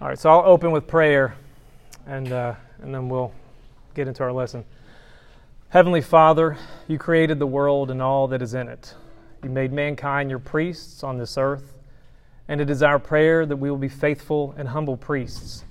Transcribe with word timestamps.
All 0.00 0.06
right, 0.06 0.16
so 0.16 0.30
I'll 0.30 0.48
open 0.48 0.70
with 0.70 0.86
prayer 0.86 1.34
and, 2.06 2.30
uh, 2.30 2.54
and 2.82 2.94
then 2.94 3.08
we'll 3.08 3.32
get 3.94 4.06
into 4.06 4.22
our 4.22 4.30
lesson. 4.30 4.64
Heavenly 5.70 6.02
Father, 6.02 6.56
you 6.86 6.98
created 6.98 7.40
the 7.40 7.48
world 7.48 7.90
and 7.90 8.00
all 8.00 8.28
that 8.28 8.40
is 8.40 8.54
in 8.54 8.68
it. 8.68 8.94
You 9.42 9.50
made 9.50 9.72
mankind 9.72 10.30
your 10.30 10.38
priests 10.38 11.02
on 11.02 11.18
this 11.18 11.36
earth, 11.36 11.74
and 12.46 12.60
it 12.60 12.70
is 12.70 12.80
our 12.80 13.00
prayer 13.00 13.44
that 13.44 13.56
we 13.56 13.72
will 13.72 13.76
be 13.76 13.88
faithful 13.88 14.54
and 14.56 14.68
humble 14.68 14.96
priests. 14.96 15.64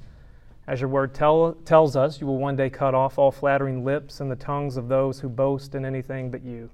As 0.68 0.82
your 0.82 0.90
word 0.90 1.14
tell, 1.14 1.54
tells 1.64 1.96
us, 1.96 2.20
you 2.20 2.28
will 2.28 2.38
one 2.38 2.58
day 2.58 2.70
cut 2.70 2.94
off 2.94 3.18
all 3.18 3.32
flattering 3.32 3.86
lips 3.86 4.20
and 4.20 4.30
the 4.30 4.36
tongues 4.36 4.76
of 4.76 4.90
those 4.90 5.22
who 5.22 5.30
boast 5.30 5.74
in 5.74 5.86
anything 5.86 6.32
but 6.32 6.44
you. 6.44 6.70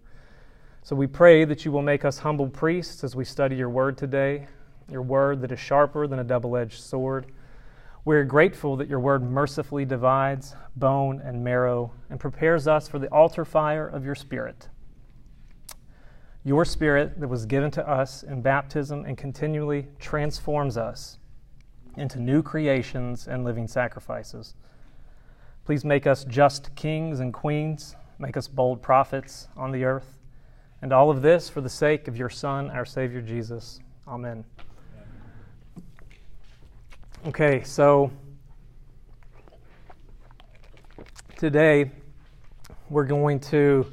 So 0.82 0.96
we 0.96 1.06
pray 1.06 1.46
that 1.46 1.66
you 1.66 1.72
will 1.72 1.84
make 1.84 2.04
us 2.04 2.18
humble 2.18 2.50
priests 2.50 3.04
as 3.04 3.16
we 3.16 3.26
study 3.26 3.56
your 3.56 3.70
word 3.70 3.96
today, 3.96 4.48
your 4.90 5.04
word 5.04 5.42
that 5.42 5.52
is 5.52 5.60
sharper 5.60 6.08
than 6.08 6.18
a 6.18 6.24
double 6.24 6.58
edged 6.58 6.82
sword 6.82 7.28
we're 8.06 8.26
grateful 8.26 8.76
that 8.78 8.90
your 8.90 9.00
word 9.00 9.24
mercifully 9.24 9.86
divides 9.86 10.56
bone 10.76 11.22
and 11.24 11.44
marrow 11.44 11.92
and 12.10 12.20
prepares 12.20 12.68
us 12.68 12.88
for 12.88 13.00
the 13.00 13.08
altar 13.08 13.46
fire 13.46 13.88
of 13.88 14.04
your 14.04 14.16
spirit. 14.16 14.68
Your 16.44 16.66
spirit 16.66 17.20
that 17.22 17.30
was 17.30 17.46
given 17.46 17.72
to 17.72 17.90
us 17.90 18.24
in 18.24 18.42
baptism 18.42 19.06
and 19.06 19.18
continually 19.18 19.88
transforms 20.00 20.76
us 20.76 21.18
into 21.96 22.20
new 22.20 22.42
creations 22.42 23.28
and 23.28 23.46
living 23.46 23.68
sacrifices. 23.68 24.56
Please 25.64 25.86
make 25.86 26.06
us 26.06 26.26
just 26.26 26.76
kings 26.76 27.22
and 27.22 27.34
queens, 27.34 27.96
make 28.20 28.36
us 28.36 28.50
bold 28.50 28.82
prophets 28.82 29.48
on 29.56 29.72
the 29.72 29.86
earth, 29.86 30.18
and 30.82 30.92
all 30.92 31.10
of 31.10 31.22
this 31.22 31.50
for 31.50 31.62
the 31.62 31.70
sake 31.70 32.10
of 32.10 32.18
your 32.18 32.30
Son, 32.30 32.70
our 32.72 32.86
Savior 32.86 33.22
Jesus. 33.22 33.80
Amen. 34.06 34.44
Okay, 37.26 37.64
so 37.64 38.12
today 41.38 41.90
we're 42.90 43.06
going 43.06 43.40
to 43.40 43.86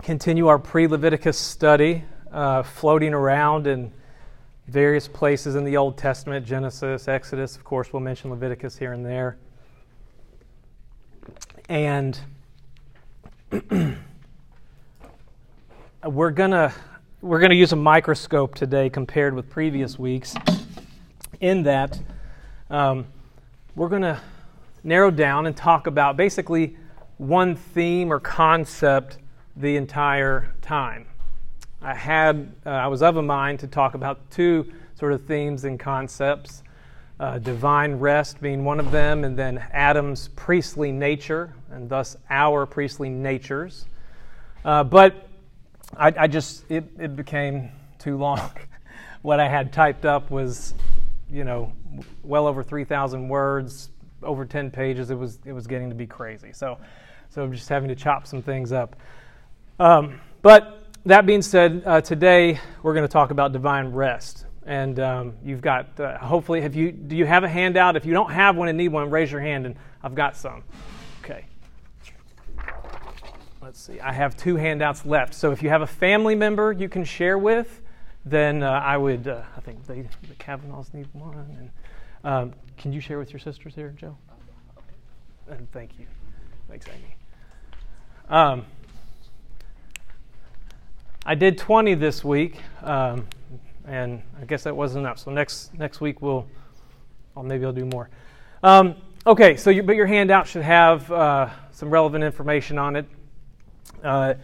continue 0.00 0.46
our 0.46 0.60
pre 0.60 0.86
Leviticus 0.86 1.36
study, 1.36 2.04
uh, 2.30 2.62
floating 2.62 3.12
around 3.12 3.66
in 3.66 3.92
various 4.68 5.08
places 5.08 5.56
in 5.56 5.64
the 5.64 5.76
Old 5.76 5.98
Testament 5.98 6.46
Genesis, 6.46 7.08
Exodus, 7.08 7.56
of 7.56 7.64
course, 7.64 7.92
we'll 7.92 7.98
mention 7.98 8.30
Leviticus 8.30 8.78
here 8.78 8.92
and 8.92 9.04
there. 9.04 9.36
And 11.68 12.16
we're 16.06 16.30
going 16.30 16.52
to 16.52 16.72
we're 17.22 17.40
going 17.40 17.50
to 17.50 17.56
use 17.56 17.72
a 17.72 17.76
microscope 17.76 18.54
today 18.54 18.88
compared 18.88 19.34
with 19.34 19.50
previous 19.50 19.98
weeks 19.98 20.36
in 21.40 21.64
that, 21.64 22.00
um, 22.70 23.06
we're 23.74 23.88
going 23.88 24.02
to 24.02 24.20
narrow 24.82 25.10
down 25.10 25.46
and 25.46 25.56
talk 25.56 25.86
about 25.86 26.16
basically 26.16 26.76
one 27.18 27.56
theme 27.56 28.12
or 28.12 28.20
concept 28.20 29.18
the 29.56 29.76
entire 29.76 30.54
time. 30.62 31.06
I 31.80 31.94
had, 31.94 32.52
uh, 32.64 32.70
I 32.70 32.86
was 32.86 33.02
of 33.02 33.16
a 33.16 33.22
mind 33.22 33.60
to 33.60 33.66
talk 33.66 33.94
about 33.94 34.30
two 34.30 34.72
sort 34.94 35.12
of 35.12 35.24
themes 35.26 35.64
and 35.64 35.78
concepts 35.78 36.62
uh, 37.20 37.38
divine 37.38 37.94
rest 37.94 38.40
being 38.40 38.64
one 38.64 38.80
of 38.80 38.90
them, 38.90 39.24
and 39.24 39.36
then 39.36 39.64
Adam's 39.72 40.28
priestly 40.28 40.90
nature, 40.90 41.54
and 41.70 41.88
thus 41.88 42.16
our 42.28 42.66
priestly 42.66 43.08
natures. 43.08 43.86
Uh, 44.64 44.82
but 44.82 45.28
I, 45.96 46.12
I, 46.18 46.26
just, 46.26 46.64
it, 46.70 46.84
it 46.98 47.14
became 47.14 47.70
too 47.98 48.16
long. 48.16 48.50
what 49.22 49.38
I 49.38 49.48
had 49.48 49.72
typed 49.72 50.04
up 50.04 50.30
was 50.30 50.74
you 51.30 51.44
know, 51.44 51.72
well 52.22 52.46
over 52.46 52.62
3,000 52.62 53.28
words, 53.28 53.90
over 54.22 54.44
10 54.44 54.70
pages. 54.70 55.10
It 55.10 55.18
was, 55.18 55.38
it 55.44 55.52
was 55.52 55.66
getting 55.66 55.88
to 55.88 55.94
be 55.94 56.06
crazy. 56.06 56.52
So, 56.52 56.78
so 57.30 57.42
I'm 57.42 57.52
just 57.52 57.68
having 57.68 57.88
to 57.88 57.94
chop 57.94 58.26
some 58.26 58.42
things 58.42 58.72
up. 58.72 58.96
Um, 59.78 60.20
but 60.42 60.86
that 61.06 61.26
being 61.26 61.42
said, 61.42 61.82
uh, 61.84 62.00
today 62.00 62.60
we're 62.82 62.94
going 62.94 63.06
to 63.06 63.12
talk 63.12 63.30
about 63.30 63.52
divine 63.52 63.88
rest. 63.88 64.46
And 64.66 64.98
um, 64.98 65.34
you've 65.44 65.60
got, 65.60 66.00
uh, 66.00 66.16
hopefully, 66.18 66.62
have 66.62 66.74
you, 66.74 66.90
do 66.90 67.16
you 67.16 67.26
have 67.26 67.44
a 67.44 67.48
handout? 67.48 67.96
If 67.96 68.06
you 68.06 68.14
don't 68.14 68.30
have 68.30 68.56
one 68.56 68.68
and 68.68 68.78
need 68.78 68.88
one, 68.88 69.10
raise 69.10 69.30
your 69.30 69.40
hand 69.40 69.66
and 69.66 69.76
I've 70.02 70.14
got 70.14 70.36
some. 70.36 70.64
Okay. 71.22 71.44
Let's 73.60 73.80
see. 73.80 74.00
I 74.00 74.12
have 74.12 74.36
two 74.36 74.56
handouts 74.56 75.04
left. 75.04 75.34
So 75.34 75.50
if 75.50 75.62
you 75.62 75.68
have 75.68 75.82
a 75.82 75.86
family 75.86 76.34
member 76.34 76.72
you 76.72 76.88
can 76.88 77.04
share 77.04 77.36
with, 77.36 77.82
then 78.24 78.62
uh, 78.62 78.70
I 78.70 78.96
would, 78.96 79.28
uh, 79.28 79.42
I 79.56 79.60
think 79.60 79.86
they, 79.86 80.02
the 80.28 80.34
Kavanaughs 80.38 80.92
need 80.94 81.08
one. 81.12 81.34
And 81.58 81.70
um, 82.24 82.52
can 82.76 82.92
you 82.92 83.00
share 83.00 83.18
with 83.18 83.32
your 83.32 83.40
sisters 83.40 83.74
here, 83.74 83.94
Joe? 83.96 84.16
And 85.48 85.70
thank 85.72 85.98
you. 85.98 86.06
Thanks, 86.68 86.86
Amy. 86.88 87.16
Um, 88.28 88.64
I 91.26 91.34
did 91.34 91.58
20 91.58 91.94
this 91.94 92.24
week, 92.24 92.56
um, 92.82 93.26
and 93.86 94.22
I 94.40 94.44
guess 94.44 94.64
that 94.64 94.74
wasn't 94.74 95.04
enough. 95.04 95.18
So 95.18 95.30
next 95.30 95.74
next 95.74 96.00
week 96.00 96.22
we'll, 96.22 96.46
well 97.34 97.44
maybe 97.44 97.64
I'll 97.64 97.72
do 97.72 97.84
more. 97.84 98.08
Um, 98.62 98.96
okay, 99.26 99.56
so 99.56 99.70
you, 99.70 99.82
but 99.82 99.96
your 99.96 100.06
handout 100.06 100.46
should 100.46 100.62
have 100.62 101.10
uh, 101.12 101.50
some 101.72 101.90
relevant 101.90 102.24
information 102.24 102.78
on 102.78 102.96
it. 102.96 103.06
Uh, 104.02 104.34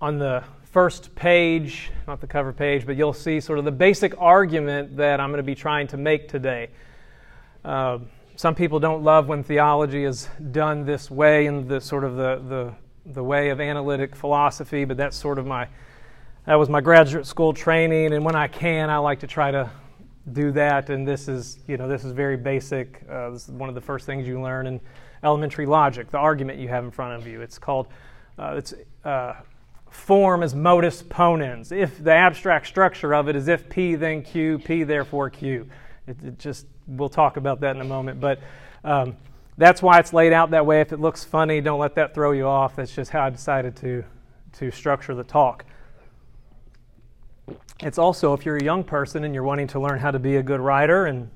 on 0.00 0.18
the 0.18 0.42
first 0.72 1.14
page, 1.14 1.90
not 2.08 2.20
the 2.22 2.26
cover 2.26 2.52
page, 2.52 2.86
but 2.86 2.96
you'll 2.96 3.12
see 3.12 3.38
sort 3.40 3.58
of 3.58 3.66
the 3.66 3.70
basic 3.70 4.18
argument 4.18 4.96
that 4.96 5.20
I'm 5.20 5.28
going 5.28 5.36
to 5.36 5.42
be 5.42 5.54
trying 5.54 5.86
to 5.88 5.98
make 5.98 6.28
today. 6.28 6.70
Uh, 7.62 7.98
some 8.36 8.54
people 8.54 8.80
don't 8.80 9.04
love 9.04 9.28
when 9.28 9.44
theology 9.44 10.04
is 10.04 10.30
done 10.50 10.86
this 10.86 11.10
way 11.10 11.44
in 11.44 11.68
the 11.68 11.78
sort 11.78 12.04
of 12.04 12.16
the, 12.16 12.42
the, 12.48 13.12
the 13.12 13.22
way 13.22 13.50
of 13.50 13.60
analytic 13.60 14.16
philosophy, 14.16 14.86
but 14.86 14.96
that's 14.96 15.16
sort 15.16 15.38
of 15.38 15.46
my 15.46 15.68
that 16.44 16.56
was 16.56 16.68
my 16.68 16.80
graduate 16.80 17.24
school 17.24 17.52
training, 17.52 18.12
and 18.12 18.24
when 18.24 18.34
I 18.34 18.48
can, 18.48 18.90
I 18.90 18.96
like 18.96 19.20
to 19.20 19.28
try 19.28 19.52
to 19.52 19.70
do 20.32 20.50
that. 20.52 20.90
And 20.90 21.06
this 21.06 21.28
is, 21.28 21.60
you 21.68 21.76
know, 21.76 21.86
this 21.86 22.04
is 22.04 22.10
very 22.10 22.36
basic. 22.36 23.04
Uh, 23.08 23.30
this 23.30 23.44
is 23.44 23.50
one 23.50 23.68
of 23.68 23.76
the 23.76 23.80
first 23.80 24.06
things 24.06 24.26
you 24.26 24.42
learn 24.42 24.66
in 24.66 24.80
elementary 25.22 25.66
logic. 25.66 26.10
The 26.10 26.18
argument 26.18 26.58
you 26.58 26.66
have 26.66 26.82
in 26.82 26.90
front 26.90 27.20
of 27.20 27.28
you. 27.28 27.42
It's 27.42 27.58
called, 27.58 27.86
uh, 28.40 28.54
it's 28.56 28.74
uh, 29.04 29.34
form 29.92 30.42
as 30.42 30.54
modus 30.54 31.02
ponens. 31.02 31.70
If 31.70 32.02
the 32.02 32.12
abstract 32.12 32.66
structure 32.66 33.14
of 33.14 33.28
it 33.28 33.36
is 33.36 33.46
if 33.46 33.68
P 33.68 33.94
then 33.94 34.22
Q, 34.22 34.58
P 34.58 34.84
therefore 34.84 35.30
Q. 35.30 35.68
It, 36.06 36.16
it 36.24 36.38
just 36.38 36.66
we'll 36.86 37.10
talk 37.10 37.36
about 37.36 37.60
that 37.60 37.76
in 37.76 37.82
a 37.82 37.84
moment, 37.84 38.18
but 38.18 38.40
um, 38.84 39.16
that's 39.58 39.82
why 39.82 39.98
it's 39.98 40.12
laid 40.12 40.32
out 40.32 40.50
that 40.50 40.64
way. 40.64 40.80
If 40.80 40.92
it 40.92 41.00
looks 41.00 41.24
funny, 41.24 41.60
don't 41.60 41.78
let 41.78 41.94
that 41.96 42.14
throw 42.14 42.32
you 42.32 42.46
off. 42.46 42.74
That's 42.74 42.94
just 42.94 43.10
how 43.10 43.22
I 43.22 43.30
decided 43.30 43.76
to 43.76 44.02
to 44.54 44.70
structure 44.70 45.14
the 45.14 45.24
talk. 45.24 45.64
It's 47.80 47.98
also 47.98 48.32
if 48.32 48.46
you're 48.46 48.56
a 48.56 48.64
young 48.64 48.84
person 48.84 49.24
and 49.24 49.34
you're 49.34 49.44
wanting 49.44 49.66
to 49.68 49.80
learn 49.80 49.98
how 49.98 50.10
to 50.10 50.18
be 50.18 50.36
a 50.36 50.42
good 50.42 50.60
writer 50.60 51.06
and 51.06 51.30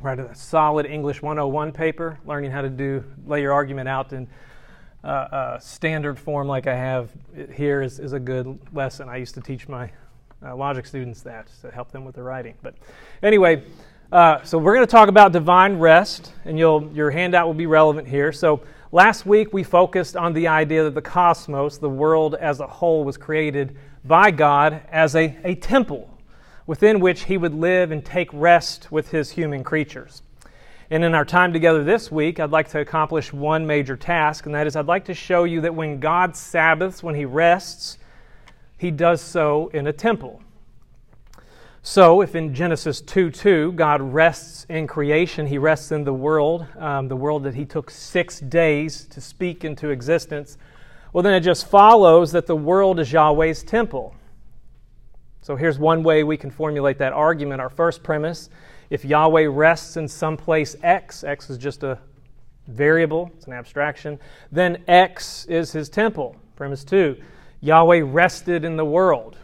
write 0.00 0.20
a 0.20 0.34
solid 0.34 0.86
English 0.86 1.22
101 1.22 1.72
paper, 1.72 2.18
learning 2.24 2.50
how 2.52 2.62
to 2.62 2.68
do 2.68 3.02
lay 3.26 3.42
your 3.42 3.52
argument 3.52 3.88
out 3.88 4.12
and 4.12 4.28
uh, 5.06 5.08
uh, 5.08 5.58
standard 5.60 6.18
form 6.18 6.48
like 6.48 6.66
I 6.66 6.74
have 6.74 7.10
here 7.54 7.80
is, 7.80 8.00
is 8.00 8.12
a 8.12 8.18
good 8.18 8.58
lesson. 8.72 9.08
I 9.08 9.18
used 9.18 9.34
to 9.34 9.40
teach 9.40 9.68
my 9.68 9.88
uh, 10.44 10.56
logic 10.56 10.84
students 10.84 11.22
that 11.22 11.48
to 11.60 11.70
help 11.70 11.92
them 11.92 12.04
with 12.04 12.16
their 12.16 12.24
writing. 12.24 12.54
But 12.60 12.74
anyway, 13.22 13.62
uh, 14.10 14.42
so 14.42 14.58
we're 14.58 14.74
going 14.74 14.86
to 14.86 14.90
talk 14.90 15.08
about 15.08 15.30
divine 15.30 15.78
rest, 15.78 16.32
and 16.44 16.58
you'll, 16.58 16.90
your 16.92 17.12
handout 17.12 17.46
will 17.46 17.54
be 17.54 17.66
relevant 17.66 18.08
here. 18.08 18.32
So 18.32 18.62
last 18.90 19.26
week 19.26 19.52
we 19.52 19.62
focused 19.62 20.16
on 20.16 20.32
the 20.32 20.48
idea 20.48 20.82
that 20.82 20.94
the 20.94 21.02
cosmos, 21.02 21.78
the 21.78 21.88
world 21.88 22.34
as 22.34 22.58
a 22.58 22.66
whole, 22.66 23.04
was 23.04 23.16
created 23.16 23.76
by 24.04 24.32
God 24.32 24.82
as 24.90 25.14
a, 25.14 25.36
a 25.44 25.54
temple 25.54 26.10
within 26.66 26.98
which 26.98 27.24
he 27.24 27.38
would 27.38 27.54
live 27.54 27.92
and 27.92 28.04
take 28.04 28.28
rest 28.32 28.90
with 28.90 29.12
his 29.12 29.30
human 29.30 29.62
creatures. 29.62 30.22
And 30.88 31.02
in 31.02 31.14
our 31.14 31.24
time 31.24 31.52
together 31.52 31.82
this 31.82 32.12
week, 32.12 32.38
I'd 32.38 32.52
like 32.52 32.68
to 32.68 32.78
accomplish 32.78 33.32
one 33.32 33.66
major 33.66 33.96
task, 33.96 34.46
and 34.46 34.54
that 34.54 34.68
is 34.68 34.76
I'd 34.76 34.86
like 34.86 35.06
to 35.06 35.14
show 35.14 35.42
you 35.42 35.60
that 35.62 35.74
when 35.74 35.98
God 35.98 36.36
Sabbaths, 36.36 37.02
when 37.02 37.16
He 37.16 37.24
rests, 37.24 37.98
He 38.78 38.92
does 38.92 39.20
so 39.20 39.68
in 39.68 39.88
a 39.88 39.92
temple. 39.92 40.40
So, 41.82 42.20
if 42.20 42.36
in 42.36 42.54
Genesis 42.54 43.00
2 43.00 43.30
2, 43.30 43.72
God 43.72 44.00
rests 44.00 44.64
in 44.68 44.86
creation, 44.86 45.46
He 45.46 45.58
rests 45.58 45.90
in 45.90 46.04
the 46.04 46.12
world, 46.12 46.66
um, 46.78 47.08
the 47.08 47.16
world 47.16 47.42
that 47.44 47.54
He 47.54 47.64
took 47.64 47.90
six 47.90 48.38
days 48.38 49.06
to 49.06 49.20
speak 49.20 49.64
into 49.64 49.90
existence, 49.90 50.56
well, 51.12 51.22
then 51.22 51.34
it 51.34 51.40
just 51.40 51.68
follows 51.68 52.30
that 52.32 52.46
the 52.46 52.56
world 52.56 53.00
is 53.00 53.12
Yahweh's 53.12 53.64
temple. 53.64 54.14
So, 55.42 55.56
here's 55.56 55.80
one 55.80 56.04
way 56.04 56.22
we 56.22 56.36
can 56.36 56.50
formulate 56.50 56.98
that 56.98 57.12
argument. 57.12 57.60
Our 57.60 57.70
first 57.70 58.04
premise 58.04 58.50
if 58.90 59.04
Yahweh 59.04 59.48
rests 59.50 59.96
in 59.96 60.08
some 60.08 60.36
place 60.36 60.76
X, 60.82 61.24
X 61.24 61.50
is 61.50 61.58
just 61.58 61.82
a 61.82 61.98
variable, 62.68 63.30
it's 63.36 63.46
an 63.46 63.52
abstraction, 63.52 64.18
then 64.50 64.82
X 64.88 65.46
is 65.46 65.72
his 65.72 65.88
temple. 65.88 66.36
Premise 66.56 66.84
two 66.84 67.16
Yahweh 67.60 68.02
rested 68.04 68.64
in 68.64 68.76
the 68.76 68.84
world. 68.84 69.36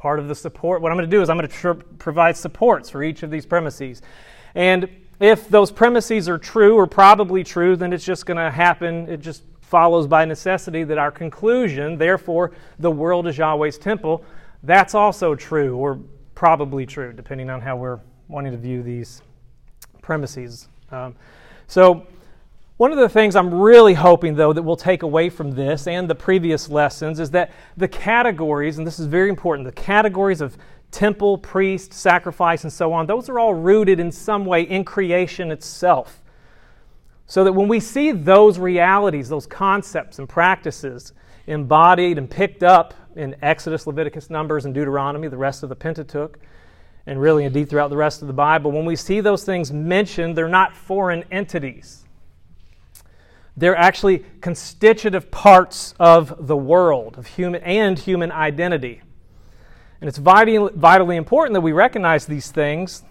part 0.00 0.18
of 0.18 0.28
the 0.28 0.34
support. 0.34 0.80
What 0.80 0.90
I'm 0.90 0.96
going 0.96 1.08
to 1.08 1.14
do 1.14 1.20
is 1.20 1.28
I'm 1.28 1.36
going 1.36 1.48
to 1.48 1.54
tr- 1.54 1.72
provide 1.98 2.34
supports 2.34 2.88
for 2.88 3.02
each 3.02 3.22
of 3.22 3.30
these 3.30 3.44
premises. 3.44 4.00
And 4.54 4.88
if 5.20 5.46
those 5.50 5.70
premises 5.70 6.26
are 6.26 6.38
true 6.38 6.74
or 6.74 6.86
probably 6.86 7.44
true, 7.44 7.76
then 7.76 7.92
it's 7.92 8.04
just 8.04 8.24
going 8.24 8.38
to 8.38 8.50
happen. 8.50 9.06
It 9.10 9.20
just 9.20 9.42
follows 9.60 10.06
by 10.06 10.24
necessity 10.24 10.84
that 10.84 10.96
our 10.96 11.10
conclusion, 11.10 11.98
therefore, 11.98 12.52
the 12.78 12.90
world 12.90 13.26
is 13.26 13.36
Yahweh's 13.36 13.76
temple, 13.76 14.24
that's 14.62 14.94
also 14.94 15.34
true 15.34 15.76
or 15.76 16.00
probably 16.34 16.86
true, 16.86 17.12
depending 17.12 17.50
on 17.50 17.60
how 17.60 17.76
we're 17.76 18.00
wanting 18.30 18.52
to 18.52 18.58
view 18.58 18.82
these 18.82 19.22
premises. 20.02 20.68
Um, 20.90 21.14
so, 21.66 22.06
one 22.76 22.92
of 22.92 22.98
the 22.98 23.10
things 23.10 23.36
I'm 23.36 23.52
really 23.52 23.92
hoping, 23.92 24.34
though, 24.34 24.54
that 24.54 24.62
we'll 24.62 24.74
take 24.74 25.02
away 25.02 25.28
from 25.28 25.50
this 25.50 25.86
and 25.86 26.08
the 26.08 26.14
previous 26.14 26.70
lessons 26.70 27.20
is 27.20 27.30
that 27.32 27.52
the 27.76 27.88
categories, 27.88 28.78
and 28.78 28.86
this 28.86 28.98
is 28.98 29.06
very 29.06 29.28
important, 29.28 29.66
the 29.66 29.72
categories 29.72 30.40
of 30.40 30.56
temple, 30.90 31.36
priest, 31.36 31.92
sacrifice, 31.92 32.64
and 32.64 32.72
so 32.72 32.92
on, 32.92 33.06
those 33.06 33.28
are 33.28 33.38
all 33.38 33.52
rooted 33.52 34.00
in 34.00 34.10
some 34.10 34.46
way 34.46 34.62
in 34.62 34.84
creation 34.84 35.50
itself. 35.50 36.22
So 37.26 37.44
that 37.44 37.52
when 37.52 37.68
we 37.68 37.80
see 37.80 38.12
those 38.12 38.58
realities, 38.58 39.28
those 39.28 39.46
concepts 39.46 40.18
and 40.18 40.28
practices 40.28 41.12
embodied 41.46 42.16
and 42.16 42.30
picked 42.30 42.62
up 42.62 42.94
in 43.14 43.36
Exodus, 43.42 43.86
Leviticus, 43.86 44.30
Numbers, 44.30 44.64
and 44.64 44.74
Deuteronomy, 44.74 45.28
the 45.28 45.36
rest 45.36 45.62
of 45.62 45.68
the 45.68 45.76
Pentateuch, 45.76 46.38
and 47.10 47.20
really 47.20 47.44
indeed 47.44 47.68
throughout 47.68 47.90
the 47.90 47.96
rest 47.96 48.22
of 48.22 48.28
the 48.28 48.32
Bible, 48.32 48.70
when 48.70 48.84
we 48.84 48.94
see 48.94 49.20
those 49.20 49.42
things 49.42 49.72
mentioned, 49.72 50.38
they're 50.38 50.46
not 50.46 50.76
foreign 50.76 51.24
entities. 51.32 52.04
They're 53.56 53.76
actually 53.76 54.24
constitutive 54.40 55.28
parts 55.28 55.92
of 55.98 56.46
the 56.46 56.56
world 56.56 57.18
of 57.18 57.26
human 57.26 57.64
and 57.64 57.98
human 57.98 58.30
identity. 58.30 59.02
And 60.00 60.06
it's 60.06 60.18
vitally, 60.18 60.72
vitally 60.76 61.16
important 61.16 61.54
that 61.54 61.62
we 61.62 61.72
recognize 61.72 62.26
these 62.26 62.52
things 62.52 63.02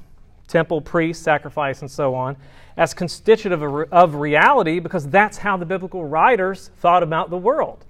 temple, 0.48 0.80
priest, 0.80 1.22
sacrifice, 1.22 1.82
and 1.82 1.92
so 1.92 2.16
on 2.16 2.38
as 2.78 2.94
constitutive 2.94 3.62
of, 3.62 3.92
of 3.92 4.16
reality 4.16 4.80
because 4.80 5.10
that's 5.10 5.40
how 5.40 5.58
the 5.58 5.66
biblical 5.66 6.06
writers 6.06 6.72
thought 6.78 7.04
about 7.04 7.30
the 7.30 7.38
world. 7.38 7.84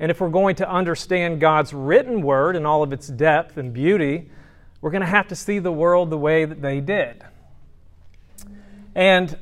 And 0.00 0.10
if 0.10 0.22
we're 0.22 0.30
going 0.30 0.56
to 0.56 0.68
understand 0.68 1.42
God's 1.42 1.74
written 1.74 2.22
word 2.22 2.56
in 2.56 2.64
all 2.64 2.82
of 2.82 2.90
its 2.94 3.08
depth 3.08 3.58
and 3.58 3.70
beauty, 3.70 4.30
we're 4.84 4.90
going 4.90 5.00
to 5.00 5.06
have 5.06 5.28
to 5.28 5.34
see 5.34 5.60
the 5.60 5.72
world 5.72 6.10
the 6.10 6.18
way 6.18 6.44
that 6.44 6.60
they 6.60 6.78
did. 6.78 7.24
And 8.94 9.34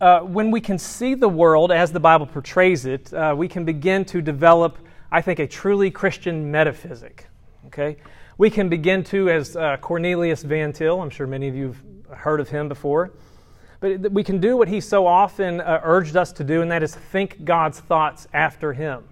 uh, 0.00 0.20
when 0.20 0.52
we 0.52 0.60
can 0.60 0.78
see 0.78 1.14
the 1.14 1.28
world 1.28 1.72
as 1.72 1.90
the 1.90 1.98
Bible 1.98 2.26
portrays 2.26 2.86
it, 2.86 3.12
uh, 3.12 3.34
we 3.36 3.48
can 3.48 3.64
begin 3.64 4.04
to 4.04 4.22
develop, 4.22 4.78
I 5.10 5.20
think, 5.20 5.40
a 5.40 5.48
truly 5.48 5.90
Christian 5.90 6.52
metaphysic. 6.52 7.26
Okay? 7.66 7.96
We 8.38 8.50
can 8.50 8.68
begin 8.68 9.02
to, 9.06 9.30
as 9.30 9.56
uh, 9.56 9.78
Cornelius 9.78 10.44
Van 10.44 10.72
Til, 10.72 11.02
I'm 11.02 11.10
sure 11.10 11.26
many 11.26 11.48
of 11.48 11.56
you 11.56 11.74
have 12.08 12.18
heard 12.20 12.38
of 12.38 12.48
him 12.48 12.68
before, 12.68 13.10
but 13.80 14.12
we 14.12 14.22
can 14.22 14.38
do 14.38 14.56
what 14.56 14.68
he 14.68 14.80
so 14.80 15.08
often 15.08 15.60
uh, 15.60 15.80
urged 15.82 16.16
us 16.16 16.32
to 16.34 16.44
do, 16.44 16.62
and 16.62 16.70
that 16.70 16.84
is 16.84 16.94
think 16.94 17.44
God's 17.44 17.80
thoughts 17.80 18.28
after 18.32 18.74
him. 18.74 19.02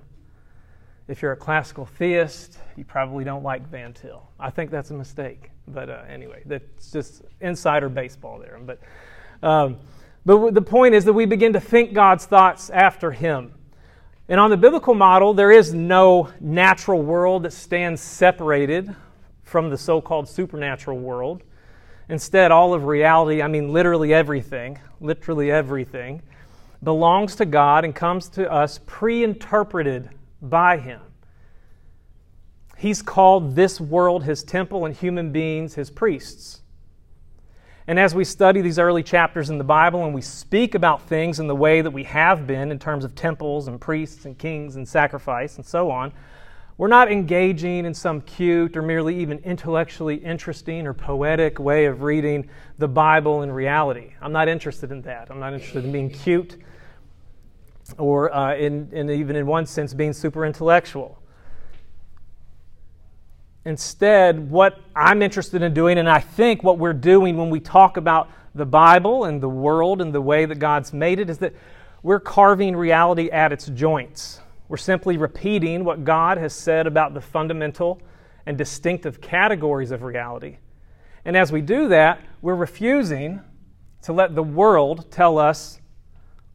If 1.10 1.22
you're 1.22 1.32
a 1.32 1.36
classical 1.36 1.86
theist, 1.86 2.56
you 2.76 2.84
probably 2.84 3.24
don't 3.24 3.42
like 3.42 3.68
Van 3.68 3.92
Til. 3.92 4.22
I 4.38 4.50
think 4.50 4.70
that's 4.70 4.92
a 4.92 4.94
mistake. 4.94 5.50
But 5.66 5.90
uh, 5.90 6.02
anyway, 6.08 6.42
that's 6.46 6.92
just 6.92 7.22
insider 7.40 7.88
baseball 7.88 8.38
there. 8.38 8.60
But 8.64 8.78
um, 9.42 9.78
but 10.24 10.54
the 10.54 10.62
point 10.62 10.94
is 10.94 11.04
that 11.06 11.12
we 11.12 11.26
begin 11.26 11.54
to 11.54 11.60
think 11.60 11.94
God's 11.94 12.26
thoughts 12.26 12.70
after 12.70 13.10
Him. 13.10 13.52
And 14.28 14.38
on 14.38 14.50
the 14.50 14.56
biblical 14.56 14.94
model, 14.94 15.34
there 15.34 15.50
is 15.50 15.74
no 15.74 16.28
natural 16.38 17.02
world 17.02 17.42
that 17.42 17.52
stands 17.52 18.00
separated 18.00 18.94
from 19.42 19.68
the 19.68 19.76
so 19.76 20.00
called 20.00 20.28
supernatural 20.28 20.98
world. 20.98 21.42
Instead, 22.08 22.52
all 22.52 22.72
of 22.72 22.84
reality, 22.84 23.42
I 23.42 23.48
mean 23.48 23.72
literally 23.72 24.14
everything, 24.14 24.78
literally 25.00 25.50
everything, 25.50 26.22
belongs 26.84 27.34
to 27.36 27.46
God 27.46 27.84
and 27.84 27.96
comes 27.96 28.28
to 28.28 28.48
us 28.48 28.78
pre 28.86 29.24
interpreted 29.24 30.10
by 30.42 30.78
Him. 30.78 31.00
He's 32.76 33.02
called 33.02 33.54
this 33.54 33.80
world 33.80 34.24
His 34.24 34.42
temple 34.42 34.86
and 34.86 34.94
human 34.94 35.32
beings 35.32 35.74
His 35.74 35.90
priests. 35.90 36.62
And 37.86 37.98
as 37.98 38.14
we 38.14 38.24
study 38.24 38.60
these 38.60 38.78
early 38.78 39.02
chapters 39.02 39.50
in 39.50 39.58
the 39.58 39.64
Bible 39.64 40.04
and 40.04 40.14
we 40.14 40.20
speak 40.20 40.74
about 40.74 41.02
things 41.02 41.40
in 41.40 41.48
the 41.48 41.56
way 41.56 41.80
that 41.80 41.90
we 41.90 42.04
have 42.04 42.46
been 42.46 42.70
in 42.70 42.78
terms 42.78 43.04
of 43.04 43.14
temples 43.14 43.66
and 43.66 43.80
priests 43.80 44.26
and 44.26 44.38
kings 44.38 44.76
and 44.76 44.88
sacrifice 44.88 45.56
and 45.56 45.66
so 45.66 45.90
on, 45.90 46.12
we're 46.78 46.88
not 46.88 47.10
engaging 47.10 47.84
in 47.84 47.92
some 47.92 48.20
cute 48.22 48.76
or 48.76 48.82
merely 48.82 49.18
even 49.20 49.38
intellectually 49.40 50.14
interesting 50.14 50.86
or 50.86 50.94
poetic 50.94 51.58
way 51.58 51.86
of 51.86 52.02
reading 52.02 52.48
the 52.78 52.88
Bible 52.88 53.42
in 53.42 53.50
reality. 53.50 54.12
I'm 54.22 54.32
not 54.32 54.48
interested 54.48 54.90
in 54.90 55.02
that. 55.02 55.30
I'm 55.30 55.40
not 55.40 55.52
interested 55.52 55.84
in 55.84 55.92
being 55.92 56.10
cute 56.10 56.56
or 57.98 58.34
uh, 58.34 58.54
in, 58.54 58.88
in 58.92 59.10
even 59.10 59.36
in 59.36 59.46
one 59.46 59.66
sense 59.66 59.94
being 59.94 60.12
super 60.12 60.44
intellectual. 60.44 61.18
Instead, 63.64 64.50
what 64.50 64.80
I'm 64.96 65.20
interested 65.20 65.62
in 65.62 65.74
doing, 65.74 65.98
and 65.98 66.08
I 66.08 66.20
think 66.20 66.62
what 66.62 66.78
we're 66.78 66.94
doing 66.94 67.36
when 67.36 67.50
we 67.50 67.60
talk 67.60 67.96
about 67.96 68.30
the 68.54 68.64
Bible 68.64 69.24
and 69.24 69.40
the 69.40 69.48
world 69.48 70.00
and 70.00 70.14
the 70.14 70.20
way 70.20 70.46
that 70.46 70.58
God's 70.58 70.92
made 70.92 71.20
it, 71.20 71.28
is 71.28 71.38
that 71.38 71.54
we're 72.02 72.20
carving 72.20 72.74
reality 72.74 73.30
at 73.30 73.52
its 73.52 73.66
joints. 73.66 74.40
We're 74.68 74.78
simply 74.78 75.18
repeating 75.18 75.84
what 75.84 76.04
God 76.04 76.38
has 76.38 76.54
said 76.54 76.86
about 76.86 77.12
the 77.12 77.20
fundamental 77.20 78.00
and 78.46 78.56
distinctive 78.56 79.20
categories 79.20 79.90
of 79.90 80.02
reality. 80.02 80.56
And 81.24 81.36
as 81.36 81.52
we 81.52 81.60
do 81.60 81.88
that, 81.88 82.20
we're 82.40 82.54
refusing 82.54 83.40
to 84.02 84.12
let 84.12 84.34
the 84.34 84.42
world 84.42 85.10
tell 85.10 85.38
us 85.38 85.79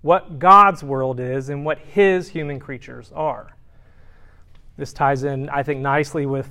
what 0.05 0.37
God's 0.37 0.83
world 0.83 1.19
is 1.19 1.49
and 1.49 1.65
what 1.65 1.79
His 1.79 2.29
human 2.29 2.59
creatures 2.59 3.11
are. 3.15 3.55
This 4.77 4.93
ties 4.93 5.23
in, 5.23 5.49
I 5.49 5.63
think, 5.63 5.81
nicely 5.81 6.27
with 6.27 6.47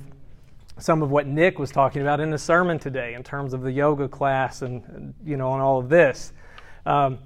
some 0.77 1.01
of 1.01 1.09
what 1.09 1.25
Nick 1.25 1.57
was 1.57 1.71
talking 1.71 2.01
about 2.01 2.19
in 2.19 2.31
the 2.31 2.37
sermon 2.37 2.79
today 2.79 3.13
in 3.13 3.23
terms 3.23 3.53
of 3.53 3.61
the 3.61 3.71
yoga 3.71 4.09
class 4.09 4.61
and, 4.61 5.13
you 5.25 5.37
know, 5.37 5.53
and 5.53 5.61
all 5.61 5.79
of 5.79 5.87
this. 5.87 6.33
Um, 6.85 7.17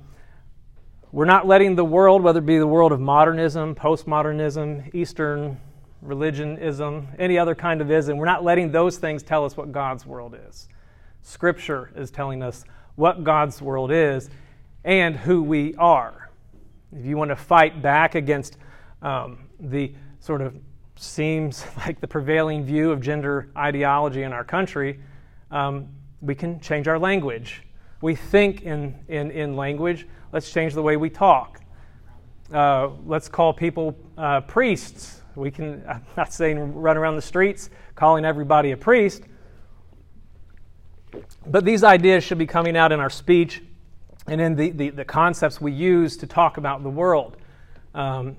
we're 1.12 1.26
not 1.26 1.48
letting 1.48 1.74
the 1.74 1.84
world, 1.84 2.22
whether 2.22 2.38
it 2.38 2.46
be 2.46 2.60
the 2.60 2.68
world 2.68 2.92
of 2.92 3.00
modernism, 3.00 3.74
postmodernism, 3.74 4.94
Eastern 4.94 5.60
religionism, 6.04 7.08
any 7.18 7.40
other 7.40 7.56
kind 7.56 7.82
of 7.82 7.90
ism, 7.90 8.18
we're 8.18 8.26
not 8.26 8.44
letting 8.44 8.72
those 8.72 9.00
things 9.00 9.24
tell 9.24 9.46
us 9.46 9.58
what 9.58 9.72
God's 9.72 10.06
world 10.06 10.38
is. 10.48 10.68
Scripture 11.24 11.90
is 11.96 12.12
telling 12.12 12.44
us 12.44 12.66
what 12.94 13.24
God's 13.24 13.64
world 13.64 13.92
is 13.92 14.30
and 14.84 15.16
who 15.16 15.42
we 15.42 15.74
are. 15.76 16.19
If 16.98 17.06
you 17.06 17.18
want 17.18 17.30
to 17.30 17.36
fight 17.36 17.82
back 17.82 18.16
against 18.16 18.58
um, 19.02 19.48
the 19.60 19.94
sort 20.20 20.42
of 20.42 20.56
seems 20.96 21.66
like 21.78 22.00
the 22.00 22.08
prevailing 22.08 22.64
view 22.64 22.92
of 22.92 23.02
gender 23.02 23.50
ideology 23.56 24.24
in 24.24 24.34
our 24.34 24.44
country, 24.44 25.00
um, 25.52 25.88
we 26.22 26.36
can 26.36 26.60
change 26.60 26.88
our 26.88 27.00
language. 27.00 27.64
We 28.02 28.16
think 28.16 28.64
in, 28.64 28.96
in, 29.08 29.32
in 29.32 29.56
language, 29.56 30.08
let's 30.32 30.52
change 30.52 30.74
the 30.74 30.82
way 30.82 30.98
we 30.98 31.10
talk. 31.10 31.62
Uh, 32.54 32.90
let's 33.06 33.30
call 33.30 33.54
people 33.54 33.96
uh, 34.18 34.42
priests. 34.42 35.22
We 35.36 35.52
can, 35.52 35.84
I'm 35.90 36.04
not 36.18 36.34
saying 36.34 36.74
run 36.74 36.98
around 36.98 37.16
the 37.16 37.22
streets 37.22 37.70
calling 37.96 38.26
everybody 38.26 38.72
a 38.72 38.78
priest, 38.78 39.24
but 41.46 41.66
these 41.66 41.84
ideas 41.84 42.24
should 42.24 42.38
be 42.38 42.46
coming 42.46 42.78
out 42.78 42.92
in 42.92 43.00
our 43.00 43.10
speech 43.10 43.62
and 44.30 44.40
in 44.40 44.56
the, 44.56 44.70
the, 44.72 44.90
the 44.92 45.06
concepts 45.06 45.60
we 45.60 45.72
use 45.72 46.18
to 46.18 46.28
talk 46.28 46.58
about 46.58 46.84
the 46.84 46.90
world. 46.90 47.38
Um, 47.96 48.38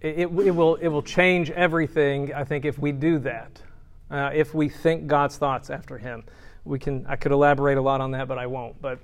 it, 0.00 0.18
it, 0.18 0.30
will, 0.30 0.74
it 0.76 0.88
will 0.88 1.02
change 1.02 1.50
everything, 1.50 2.34
I 2.34 2.44
think, 2.44 2.66
if 2.66 2.78
we 2.78 2.92
do 2.92 3.18
that. 3.20 3.62
Uh, 4.10 4.30
if 4.34 4.54
we 4.54 4.68
think 4.68 5.06
God's 5.06 5.38
thoughts 5.38 5.70
after 5.70 5.96
Him. 5.96 6.24
We 6.64 6.78
can, 6.78 7.06
I 7.08 7.16
could 7.16 7.32
elaborate 7.32 7.78
a 7.78 7.80
lot 7.80 8.00
on 8.00 8.10
that, 8.10 8.28
but 8.28 8.38
I 8.38 8.46
won't. 8.46 8.80
But 8.82 8.98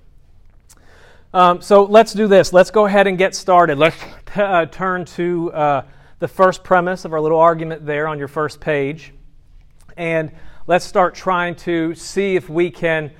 um, 1.32 1.62
so 1.62 1.84
let's 1.84 2.12
do 2.12 2.26
this. 2.26 2.52
Let's 2.52 2.70
go 2.70 2.86
ahead 2.86 3.06
and 3.06 3.16
get 3.16 3.34
started. 3.34 3.78
Let's 3.78 3.96
t- 4.34 4.42
uh, 4.42 4.66
turn 4.66 5.06
to 5.06 5.52
uh, 5.52 5.82
the 6.18 6.28
first 6.28 6.62
premise 6.62 7.04
of 7.06 7.14
our 7.14 7.20
little 7.20 7.38
argument 7.38 7.86
there 7.86 8.06
on 8.06 8.18
your 8.18 8.28
first 8.28 8.60
page. 8.60 9.14
And 9.96 10.32
let's 10.66 10.84
start 10.84 11.14
trying 11.14 11.54
to 11.56 11.94
see 11.94 12.36
if 12.36 12.50
we 12.50 12.70
can 12.70 13.10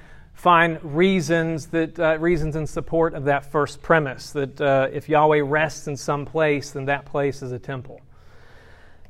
find 0.41 0.83
reasons 0.83 1.67
that 1.67 2.01
uh, 2.01 2.17
reasons 2.19 2.57
in 2.57 2.67
support 2.67 3.13
of 3.13 3.25
that 3.27 3.45
first 3.45 3.83
premise 3.83 4.31
that 4.31 4.59
uh, 4.59 4.89
if 4.91 5.07
Yahweh 5.07 5.43
rests 5.45 5.87
in 5.87 5.95
some 5.95 6.25
place, 6.25 6.71
then 6.71 6.87
that 6.87 7.05
place 7.05 7.43
is 7.43 7.53
a 7.53 7.59
temple. 7.59 8.01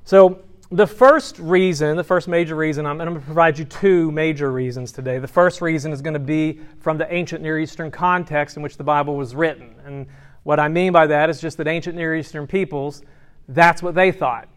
So 0.04 0.42
the 0.72 0.88
first 0.88 1.38
reason, 1.38 1.96
the 1.96 2.02
first 2.02 2.26
major 2.26 2.56
reason, 2.56 2.84
I'm, 2.84 2.98
going 2.98 3.14
to 3.14 3.20
provide 3.20 3.60
you 3.60 3.64
two 3.64 4.10
major 4.10 4.50
reasons 4.50 4.90
today. 4.90 5.20
The 5.20 5.28
first 5.28 5.60
reason 5.60 5.92
is 5.92 6.02
going 6.02 6.14
to 6.14 6.18
be 6.18 6.58
from 6.80 6.98
the 6.98 7.12
ancient 7.14 7.42
Near 7.42 7.60
Eastern 7.60 7.92
context 7.92 8.56
in 8.56 8.62
which 8.64 8.76
the 8.76 8.84
Bible 8.84 9.14
was 9.14 9.36
written, 9.36 9.76
and 9.84 10.08
what 10.42 10.58
I 10.58 10.66
mean 10.66 10.92
by 10.92 11.06
that 11.06 11.30
is 11.30 11.40
just 11.40 11.58
that 11.58 11.68
ancient 11.68 11.94
Near 11.94 12.16
Eastern 12.16 12.48
peoples, 12.48 13.02
that's 13.46 13.84
what 13.84 13.94
they 13.94 14.10
thought. 14.10 14.48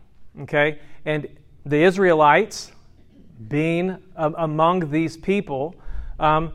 Okay, 0.42 0.80
and 1.06 1.28
the 1.68 1.84
Israelites 1.84 2.72
being 3.48 3.96
among 4.16 4.90
these 4.90 5.18
people, 5.18 5.76
um, 6.20 6.52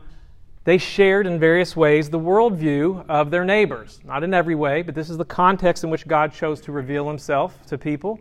they 0.69 0.77
shared 0.77 1.25
in 1.25 1.39
various 1.39 1.75
ways 1.75 2.11
the 2.11 2.19
worldview 2.19 3.03
of 3.09 3.31
their 3.31 3.43
neighbors. 3.43 3.99
Not 4.05 4.23
in 4.23 4.35
every 4.35 4.53
way, 4.53 4.83
but 4.83 4.93
this 4.93 5.09
is 5.09 5.17
the 5.17 5.25
context 5.25 5.83
in 5.83 5.89
which 5.89 6.07
God 6.07 6.31
chose 6.31 6.61
to 6.61 6.71
reveal 6.71 7.07
himself 7.07 7.65
to 7.65 7.77
people. 7.79 8.19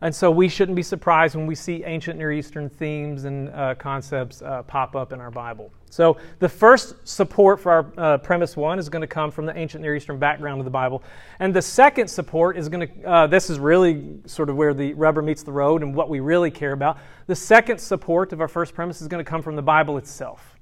And 0.00 0.14
so 0.14 0.30
we 0.30 0.48
shouldn't 0.48 0.76
be 0.76 0.82
surprised 0.82 1.34
when 1.34 1.46
we 1.46 1.54
see 1.54 1.84
ancient 1.84 2.18
Near 2.18 2.32
Eastern 2.32 2.70
themes 2.70 3.24
and 3.24 3.50
uh, 3.50 3.74
concepts 3.74 4.40
uh, 4.40 4.62
pop 4.62 4.96
up 4.96 5.12
in 5.12 5.20
our 5.20 5.30
Bible. 5.30 5.70
So 5.90 6.16
the 6.38 6.48
first 6.48 7.06
support 7.06 7.60
for 7.60 7.70
our 7.70 7.92
uh, 7.98 8.16
premise 8.16 8.56
one 8.56 8.78
is 8.78 8.88
going 8.88 9.02
to 9.02 9.06
come 9.06 9.30
from 9.30 9.44
the 9.44 9.54
ancient 9.54 9.82
Near 9.82 9.94
Eastern 9.94 10.18
background 10.18 10.58
of 10.58 10.64
the 10.64 10.70
Bible. 10.70 11.02
And 11.38 11.52
the 11.52 11.60
second 11.60 12.08
support 12.08 12.56
is 12.56 12.70
going 12.70 12.88
to, 12.88 13.04
uh, 13.04 13.26
this 13.26 13.50
is 13.50 13.58
really 13.58 14.20
sort 14.24 14.48
of 14.48 14.56
where 14.56 14.72
the 14.72 14.94
rubber 14.94 15.20
meets 15.20 15.42
the 15.42 15.52
road 15.52 15.82
and 15.82 15.94
what 15.94 16.08
we 16.08 16.20
really 16.20 16.50
care 16.50 16.72
about. 16.72 16.96
The 17.26 17.36
second 17.36 17.78
support 17.78 18.32
of 18.32 18.40
our 18.40 18.48
first 18.48 18.72
premise 18.72 19.02
is 19.02 19.08
going 19.08 19.22
to 19.22 19.30
come 19.30 19.42
from 19.42 19.54
the 19.54 19.60
Bible 19.60 19.98
itself. 19.98 20.56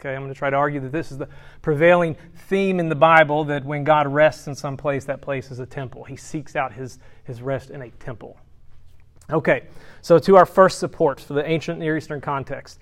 Okay, 0.00 0.14
I'm 0.14 0.22
going 0.22 0.32
to 0.32 0.38
try 0.38 0.48
to 0.48 0.56
argue 0.56 0.80
that 0.80 0.92
this 0.92 1.12
is 1.12 1.18
the 1.18 1.28
prevailing 1.60 2.16
theme 2.48 2.80
in 2.80 2.88
the 2.88 2.94
Bible 2.94 3.44
that 3.44 3.66
when 3.66 3.84
God 3.84 4.06
rests 4.06 4.46
in 4.46 4.54
some 4.54 4.74
place, 4.74 5.04
that 5.04 5.20
place 5.20 5.50
is 5.50 5.58
a 5.58 5.66
temple. 5.66 6.04
He 6.04 6.16
seeks 6.16 6.56
out 6.56 6.72
his, 6.72 6.98
his 7.24 7.42
rest 7.42 7.68
in 7.68 7.82
a 7.82 7.90
temple. 7.90 8.38
Okay, 9.28 9.64
so 10.00 10.18
to 10.18 10.36
our 10.38 10.46
first 10.46 10.78
support 10.78 11.20
for 11.20 11.34
the 11.34 11.46
ancient 11.46 11.78
Near 11.78 11.98
Eastern 11.98 12.18
context. 12.22 12.80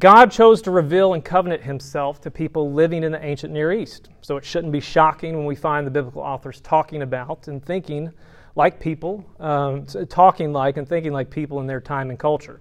God 0.00 0.32
chose 0.32 0.60
to 0.62 0.72
reveal 0.72 1.14
and 1.14 1.24
covenant 1.24 1.62
himself 1.62 2.20
to 2.22 2.30
people 2.30 2.72
living 2.72 3.04
in 3.04 3.12
the 3.12 3.24
ancient 3.24 3.52
Near 3.52 3.72
East. 3.72 4.08
So 4.20 4.36
it 4.36 4.44
shouldn't 4.44 4.72
be 4.72 4.80
shocking 4.80 5.36
when 5.36 5.46
we 5.46 5.54
find 5.54 5.86
the 5.86 5.92
biblical 5.92 6.22
authors 6.22 6.60
talking 6.60 7.02
about 7.02 7.46
and 7.46 7.64
thinking 7.64 8.12
like 8.56 8.80
people, 8.80 9.24
um, 9.38 9.86
talking 10.08 10.52
like 10.52 10.76
and 10.76 10.88
thinking 10.88 11.12
like 11.12 11.30
people 11.30 11.60
in 11.60 11.68
their 11.68 11.80
time 11.80 12.10
and 12.10 12.18
culture. 12.18 12.60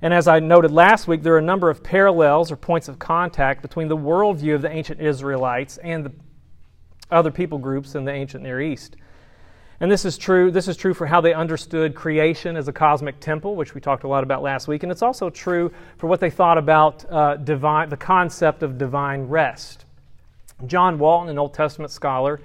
And 0.00 0.14
as 0.14 0.28
I 0.28 0.38
noted 0.38 0.70
last 0.70 1.08
week, 1.08 1.22
there 1.22 1.34
are 1.34 1.38
a 1.38 1.42
number 1.42 1.70
of 1.70 1.82
parallels 1.82 2.52
or 2.52 2.56
points 2.56 2.88
of 2.88 2.98
contact 2.98 3.62
between 3.62 3.88
the 3.88 3.96
worldview 3.96 4.54
of 4.54 4.62
the 4.62 4.70
ancient 4.70 5.00
Israelites 5.00 5.78
and 5.78 6.06
the 6.06 6.12
other 7.10 7.30
people 7.30 7.58
groups 7.58 7.94
in 7.94 8.04
the 8.04 8.12
ancient 8.12 8.44
Near 8.44 8.60
East. 8.60 8.96
And 9.80 9.90
this 9.90 10.04
is 10.04 10.18
true. 10.18 10.50
This 10.50 10.66
is 10.66 10.76
true 10.76 10.92
for 10.92 11.06
how 11.06 11.20
they 11.20 11.32
understood 11.32 11.94
creation 11.94 12.56
as 12.56 12.66
a 12.66 12.72
cosmic 12.72 13.20
temple, 13.20 13.54
which 13.54 13.74
we 13.74 13.80
talked 13.80 14.02
a 14.02 14.08
lot 14.08 14.24
about 14.24 14.42
last 14.42 14.66
week, 14.66 14.82
and 14.82 14.90
it's 14.90 15.02
also 15.02 15.30
true 15.30 15.72
for 15.98 16.08
what 16.08 16.18
they 16.18 16.30
thought 16.30 16.58
about 16.58 17.04
uh, 17.10 17.36
divine, 17.36 17.88
the 17.88 17.96
concept 17.96 18.64
of 18.64 18.76
divine 18.76 19.22
rest. 19.22 19.84
John 20.66 20.98
Walton, 20.98 21.28
an 21.30 21.38
Old 21.38 21.54
Testament 21.54 21.92
scholar, 21.92 22.40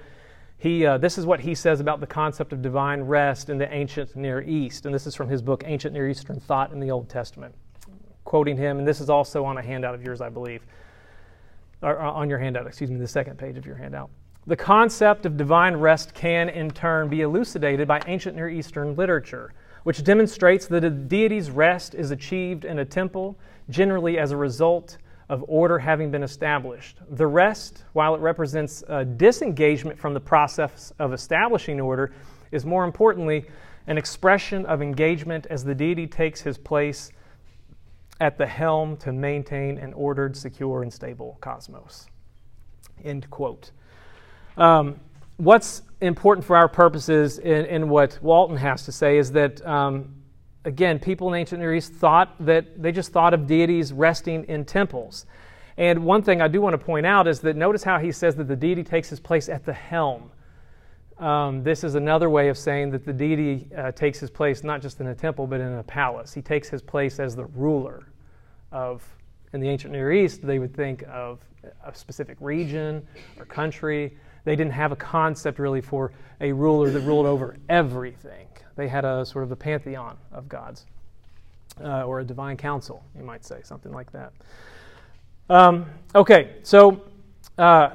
he, 0.63 0.85
uh, 0.85 0.97
this 0.97 1.17
is 1.17 1.25
what 1.25 1.41
he 1.41 1.55
says 1.55 1.81
about 1.81 1.99
the 1.99 2.07
concept 2.07 2.53
of 2.53 2.61
divine 2.61 3.01
rest 3.01 3.49
in 3.49 3.57
the 3.57 3.69
ancient 3.73 4.15
Near 4.15 4.41
East, 4.41 4.85
and 4.85 4.95
this 4.95 5.05
is 5.05 5.13
from 5.13 5.27
his 5.27 5.41
book 5.41 5.61
Ancient 5.65 5.93
Near 5.93 6.07
Eastern 6.07 6.39
Thought 6.39 6.71
in 6.71 6.79
the 6.79 6.89
Old 6.89 7.09
Testament. 7.09 7.53
Quoting 8.23 8.55
him, 8.55 8.79
and 8.79 8.87
this 8.87 9.01
is 9.01 9.09
also 9.09 9.43
on 9.43 9.57
a 9.57 9.61
handout 9.61 9.93
of 9.93 10.01
yours, 10.01 10.21
I 10.21 10.29
believe, 10.29 10.65
or 11.81 11.99
on 11.99 12.29
your 12.29 12.39
handout, 12.39 12.65
excuse 12.65 12.89
me, 12.89 12.97
the 12.97 13.05
second 13.05 13.37
page 13.37 13.57
of 13.57 13.65
your 13.65 13.75
handout. 13.75 14.09
The 14.47 14.55
concept 14.55 15.25
of 15.25 15.35
divine 15.35 15.75
rest 15.75 16.13
can, 16.13 16.47
in 16.47 16.71
turn, 16.71 17.09
be 17.09 17.23
elucidated 17.23 17.85
by 17.85 18.01
ancient 18.07 18.37
Near 18.37 18.47
Eastern 18.47 18.95
literature, 18.95 19.53
which 19.83 20.01
demonstrates 20.05 20.65
that 20.67 20.85
a 20.85 20.89
deity's 20.89 21.51
rest 21.51 21.93
is 21.93 22.11
achieved 22.11 22.63
in 22.63 22.79
a 22.79 22.85
temple, 22.85 23.37
generally 23.69 24.17
as 24.17 24.31
a 24.31 24.37
result 24.37 24.97
of 25.29 25.43
order 25.47 25.79
having 25.79 26.11
been 26.11 26.23
established. 26.23 26.97
The 27.09 27.27
rest, 27.27 27.85
while 27.93 28.15
it 28.15 28.21
represents 28.21 28.83
a 28.87 29.05
disengagement 29.05 29.97
from 29.99 30.13
the 30.13 30.19
process 30.19 30.91
of 30.99 31.13
establishing 31.13 31.79
order, 31.79 32.13
is 32.51 32.65
more 32.65 32.83
importantly 32.83 33.45
an 33.87 33.97
expression 33.97 34.65
of 34.65 34.81
engagement 34.81 35.47
as 35.49 35.63
the 35.63 35.75
deity 35.75 36.07
takes 36.07 36.41
his 36.41 36.57
place 36.57 37.11
at 38.21 38.37
the 38.37 38.45
helm 38.45 38.95
to 38.97 39.11
maintain 39.11 39.77
an 39.77 39.93
ordered, 39.93 40.37
secure, 40.37 40.83
and 40.83 40.93
stable 40.93 41.37
cosmos. 41.41 42.07
End 43.03 43.29
quote. 43.29 43.71
Um, 44.55 44.99
what's 45.37 45.81
important 45.99 46.45
for 46.45 46.55
our 46.55 46.67
purposes 46.67 47.39
in, 47.39 47.65
in, 47.65 47.89
what 47.89 48.19
Walton 48.21 48.57
has 48.57 48.85
to 48.85 48.91
say 48.91 49.17
is 49.17 49.31
that, 49.31 49.65
um, 49.65 50.13
again, 50.65 50.99
people 50.99 51.27
in 51.33 51.39
ancient 51.39 51.59
Near 51.59 51.73
East 51.73 51.93
thought 51.93 52.35
that 52.45 52.81
they 52.81 52.91
just 52.91 53.11
thought 53.11 53.33
of 53.33 53.47
deities 53.47 53.91
resting 53.91 54.45
in 54.45 54.65
temples. 54.65 55.25
And 55.77 56.05
one 56.05 56.21
thing 56.21 56.41
I 56.41 56.47
do 56.47 56.61
want 56.61 56.73
to 56.73 56.77
point 56.77 57.05
out 57.05 57.27
is 57.27 57.39
that 57.41 57.55
notice 57.55 57.83
how 57.83 57.97
he 57.99 58.11
says 58.11 58.35
that 58.35 58.47
the 58.47 58.55
deity 58.55 58.83
takes 58.83 59.09
his 59.09 59.19
place 59.19 59.49
at 59.49 59.65
the 59.65 59.73
helm. 59.73 60.31
Um, 61.19 61.63
this 61.63 61.83
is 61.83 61.95
another 61.95 62.29
way 62.29 62.49
of 62.49 62.57
saying 62.57 62.91
that 62.91 63.05
the 63.05 63.13
deity 63.13 63.69
uh, 63.75 63.91
takes 63.91 64.19
his 64.19 64.29
place 64.29 64.63
not 64.63 64.81
just 64.81 64.99
in 64.99 65.07
a 65.07 65.15
temple 65.15 65.47
but 65.47 65.59
in 65.59 65.73
a 65.73 65.83
palace. 65.83 66.33
He 66.33 66.41
takes 66.41 66.69
his 66.69 66.81
place 66.81 67.19
as 67.19 67.35
the 67.35 67.45
ruler 67.45 68.07
of, 68.71 69.03
in 69.53 69.61
the 69.61 69.69
ancient 69.69 69.93
Near 69.93 70.11
East, 70.11 70.45
they 70.45 70.59
would 70.59 70.75
think 70.75 71.03
of 71.07 71.39
a 71.85 71.93
specific 71.93 72.37
region 72.39 73.05
or 73.37 73.45
country 73.45 74.17
they 74.43 74.55
didn't 74.55 74.73
have 74.73 74.91
a 74.91 74.95
concept 74.95 75.59
really 75.59 75.81
for 75.81 76.11
a 76.41 76.51
ruler 76.51 76.89
that 76.89 77.01
ruled 77.01 77.25
over 77.25 77.57
everything. 77.69 78.47
They 78.75 78.87
had 78.87 79.05
a 79.05 79.25
sort 79.25 79.43
of 79.43 79.51
a 79.51 79.55
pantheon 79.55 80.17
of 80.31 80.49
gods, 80.49 80.85
uh, 81.81 82.03
or 82.03 82.19
a 82.19 82.23
divine 82.23 82.57
council, 82.57 83.03
you 83.17 83.23
might 83.23 83.45
say, 83.45 83.61
something 83.63 83.91
like 83.91 84.11
that. 84.11 84.33
Um, 85.49 85.85
okay, 86.15 86.55
so 86.63 87.01
uh, 87.57 87.91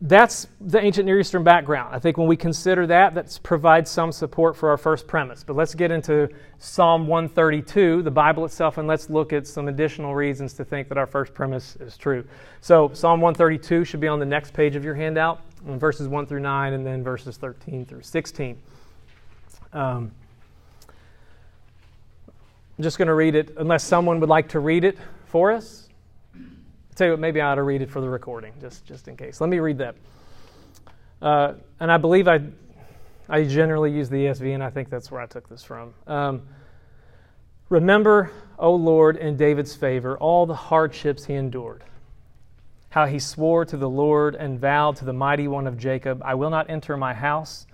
that's 0.00 0.46
the 0.60 0.80
ancient 0.80 1.06
Near 1.06 1.18
Eastern 1.18 1.42
background. 1.42 1.92
I 1.92 1.98
think 1.98 2.16
when 2.18 2.28
we 2.28 2.36
consider 2.36 2.86
that, 2.86 3.14
that 3.14 3.40
provides 3.42 3.90
some 3.90 4.12
support 4.12 4.56
for 4.56 4.70
our 4.70 4.76
first 4.76 5.08
premise. 5.08 5.42
But 5.42 5.56
let's 5.56 5.74
get 5.74 5.90
into 5.90 6.28
Psalm 6.58 7.08
132, 7.08 8.02
the 8.02 8.10
Bible 8.10 8.44
itself, 8.44 8.78
and 8.78 8.86
let's 8.86 9.10
look 9.10 9.32
at 9.32 9.44
some 9.44 9.66
additional 9.66 10.14
reasons 10.14 10.52
to 10.54 10.64
think 10.64 10.88
that 10.88 10.98
our 10.98 11.06
first 11.06 11.34
premise 11.34 11.74
is 11.76 11.96
true. 11.96 12.24
So, 12.60 12.92
Psalm 12.94 13.20
132 13.20 13.84
should 13.84 13.98
be 13.98 14.06
on 14.06 14.20
the 14.20 14.26
next 14.26 14.52
page 14.54 14.76
of 14.76 14.84
your 14.84 14.94
handout, 14.94 15.40
verses 15.64 16.06
1 16.06 16.26
through 16.26 16.40
9, 16.40 16.72
and 16.74 16.86
then 16.86 17.02
verses 17.02 17.36
13 17.36 17.84
through 17.84 18.02
16. 18.02 18.56
Um, 19.72 20.12
I'm 22.78 22.84
just 22.84 22.98
going 22.98 23.08
to 23.08 23.14
read 23.14 23.34
it, 23.34 23.52
unless 23.56 23.82
someone 23.82 24.20
would 24.20 24.28
like 24.28 24.50
to 24.50 24.60
read 24.60 24.84
it 24.84 24.96
for 25.26 25.50
us 25.50 25.87
tell 26.98 27.06
you 27.06 27.12
what, 27.12 27.20
maybe 27.20 27.40
I 27.40 27.52
ought 27.52 27.56
to 27.56 27.62
read 27.62 27.82
it 27.82 27.90
for 27.90 28.00
the 28.00 28.08
recording, 28.08 28.52
just, 28.60 28.84
just 28.84 29.08
in 29.08 29.16
case. 29.16 29.40
Let 29.40 29.50
me 29.50 29.58
read 29.58 29.78
that. 29.78 29.96
Uh, 31.22 31.54
and 31.80 31.90
I 31.90 31.96
believe 31.96 32.28
I, 32.28 32.40
I 33.28 33.44
generally 33.44 33.90
use 33.90 34.08
the 34.08 34.16
ESV, 34.16 34.54
and 34.54 34.62
I 34.62 34.70
think 34.70 34.90
that's 34.90 35.10
where 35.10 35.20
I 35.20 35.26
took 35.26 35.48
this 35.48 35.64
from. 35.64 35.94
Um, 36.06 36.42
Remember, 37.68 38.30
O 38.58 38.74
Lord, 38.74 39.18
in 39.18 39.36
David's 39.36 39.76
favor, 39.76 40.16
all 40.16 40.46
the 40.46 40.54
hardships 40.54 41.26
he 41.26 41.34
endured. 41.34 41.84
How 42.88 43.04
he 43.04 43.18
swore 43.18 43.66
to 43.66 43.76
the 43.76 43.88
Lord 43.88 44.34
and 44.34 44.58
vowed 44.58 44.96
to 44.96 45.04
the 45.04 45.12
mighty 45.12 45.48
one 45.48 45.66
of 45.66 45.76
Jacob, 45.76 46.22
I 46.24 46.34
will 46.34 46.48
not 46.48 46.70
enter 46.70 46.96
my 46.96 47.12
house 47.12 47.66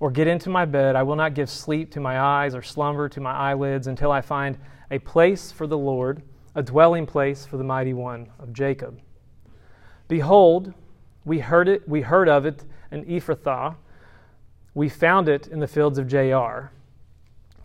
or 0.00 0.10
get 0.10 0.26
into 0.26 0.48
my 0.48 0.64
bed. 0.64 0.96
I 0.96 1.02
will 1.02 1.16
not 1.16 1.34
give 1.34 1.50
sleep 1.50 1.90
to 1.92 2.00
my 2.00 2.18
eyes 2.18 2.54
or 2.54 2.62
slumber 2.62 3.06
to 3.10 3.20
my 3.20 3.32
eyelids 3.32 3.86
until 3.86 4.10
I 4.10 4.22
find 4.22 4.56
a 4.90 4.98
place 4.98 5.52
for 5.52 5.66
the 5.66 5.76
Lord 5.76 6.22
a 6.54 6.62
dwelling 6.62 7.06
place 7.06 7.44
for 7.44 7.56
the 7.56 7.64
mighty 7.64 7.92
one 7.92 8.28
of 8.38 8.52
Jacob. 8.52 9.00
Behold, 10.08 10.72
we 11.24 11.40
heard 11.40 11.68
it, 11.68 11.88
we 11.88 12.02
heard 12.02 12.28
of 12.28 12.46
it 12.46 12.64
in 12.90 13.04
Ephrathah. 13.04 13.76
We 14.74 14.88
found 14.88 15.28
it 15.28 15.46
in 15.46 15.60
the 15.60 15.66
fields 15.66 15.98
of 15.98 16.06
Jaar. 16.06 16.70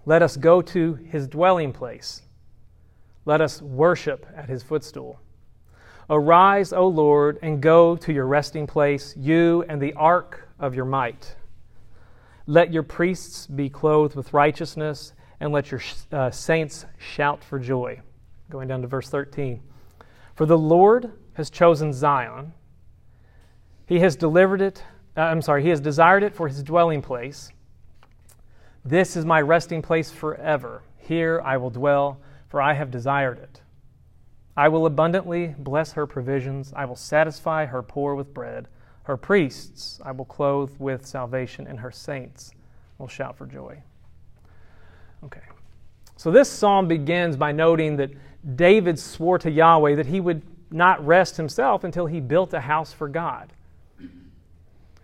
Let 0.05 0.21
us 0.21 0.37
go 0.37 0.61
to 0.61 0.93
his 0.93 1.27
dwelling 1.27 1.73
place. 1.73 2.21
Let 3.25 3.41
us 3.41 3.61
worship 3.61 4.25
at 4.35 4.49
his 4.49 4.63
footstool. 4.63 5.19
Arise, 6.09 6.73
O 6.73 6.87
Lord, 6.87 7.37
and 7.43 7.61
go 7.61 7.95
to 7.97 8.11
your 8.11 8.25
resting 8.25 8.65
place, 8.65 9.15
you 9.15 9.63
and 9.69 9.79
the 9.79 9.93
ark 9.93 10.49
of 10.59 10.73
your 10.73 10.85
might. 10.85 11.35
Let 12.47 12.73
your 12.73 12.81
priests 12.81 13.45
be 13.45 13.69
clothed 13.69 14.15
with 14.15 14.33
righteousness, 14.33 15.13
and 15.39 15.51
let 15.51 15.69
your 15.69 15.81
uh, 16.11 16.31
saints 16.31 16.85
shout 16.97 17.43
for 17.43 17.59
joy. 17.59 18.01
Going 18.49 18.67
down 18.67 18.81
to 18.81 18.87
verse 18.87 19.09
13. 19.09 19.61
For 20.35 20.45
the 20.45 20.57
Lord 20.57 21.11
has 21.33 21.49
chosen 21.49 21.93
Zion. 21.93 22.53
He 23.85 23.99
has 23.99 24.15
delivered 24.15 24.61
it, 24.61 24.83
uh, 25.17 25.21
I'm 25.21 25.41
sorry, 25.41 25.63
he 25.63 25.69
has 25.69 25.79
desired 25.79 26.23
it 26.23 26.35
for 26.35 26.47
his 26.47 26.63
dwelling 26.63 27.01
place. 27.01 27.49
This 28.85 29.15
is 29.15 29.25
my 29.25 29.41
resting 29.41 29.81
place 29.81 30.11
forever. 30.11 30.83
Here 30.97 31.41
I 31.43 31.57
will 31.57 31.69
dwell, 31.69 32.19
for 32.47 32.61
I 32.61 32.73
have 32.73 32.91
desired 32.91 33.39
it. 33.39 33.61
I 34.55 34.67
will 34.67 34.85
abundantly 34.85 35.55
bless 35.57 35.93
her 35.93 36.05
provisions. 36.05 36.73
I 36.75 36.85
will 36.85 36.95
satisfy 36.95 37.65
her 37.65 37.81
poor 37.81 38.15
with 38.15 38.33
bread. 38.33 38.67
Her 39.03 39.17
priests 39.17 39.99
I 40.03 40.11
will 40.11 40.25
clothe 40.25 40.71
with 40.79 41.05
salvation, 41.05 41.65
and 41.65 41.79
her 41.79 41.91
saints 41.91 42.51
will 42.97 43.07
shout 43.07 43.37
for 43.37 43.45
joy. 43.45 43.81
Okay. 45.23 45.41
So 46.15 46.31
this 46.31 46.49
psalm 46.49 46.87
begins 46.87 47.37
by 47.37 47.51
noting 47.51 47.95
that 47.97 48.11
David 48.55 48.99
swore 48.99 49.37
to 49.39 49.51
Yahweh 49.51 49.95
that 49.95 50.05
he 50.05 50.19
would 50.19 50.41
not 50.71 51.05
rest 51.05 51.37
himself 51.37 51.83
until 51.83 52.05
he 52.05 52.19
built 52.19 52.53
a 52.53 52.61
house 52.61 52.93
for 52.93 53.07
God. 53.07 53.51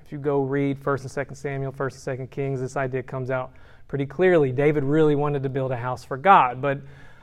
If 0.05 0.11
you 0.11 0.17
go 0.17 0.41
read 0.41 0.79
1st 0.79 1.17
and 1.17 1.29
2nd 1.29 1.37
Samuel, 1.37 1.71
1st 1.71 2.07
and 2.07 2.19
2nd 2.19 2.29
Kings, 2.29 2.61
this 2.61 2.77
idea 2.77 3.03
comes 3.03 3.31
out 3.31 3.51
pretty 3.87 4.05
clearly. 4.05 4.51
David 4.51 4.83
really 4.83 5.15
wanted 5.15 5.43
to 5.43 5.49
build 5.49 5.71
a 5.71 5.77
house 5.77 6.03
for 6.03 6.17
God, 6.17 6.61
but 6.61 6.79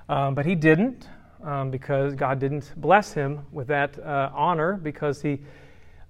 Um, 0.09 0.35
but 0.35 0.45
he 0.45 0.55
didn't 0.55 1.09
um, 1.43 1.71
because 1.71 2.15
God 2.15 2.39
didn't 2.39 2.73
bless 2.77 3.13
him 3.15 3.47
with 3.51 3.69
that 3.69 3.99
uh, 3.99 4.31
honor 4.35 4.75
because 4.75 5.23
he 5.23 5.41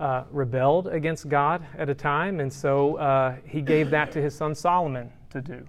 uh, 0.00 0.24
rebelled 0.32 0.88
against 0.88 1.28
God 1.28 1.64
at 1.78 1.88
a 1.88 1.94
time, 1.94 2.40
and 2.40 2.52
so 2.52 2.96
uh, 2.96 3.36
he 3.44 3.60
gave 3.60 3.90
that 3.90 4.10
to 4.12 4.20
his 4.20 4.34
son 4.34 4.54
Solomon 4.54 5.12
to 5.30 5.40
do. 5.40 5.66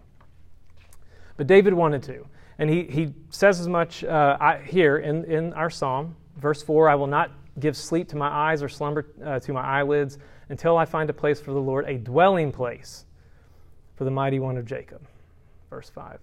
But 1.37 1.47
David 1.47 1.73
wanted 1.73 2.01
to. 2.03 2.25
And 2.60 2.69
he, 2.69 2.83
he 2.83 3.13
says 3.29 3.60
as 3.60 3.67
much 3.67 4.03
uh, 4.03 4.57
here 4.60 4.98
in, 4.98 5.25
in 5.25 5.53
our 5.53 5.69
psalm, 5.69 6.15
verse 6.38 6.62
4 6.62 6.89
I 6.89 6.95
will 6.95 7.07
not 7.07 7.31
give 7.60 7.77
sleep 7.77 8.07
to 8.10 8.15
my 8.15 8.27
eyes 8.27 8.63
or 8.63 8.69
slumber 8.69 9.05
uh, 9.24 9.39
to 9.39 9.53
my 9.53 9.62
eyelids 9.62 10.17
until 10.50 10.77
I 10.77 10.86
find 10.86 11.10
a 11.10 11.13
place 11.13 11.39
for 11.39 11.51
the 11.53 11.62
Lord, 11.62 11.88
a 11.88 11.98
dwelling 11.98 12.51
place 12.51 13.05
for 13.95 14.03
the 14.03 14.12
mighty 14.12 14.39
one 14.39 14.57
of 14.57 14.65
Jacob. 14.65 15.01
Verse 15.69 15.89
5 15.89 16.19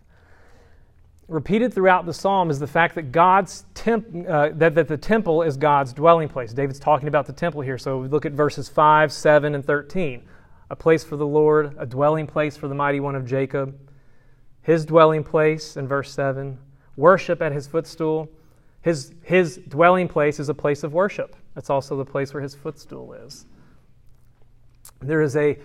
repeated 1.31 1.73
throughout 1.73 2.07
the 2.07 2.13
psalm 2.13 2.51
is 2.51 2.59
the 2.59 2.67
fact 2.67 2.97
that 2.97 3.13
God's 3.13 3.65
temp, 3.73 4.05
uh, 4.29 4.51
that, 4.55 4.75
that 4.75 4.89
the 4.89 4.97
temple 4.97 5.43
is 5.43 5.57
God's 5.57 5.93
dwelling 5.93 6.29
place. 6.29 6.53
David's 6.53 6.81
talking 6.81 7.09
about 7.09 7.27
the 7.27 7.33
temple 7.33 7.61
here. 7.61 7.79
So 7.79 7.99
we 7.99 8.09
look 8.09 8.27
at 8.27 8.33
verses 8.33 8.69
5, 8.69 9.13
7, 9.13 9.55
and 9.55 9.65
13. 9.65 10.23
A 10.71 10.77
place 10.77 11.05
for 11.05 11.17
the 11.17 11.27
Lord, 11.27 11.77
a 11.79 11.87
dwelling 11.87 12.27
place 12.27 12.57
for 12.57 12.69
the 12.69 12.75
mighty 12.75 13.01
one 13.01 13.15
of 13.15 13.25
Jacob, 13.27 13.79
his 14.63 14.85
dwelling 14.85 15.25
place 15.25 15.77
in 15.77 15.89
verse 15.89 16.13
7, 16.13 16.59
worship 16.97 17.43
at 17.43 17.53
his 17.53 17.67
footstool. 17.67 18.29
His, 18.83 19.13
his 19.23 19.59
dwelling 19.69 20.09
place 20.09 20.39
is 20.39 20.49
a 20.49 20.55
place 20.55 20.83
of 20.83 20.93
worship. 20.93 21.37
That's 21.55 21.71
also 21.71 21.97
the 21.97 22.05
place 22.05 22.33
where 22.33 22.43
his 22.43 22.55
footstool 22.55 23.13
is. 23.13 23.47
There 25.01 25.23
is 25.23 25.37
a 25.37 25.59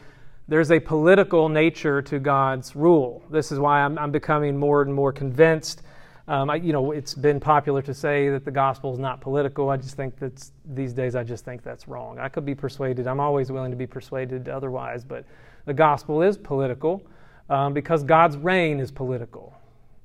there's 0.48 0.70
a 0.72 0.80
political 0.80 1.50
nature 1.50 2.04
to 2.04 2.20
God's 2.20 2.76
rule. 2.76 3.24
This 3.32 3.52
is 3.52 3.58
why 3.58 3.82
I'm, 3.82 3.98
I'm 3.98 4.12
becoming 4.12 4.56
more 4.56 4.84
and 4.84 4.94
more 4.94 5.12
convinced. 5.12 5.82
Um, 6.28 6.52
I, 6.52 6.56
you 6.56 6.72
know, 6.72 6.92
it's 6.92 7.16
been 7.16 7.40
popular 7.40 7.82
to 7.82 7.94
say 7.96 8.30
that 8.30 8.46
the 8.46 8.52
gospel 8.52 8.94
is 8.94 9.00
not 9.00 9.22
political. 9.22 9.70
I 9.70 9.78
just 9.78 9.96
think 9.96 10.20
that 10.20 10.50
these 10.66 10.94
days 10.94 11.16
I 11.16 11.24
just 11.24 11.46
think 11.46 11.64
that's 11.64 11.88
wrong. 11.88 12.20
I 12.20 12.30
could 12.30 12.46
be 12.46 12.54
persuaded. 12.54 13.08
I'm 13.08 13.20
always 13.20 13.52
willing 13.52 13.72
to 13.72 13.78
be 13.78 13.88
persuaded 13.88 14.48
otherwise, 14.48 15.04
but 15.04 15.26
the 15.66 15.74
gospel 15.74 16.22
is 16.22 16.38
political 16.38 17.02
um, 17.50 17.74
because 17.74 18.04
God's 18.04 18.38
reign 18.38 18.80
is 18.80 18.92
political. 18.92 19.54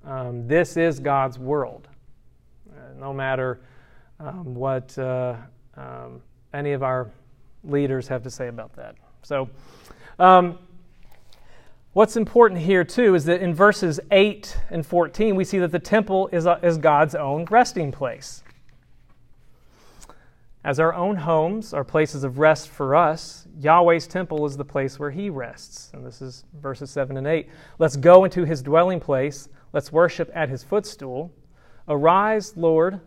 Um, 0.05 0.47
this 0.47 0.77
is 0.77 1.01
God's 1.01 1.39
world. 1.39 1.89
Uh, 2.71 2.99
no 2.99 3.13
matter 3.13 3.61
um, 4.19 4.55
what 4.55 4.97
uh, 4.99 5.37
um, 5.77 6.21
any 6.53 6.73
of 6.73 6.83
our 6.83 7.11
leaders 7.65 8.09
have 8.09 8.23
to 8.23 8.31
say 8.31 8.49
about 8.49 8.75
that. 8.77 8.97
So. 9.23 9.49
Um, 10.21 10.59
what's 11.95 12.19
important 12.19 12.61
here, 12.61 12.85
too, 12.85 13.15
is 13.15 13.25
that 13.25 13.41
in 13.41 13.55
verses 13.55 13.99
8 14.11 14.55
and 14.69 14.85
14, 14.85 15.35
we 15.35 15.45
see 15.45 15.59
that 15.59 15.73
the 15.73 15.79
temple 15.79 16.29
is, 16.31 16.45
a, 16.45 16.61
is 16.63 16.77
God's 16.77 17.15
own 17.15 17.47
resting 17.47 17.91
place. 17.91 18.43
As 20.63 20.79
our 20.79 20.93
own 20.95 21.17
homes 21.17 21.73
are 21.73 21.85
places 21.85 22.23
of 22.23 22.39
rest 22.39 22.69
for 22.69 22.95
us, 22.95 23.47
Yahweh's 23.59 24.07
temple 24.07 24.45
is 24.45 24.57
the 24.57 24.65
place 24.65 24.99
where 24.99 25.11
He 25.11 25.31
rests. 25.31 25.91
And 25.95 26.05
this 26.05 26.21
is 26.21 26.45
verses 26.61 26.91
7 26.91 27.17
and 27.17 27.27
8. 27.27 27.49
Let's 27.79 27.97
go 27.97 28.25
into 28.25 28.45
His 28.45 28.63
dwelling 28.63 29.01
place. 29.01 29.49
Let's 29.73 29.91
worship 29.91 30.31
at 30.35 30.51
His 30.51 30.63
footstool. 30.63 31.33
Arise, 31.89 32.57
Lord, 32.57 33.01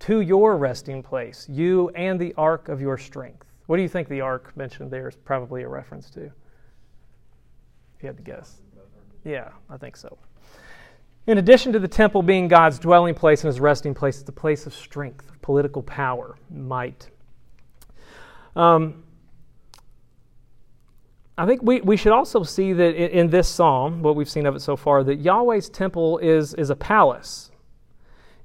to 0.00 0.20
your 0.20 0.56
resting 0.56 1.02
place, 1.02 1.46
you 1.48 1.88
and 1.90 2.20
the 2.20 2.34
ark 2.36 2.68
of 2.68 2.80
your 2.80 2.98
strength. 2.98 3.46
What 3.66 3.76
do 3.76 3.82
you 3.82 3.88
think 3.88 4.08
the 4.08 4.20
ark 4.20 4.52
mentioned 4.56 4.90
there 4.90 5.08
is 5.08 5.16
probably 5.16 5.62
a 5.62 5.68
reference 5.68 6.10
to? 6.10 6.24
If 6.24 8.02
you 8.02 8.06
had 8.08 8.16
to 8.18 8.22
guess. 8.22 8.60
Yeah, 9.24 9.50
I 9.68 9.76
think 9.76 9.96
so. 9.96 10.18
In 11.26 11.38
addition 11.38 11.72
to 11.72 11.78
the 11.78 11.88
temple 11.88 12.22
being 12.22 12.48
God's 12.48 12.78
dwelling 12.78 13.14
place 13.14 13.42
and 13.42 13.48
his 13.48 13.60
resting 13.60 13.94
place, 13.94 14.20
it's 14.20 14.28
a 14.28 14.32
place 14.32 14.66
of 14.66 14.74
strength, 14.74 15.30
political 15.42 15.82
power, 15.82 16.36
might. 16.50 17.08
Um, 18.56 19.04
I 21.36 21.46
think 21.46 21.62
we, 21.62 21.80
we 21.80 21.96
should 21.96 22.12
also 22.12 22.42
see 22.42 22.72
that 22.72 22.94
in, 22.94 23.10
in, 23.10 23.30
this 23.30 23.48
psalm, 23.48 24.02
what 24.02 24.16
we've 24.16 24.28
seen 24.28 24.46
of 24.46 24.56
it 24.56 24.60
so 24.60 24.76
far, 24.76 25.04
that 25.04 25.20
Yahweh's 25.20 25.68
temple 25.68 26.18
is, 26.18 26.52
is 26.54 26.70
a 26.70 26.76
palace. 26.76 27.50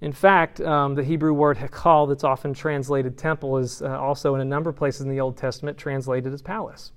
In 0.01 0.11
fact, 0.11 0.61
um, 0.61 0.95
the 0.95 1.03
Hebrew 1.03 1.33
word 1.33 1.57
hekal, 1.57 2.07
that's 2.07 2.23
often 2.23 2.53
translated 2.53 3.17
temple, 3.17 3.57
is 3.57 3.81
uh, 3.81 3.99
also 3.99 4.35
in 4.35 4.41
a 4.41 4.45
number 4.45 4.69
of 4.69 4.75
places 4.75 5.01
in 5.01 5.09
the 5.09 5.19
Old 5.19 5.37
Testament 5.37 5.77
translated 5.77 6.33
as 6.33 6.41
palace. 6.41 6.91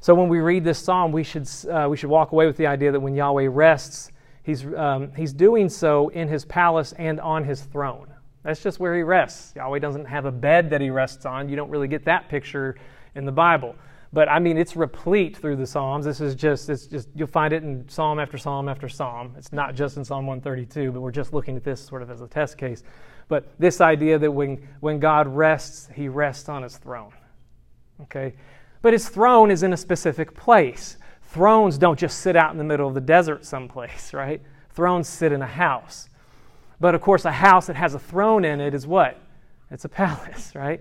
So 0.00 0.14
when 0.14 0.28
we 0.28 0.38
read 0.38 0.64
this 0.64 0.78
psalm, 0.78 1.12
we 1.12 1.22
should, 1.22 1.48
uh, 1.70 1.86
we 1.88 1.96
should 1.96 2.10
walk 2.10 2.32
away 2.32 2.46
with 2.46 2.56
the 2.56 2.66
idea 2.66 2.92
that 2.92 3.00
when 3.00 3.14
Yahweh 3.14 3.48
rests, 3.50 4.10
he's, 4.44 4.64
um, 4.74 5.10
he's 5.16 5.32
doing 5.32 5.68
so 5.68 6.08
in 6.10 6.28
his 6.28 6.44
palace 6.44 6.92
and 6.92 7.20
on 7.20 7.42
his 7.44 7.62
throne. 7.62 8.06
That's 8.44 8.62
just 8.62 8.78
where 8.78 8.94
he 8.94 9.02
rests. 9.02 9.54
Yahweh 9.56 9.80
doesn't 9.80 10.04
have 10.04 10.26
a 10.26 10.32
bed 10.32 10.70
that 10.70 10.80
he 10.80 10.90
rests 10.90 11.26
on. 11.26 11.48
You 11.48 11.56
don't 11.56 11.70
really 11.70 11.88
get 11.88 12.04
that 12.04 12.28
picture 12.28 12.76
in 13.14 13.24
the 13.24 13.32
Bible. 13.32 13.74
But 14.12 14.28
I 14.28 14.38
mean, 14.38 14.56
it's 14.56 14.76
replete 14.76 15.36
through 15.36 15.56
the 15.56 15.66
Psalms. 15.66 16.04
This 16.04 16.20
is 16.20 16.36
just, 16.36 16.68
it's 16.68 16.86
just, 16.86 17.08
you'll 17.16 17.26
find 17.26 17.52
it 17.52 17.64
in 17.64 17.88
Psalm 17.88 18.20
after 18.20 18.38
Psalm 18.38 18.68
after 18.68 18.88
Psalm. 18.88 19.34
It's 19.36 19.52
not 19.52 19.74
just 19.74 19.96
in 19.96 20.04
Psalm 20.04 20.26
132, 20.26 20.92
but 20.92 21.00
we're 21.00 21.10
just 21.10 21.32
looking 21.32 21.56
at 21.56 21.64
this 21.64 21.80
sort 21.80 22.00
of 22.00 22.10
as 22.10 22.20
a 22.20 22.28
test 22.28 22.56
case. 22.56 22.84
But 23.26 23.52
this 23.58 23.80
idea 23.80 24.18
that 24.18 24.30
when, 24.30 24.68
when 24.78 25.00
God 25.00 25.26
rests, 25.26 25.88
he 25.92 26.08
rests 26.08 26.48
on 26.48 26.62
his 26.62 26.76
throne. 26.76 27.12
Okay? 28.02 28.34
But 28.82 28.92
his 28.92 29.08
throne 29.08 29.50
is 29.50 29.62
in 29.62 29.72
a 29.72 29.76
specific 29.76 30.34
place. 30.36 30.96
Thrones 31.34 31.78
don't 31.78 31.98
just 31.98 32.20
sit 32.20 32.36
out 32.36 32.52
in 32.52 32.58
the 32.58 32.64
middle 32.64 32.86
of 32.86 32.94
the 32.94 33.00
desert 33.00 33.44
someplace, 33.44 34.14
right? 34.14 34.40
Thrones 34.70 35.08
sit 35.08 35.32
in 35.32 35.42
a 35.42 35.46
house. 35.46 36.08
But 36.78 36.94
of 36.94 37.00
course, 37.00 37.24
a 37.24 37.32
house 37.32 37.66
that 37.66 37.74
has 37.74 37.94
a 37.94 37.98
throne 37.98 38.44
in 38.44 38.60
it 38.60 38.72
is 38.72 38.86
what? 38.86 39.20
It's 39.68 39.84
a 39.84 39.88
palace, 40.04 40.54
right? 40.54 40.80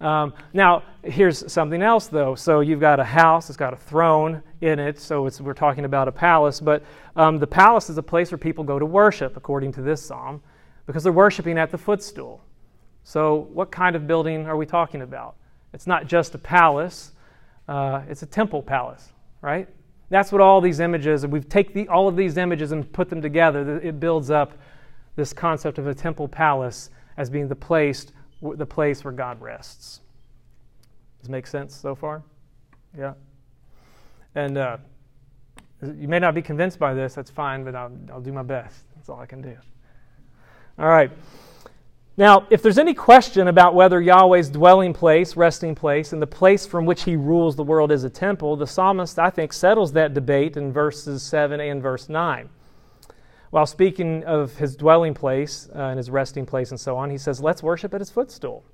Um, 0.00 0.32
now, 0.52 0.84
here's 1.02 1.52
something 1.52 1.82
else, 1.82 2.06
though. 2.06 2.36
So 2.36 2.60
you've 2.60 2.78
got 2.78 3.00
a 3.00 3.04
house, 3.04 3.50
it's 3.50 3.56
got 3.56 3.72
a 3.72 3.76
throne 3.76 4.42
in 4.60 4.78
it, 4.78 4.98
so 4.98 5.28
we're 5.40 5.54
talking 5.54 5.84
about 5.84 6.06
a 6.06 6.12
palace. 6.12 6.60
But 6.60 6.84
um, 7.16 7.40
the 7.40 7.48
palace 7.48 7.90
is 7.90 7.98
a 7.98 8.02
place 8.02 8.30
where 8.30 8.38
people 8.38 8.62
go 8.62 8.78
to 8.78 8.86
worship, 8.86 9.36
according 9.36 9.72
to 9.72 9.82
this 9.82 10.00
psalm, 10.00 10.40
because 10.86 11.02
they're 11.02 11.12
worshiping 11.12 11.58
at 11.58 11.72
the 11.72 11.78
footstool. 11.78 12.44
So, 13.02 13.48
what 13.52 13.72
kind 13.72 13.96
of 13.96 14.06
building 14.06 14.46
are 14.46 14.56
we 14.56 14.66
talking 14.66 15.02
about? 15.02 15.34
It's 15.74 15.86
not 15.88 16.06
just 16.06 16.34
a 16.36 16.38
palace, 16.38 17.10
uh, 17.68 18.02
it's 18.08 18.22
a 18.22 18.26
temple 18.26 18.62
palace, 18.62 19.08
right? 19.42 19.68
That's 20.10 20.32
what 20.32 20.40
all 20.40 20.60
these 20.60 20.80
images, 20.80 21.24
we 21.26 21.40
take 21.40 21.72
the, 21.72 21.88
all 21.88 22.08
of 22.08 22.16
these 22.16 22.36
images 22.36 22.72
and 22.72 22.92
put 22.92 23.08
them 23.08 23.22
together. 23.22 23.78
It 23.78 24.00
builds 24.00 24.30
up 24.30 24.58
this 25.16 25.32
concept 25.32 25.78
of 25.78 25.86
a 25.86 25.94
temple 25.94 26.28
palace 26.28 26.90
as 27.16 27.30
being 27.30 27.48
the 27.48 27.56
place, 27.56 28.06
the 28.42 28.66
place 28.66 29.04
where 29.04 29.12
God 29.12 29.40
rests. 29.40 30.00
Does 31.20 31.28
it 31.28 31.32
make 31.32 31.46
sense 31.46 31.76
so 31.76 31.94
far? 31.94 32.22
Yeah. 32.98 33.14
And 34.34 34.58
uh, 34.58 34.78
you 35.82 36.08
may 36.08 36.18
not 36.18 36.34
be 36.34 36.42
convinced 36.42 36.78
by 36.78 36.92
this, 36.92 37.14
that's 37.14 37.30
fine, 37.30 37.62
but 37.62 37.74
I'll, 37.74 37.92
I'll 38.12 38.20
do 38.20 38.32
my 38.32 38.42
best. 38.42 38.84
That's 38.96 39.08
all 39.08 39.20
I 39.20 39.26
can 39.26 39.40
do. 39.40 39.56
All 40.78 40.88
right. 40.88 41.10
Now, 42.16 42.46
if 42.50 42.62
there's 42.62 42.78
any 42.78 42.92
question 42.92 43.48
about 43.48 43.74
whether 43.74 44.00
Yahweh's 44.00 44.50
dwelling 44.50 44.92
place, 44.92 45.36
resting 45.36 45.74
place, 45.74 46.12
and 46.12 46.20
the 46.20 46.26
place 46.26 46.66
from 46.66 46.84
which 46.84 47.04
he 47.04 47.16
rules 47.16 47.56
the 47.56 47.64
world 47.64 47.92
is 47.92 48.04
a 48.04 48.10
temple, 48.10 48.56
the 48.56 48.66
psalmist, 48.66 49.18
I 49.18 49.30
think, 49.30 49.52
settles 49.52 49.92
that 49.92 50.12
debate 50.12 50.56
in 50.56 50.72
verses 50.72 51.22
7 51.22 51.60
and 51.60 51.82
verse 51.82 52.08
9. 52.08 52.48
While 53.50 53.66
speaking 53.66 54.22
of 54.24 54.56
his 54.56 54.76
dwelling 54.76 55.14
place 55.14 55.68
uh, 55.74 55.78
and 55.78 55.98
his 55.98 56.10
resting 56.10 56.46
place 56.46 56.70
and 56.70 56.78
so 56.78 56.96
on, 56.96 57.10
he 57.10 57.18
says, 57.18 57.40
Let's 57.40 57.62
worship 57.62 57.94
at 57.94 58.00
his 58.00 58.10
footstool. 58.10 58.64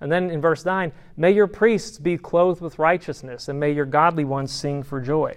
And 0.00 0.12
then 0.12 0.30
in 0.30 0.40
verse 0.40 0.64
9, 0.64 0.92
May 1.16 1.30
your 1.30 1.46
priests 1.46 1.98
be 1.98 2.18
clothed 2.18 2.60
with 2.60 2.78
righteousness, 2.78 3.48
and 3.48 3.58
may 3.58 3.72
your 3.72 3.86
godly 3.86 4.24
ones 4.24 4.52
sing 4.52 4.82
for 4.82 5.00
joy. 5.00 5.36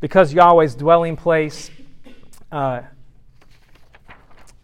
Because 0.00 0.32
Yahweh's 0.32 0.76
dwelling 0.76 1.16
place 1.16 1.70
uh, 2.52 2.82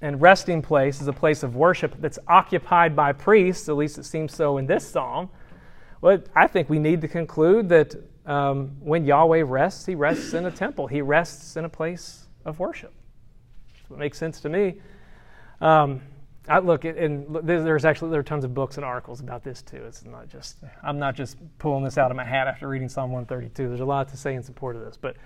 and 0.05 0.21
resting 0.21 0.61
place 0.61 1.01
is 1.01 1.09
a 1.09 1.14
place 1.14 1.43
of 1.43 1.57
worship 1.57 1.95
that's 1.99 2.19
occupied 2.29 2.95
by 2.95 3.11
priests, 3.11 3.71
at 3.71 3.77
least 3.77 3.97
it 3.97 4.05
seems 4.05 4.35
so 4.35 4.59
in 4.59 4.67
this 4.67 4.87
psalm, 4.87 5.31
well, 6.03 6.19
I 6.37 6.47
think 6.47 6.69
we 6.69 6.79
need 6.79 7.01
to 7.01 7.09
conclude 7.09 7.71
that 7.71 7.95
um, 8.27 8.73
when 8.81 9.07
Yahweh 9.07 9.43
rests, 9.47 9.87
he 9.87 9.95
rests 9.95 10.35
in 10.35 10.45
a 10.45 10.51
temple. 10.51 10.87
He 10.87 11.01
rests 11.01 11.57
in 11.57 11.64
a 11.64 11.71
place 11.71 12.27
of 12.45 12.59
worship. 12.59 12.93
That's 13.79 13.88
what 13.88 13.99
makes 13.99 14.19
sense 14.19 14.43
to 14.43 14.51
me. 14.51 14.75
Um, 15.62 16.03
I 16.51 16.59
look, 16.59 16.85
and 16.85 17.35
there's 17.43 17.87
actually 17.87 18.11
there 18.11 18.21
are 18.21 18.23
tons 18.23 18.45
of 18.45 18.53
books 18.53 18.77
and 18.77 18.85
articles 18.85 19.21
about 19.21 19.43
this 19.43 19.62
too. 19.62 19.87
It's 19.87 20.05
not 20.05 20.29
just 20.29 20.59
I'm 20.83 20.99
not 20.99 21.14
just 21.14 21.38
pulling 21.59 21.83
this 21.83 21.97
out 21.97 22.11
of 22.11 22.17
my 22.19 22.25
hat 22.25 22.47
after 22.47 22.69
reading 22.69 22.90
Psalm 22.90 23.11
132. 23.11 23.69
There's 23.69 23.81
a 23.81 23.87
lot 23.87 24.11
to 24.11 24.19
say 24.19 24.35
in 24.35 24.43
support 24.43 24.77
of 24.77 24.85
this, 24.85 24.99
but 24.99 25.17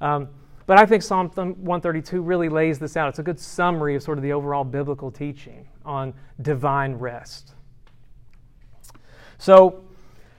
um, 0.00 0.28
but 0.70 0.78
I 0.78 0.86
think 0.86 1.02
Psalm 1.02 1.30
132 1.30 2.22
really 2.22 2.48
lays 2.48 2.78
this 2.78 2.96
out. 2.96 3.08
It's 3.08 3.18
a 3.18 3.24
good 3.24 3.40
summary 3.40 3.96
of 3.96 4.04
sort 4.04 4.18
of 4.18 4.22
the 4.22 4.32
overall 4.32 4.62
biblical 4.62 5.10
teaching 5.10 5.66
on 5.84 6.14
divine 6.42 6.94
rest. 6.94 7.54
So, 9.38 9.82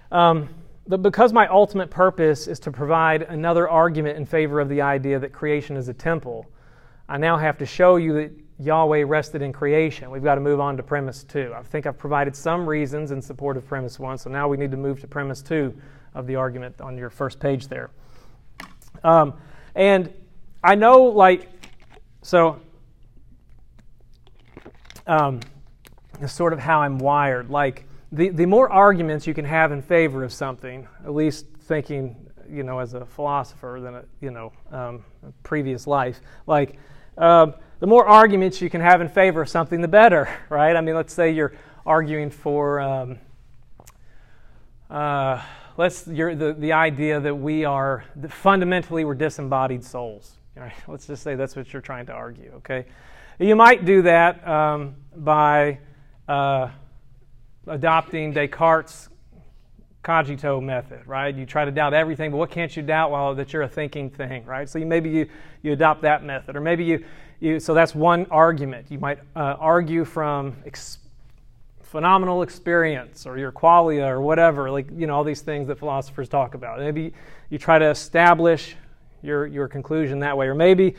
um, 0.10 0.48
but 0.88 1.02
because 1.02 1.34
my 1.34 1.48
ultimate 1.48 1.90
purpose 1.90 2.48
is 2.48 2.62
to 2.62 2.72
provide 2.72 3.24
another 3.24 3.68
argument 3.68 4.16
in 4.16 4.26
favor 4.26 4.62
of 4.62 4.70
the 4.70 4.80
idea 4.80 5.20
that 5.20 5.34
creation 5.34 5.76
is 5.76 5.90
a 5.90 5.94
temple, 5.94 6.50
I 7.10 7.18
now 7.18 7.36
have 7.36 7.58
to 7.58 7.66
show 7.66 7.98
you 7.98 8.14
that 8.14 8.32
Yahweh 8.58 9.04
rested 9.06 9.42
in 9.42 9.52
creation. 9.52 10.10
We've 10.10 10.24
got 10.24 10.36
to 10.36 10.42
move 10.42 10.62
on 10.62 10.78
to 10.78 10.84
premise 10.84 11.26
two. 11.26 11.52
I 11.54 11.62
think 11.62 11.86
I've 11.86 11.98
provided 11.98 12.38
some 12.38 12.66
reasons 12.66 13.12
in 13.12 13.22
support 13.22 13.58
of 13.58 13.68
premise 13.68 14.00
one, 14.00 14.18
so 14.18 14.30
now 14.30 14.48
we 14.48 14.56
need 14.56 14.72
to 14.72 14.78
move 14.78 15.02
to 15.02 15.08
premise 15.08 15.42
two 15.42 15.78
of 16.14 16.26
the 16.26 16.38
argument 16.38 16.80
on 16.80 16.98
your 16.98 17.10
first 17.10 17.38
page 17.38 17.68
there. 17.68 17.90
Um, 19.04 19.34
and 19.76 20.14
I 20.64 20.76
know, 20.76 21.04
like, 21.04 21.50
so 22.22 22.62
um, 25.08 25.40
is 26.22 26.32
sort 26.32 26.54
of 26.54 26.60
how 26.60 26.82
I'm 26.82 27.00
wired. 27.00 27.50
Like, 27.50 27.86
the, 28.12 28.30
the 28.30 28.46
more 28.46 28.72
arguments 28.72 29.26
you 29.26 29.34
can 29.34 29.46
have 29.46 29.72
in 29.72 29.82
favor 29.82 30.24
of 30.24 30.32
something, 30.32 30.88
at 31.04 31.16
least 31.16 31.46
thinking, 31.62 32.16
you 32.50 32.64
know, 32.64 32.80
as 32.80 32.94
a 32.94 33.06
philosopher 33.06 33.80
than 33.82 33.96
a, 33.96 34.04
you 34.20 34.30
know, 34.30 34.52
um, 34.72 35.04
a 35.28 35.32
previous 35.44 35.88
life, 35.88 36.22
like, 36.46 36.78
um, 37.18 37.56
the 37.80 37.88
more 37.88 38.06
arguments 38.06 38.62
you 38.62 38.70
can 38.70 38.82
have 38.82 39.02
in 39.02 39.10
favor 39.10 39.42
of 39.42 39.50
something, 39.50 39.82
the 39.82 39.88
better, 39.88 40.30
right? 40.50 40.76
I 40.76 40.82
mean, 40.82 40.96
let's 40.96 41.14
say 41.14 41.32
you're 41.32 41.54
arguing 41.86 42.30
for, 42.30 42.80
um, 42.80 43.18
uh, 44.92 45.42
let's 45.78 46.06
you're 46.08 46.36
the, 46.36 46.54
the 46.54 46.74
idea 46.74 47.20
that 47.20 47.34
we 47.34 47.66
are 47.66 48.04
that 48.18 48.32
fundamentally 48.32 49.06
we're 49.06 49.16
disembodied 49.16 49.84
souls. 49.84 50.38
Right? 50.62 50.74
Let's 50.88 51.08
just 51.08 51.24
say 51.24 51.34
that's 51.34 51.56
what 51.56 51.74
you're 51.74 51.82
trying 51.82 52.06
to 52.06 52.14
argue. 52.14 52.52
Okay, 52.58 52.86
you 53.40 53.56
might 53.56 53.84
do 53.84 54.04
that 54.04 54.48
um, 54.48 54.96
by 55.16 55.80
uh, 56.28 56.70
adopting 57.66 58.32
Descartes' 58.32 59.10
cogito 60.04 60.62
method, 60.62 61.02
right? 61.08 61.34
You 61.34 61.48
try 61.48 61.66
to 61.66 61.72
doubt 61.72 61.96
everything, 61.96 62.30
but 62.30 62.38
what 62.38 62.52
can't 62.52 62.76
you 62.76 62.84
doubt? 62.84 63.10
Well, 63.10 63.34
that 63.34 63.54
you're 63.54 63.64
a 63.64 63.68
thinking 63.68 64.12
thing, 64.12 64.46
right? 64.46 64.70
So 64.70 64.78
you, 64.78 64.86
maybe 64.86 65.10
you, 65.10 65.28
you 65.64 65.74
adopt 65.74 66.04
that 66.04 66.24
method, 66.24 66.56
or 66.56 66.62
maybe 66.62 66.84
you, 66.84 67.04
you 67.40 67.60
so 67.60 67.74
that's 67.74 67.96
one 67.96 68.28
argument. 68.30 68.86
You 68.92 69.00
might 69.00 69.18
uh, 69.36 69.56
argue 69.60 70.06
from 70.06 70.58
ex- 70.68 71.00
phenomenal 71.82 72.44
experience 72.44 73.26
or 73.26 73.40
your 73.40 73.52
qualia 73.52 74.08
or 74.08 74.22
whatever, 74.22 74.70
like 74.70 74.86
you 74.96 75.08
know 75.08 75.16
all 75.16 75.24
these 75.24 75.42
things 75.42 75.68
that 75.70 75.80
philosophers 75.80 76.30
talk 76.30 76.54
about. 76.54 76.78
Maybe 76.78 77.14
you 77.50 77.58
try 77.58 77.80
to 77.80 77.90
establish 77.90 78.76
your 79.22 79.48
your 79.48 79.68
conclusion 79.68 80.20
that 80.20 80.38
way, 80.38 80.48
or 80.48 80.56
maybe 80.56 80.96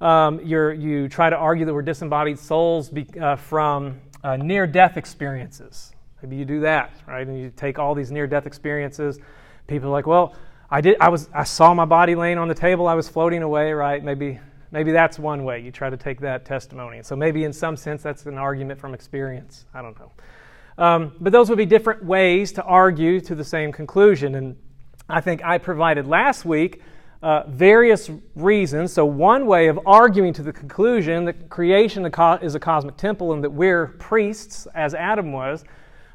um, 0.00 0.40
you 0.40 1.08
try 1.08 1.30
to 1.30 1.36
argue 1.36 1.64
that 1.64 1.72
we're 1.72 1.82
disembodied 1.82 2.38
souls 2.38 2.90
be, 2.90 3.06
uh, 3.20 3.36
from 3.36 4.00
uh, 4.22 4.36
near 4.36 4.66
death 4.66 4.96
experiences. 4.96 5.92
Maybe 6.22 6.36
you 6.36 6.44
do 6.44 6.60
that, 6.60 6.92
right? 7.06 7.26
And 7.26 7.38
you 7.38 7.52
take 7.54 7.78
all 7.78 7.94
these 7.94 8.10
near 8.10 8.26
death 8.26 8.46
experiences. 8.46 9.18
People 9.66 9.88
are 9.88 9.92
like, 9.92 10.06
well, 10.06 10.34
I 10.70 10.80
did. 10.80 10.96
I 11.00 11.08
was. 11.08 11.28
I 11.32 11.44
saw 11.44 11.74
my 11.74 11.84
body 11.84 12.14
laying 12.14 12.38
on 12.38 12.48
the 12.48 12.54
table. 12.54 12.88
I 12.88 12.94
was 12.94 13.08
floating 13.08 13.42
away. 13.42 13.72
Right? 13.72 14.02
Maybe. 14.02 14.40
Maybe 14.72 14.90
that's 14.90 15.16
one 15.16 15.44
way 15.44 15.60
you 15.60 15.70
try 15.70 15.88
to 15.88 15.96
take 15.96 16.20
that 16.20 16.44
testimony. 16.44 17.00
So 17.04 17.14
maybe 17.14 17.44
in 17.44 17.52
some 17.52 17.76
sense 17.76 18.02
that's 18.02 18.26
an 18.26 18.36
argument 18.36 18.80
from 18.80 18.94
experience. 18.94 19.64
I 19.72 19.80
don't 19.80 19.96
know. 19.98 20.12
Um, 20.76 21.12
but 21.20 21.32
those 21.32 21.48
would 21.48 21.56
be 21.56 21.66
different 21.66 22.04
ways 22.04 22.52
to 22.54 22.62
argue 22.64 23.20
to 23.22 23.34
the 23.34 23.44
same 23.44 23.70
conclusion. 23.70 24.34
And 24.34 24.56
I 25.08 25.20
think 25.20 25.42
I 25.44 25.58
provided 25.58 26.06
last 26.06 26.44
week 26.44 26.82
uh, 27.22 27.44
various 27.48 28.10
reasons. 28.34 28.92
So, 28.92 29.04
one 29.04 29.46
way 29.46 29.68
of 29.68 29.80
arguing 29.86 30.32
to 30.34 30.42
the 30.42 30.52
conclusion 30.52 31.24
that 31.24 31.48
creation 31.48 32.04
is 32.04 32.54
a 32.54 32.60
cosmic 32.60 32.96
temple 32.96 33.32
and 33.32 33.42
that 33.42 33.50
we're 33.50 33.88
priests, 33.98 34.66
as 34.74 34.94
Adam 34.94 35.32
was, 35.32 35.64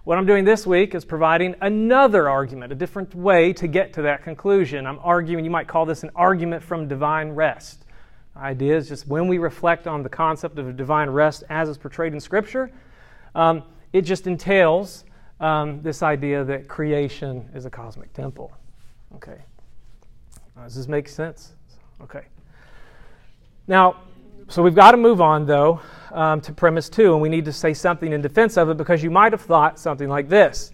what 0.03 0.17
I'm 0.17 0.25
doing 0.25 0.45
this 0.45 0.65
week 0.65 0.95
is 0.95 1.05
providing 1.05 1.55
another 1.61 2.27
argument, 2.27 2.71
a 2.71 2.75
different 2.75 3.13
way 3.13 3.53
to 3.53 3.67
get 3.67 3.93
to 3.93 4.01
that 4.01 4.23
conclusion. 4.23 4.87
I'm 4.87 4.99
arguing, 5.03 5.45
you 5.45 5.51
might 5.51 5.67
call 5.67 5.85
this 5.85 6.01
an 6.01 6.09
argument 6.15 6.63
from 6.63 6.87
divine 6.87 7.29
rest. 7.29 7.85
The 8.33 8.41
idea 8.41 8.77
is 8.77 8.87
just 8.87 9.07
when 9.07 9.27
we 9.27 9.37
reflect 9.37 9.85
on 9.85 10.01
the 10.01 10.09
concept 10.09 10.57
of 10.57 10.75
divine 10.75 11.09
rest 11.09 11.43
as 11.49 11.69
is 11.69 11.77
portrayed 11.77 12.13
in 12.13 12.19
Scripture, 12.19 12.71
um, 13.35 13.63
it 13.93 14.01
just 14.01 14.25
entails 14.25 15.05
um, 15.39 15.81
this 15.81 16.01
idea 16.01 16.43
that 16.45 16.67
creation 16.67 17.47
is 17.53 17.65
a 17.65 17.69
cosmic 17.69 18.11
temple. 18.13 18.51
Okay. 19.15 19.43
Does 20.57 20.75
this 20.75 20.87
make 20.87 21.09
sense? 21.09 21.53
Okay. 22.01 22.25
Now, 23.67 23.97
so 24.47 24.61
we've 24.61 24.75
got 24.75 24.91
to 24.91 24.97
move 24.97 25.21
on, 25.21 25.45
though, 25.45 25.81
um, 26.11 26.41
to 26.41 26.51
premise 26.51 26.89
two, 26.89 27.13
and 27.13 27.21
we 27.21 27.29
need 27.29 27.45
to 27.45 27.53
say 27.53 27.73
something 27.73 28.11
in 28.11 28.21
defense 28.21 28.57
of 28.57 28.69
it 28.69 28.77
because 28.77 29.01
you 29.01 29.09
might 29.09 29.31
have 29.31 29.41
thought 29.41 29.79
something 29.79 30.09
like 30.09 30.29
this. 30.29 30.71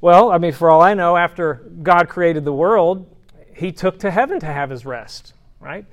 Well, 0.00 0.30
I 0.30 0.38
mean, 0.38 0.52
for 0.52 0.70
all 0.70 0.82
I 0.82 0.94
know, 0.94 1.16
after 1.16 1.62
God 1.82 2.08
created 2.08 2.44
the 2.44 2.52
world, 2.52 3.06
he 3.54 3.72
took 3.72 3.98
to 4.00 4.10
heaven 4.10 4.40
to 4.40 4.46
have 4.46 4.68
his 4.68 4.84
rest, 4.84 5.32
right? 5.60 5.86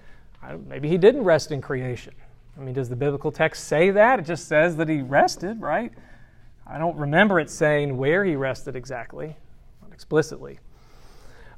Maybe 0.68 0.90
he 0.90 0.98
didn't 0.98 1.24
rest 1.24 1.52
in 1.52 1.62
creation. 1.62 2.14
I 2.58 2.62
mean, 2.62 2.74
does 2.74 2.90
the 2.90 2.96
biblical 2.96 3.32
text 3.32 3.66
say 3.66 3.92
that? 3.92 4.20
It 4.20 4.26
just 4.26 4.48
says 4.48 4.76
that 4.78 4.90
he 4.90 5.02
rested, 5.02 5.62
right? 5.62 5.94
I 6.68 6.78
don't 6.78 6.98
remember 6.98 7.40
it 7.40 7.50
saying 7.50 7.96
where 7.96 8.26
he 8.26 8.36
rested 8.36 8.76
exactly, 8.76 9.36
not 9.82 9.94
explicitly. 9.94 10.60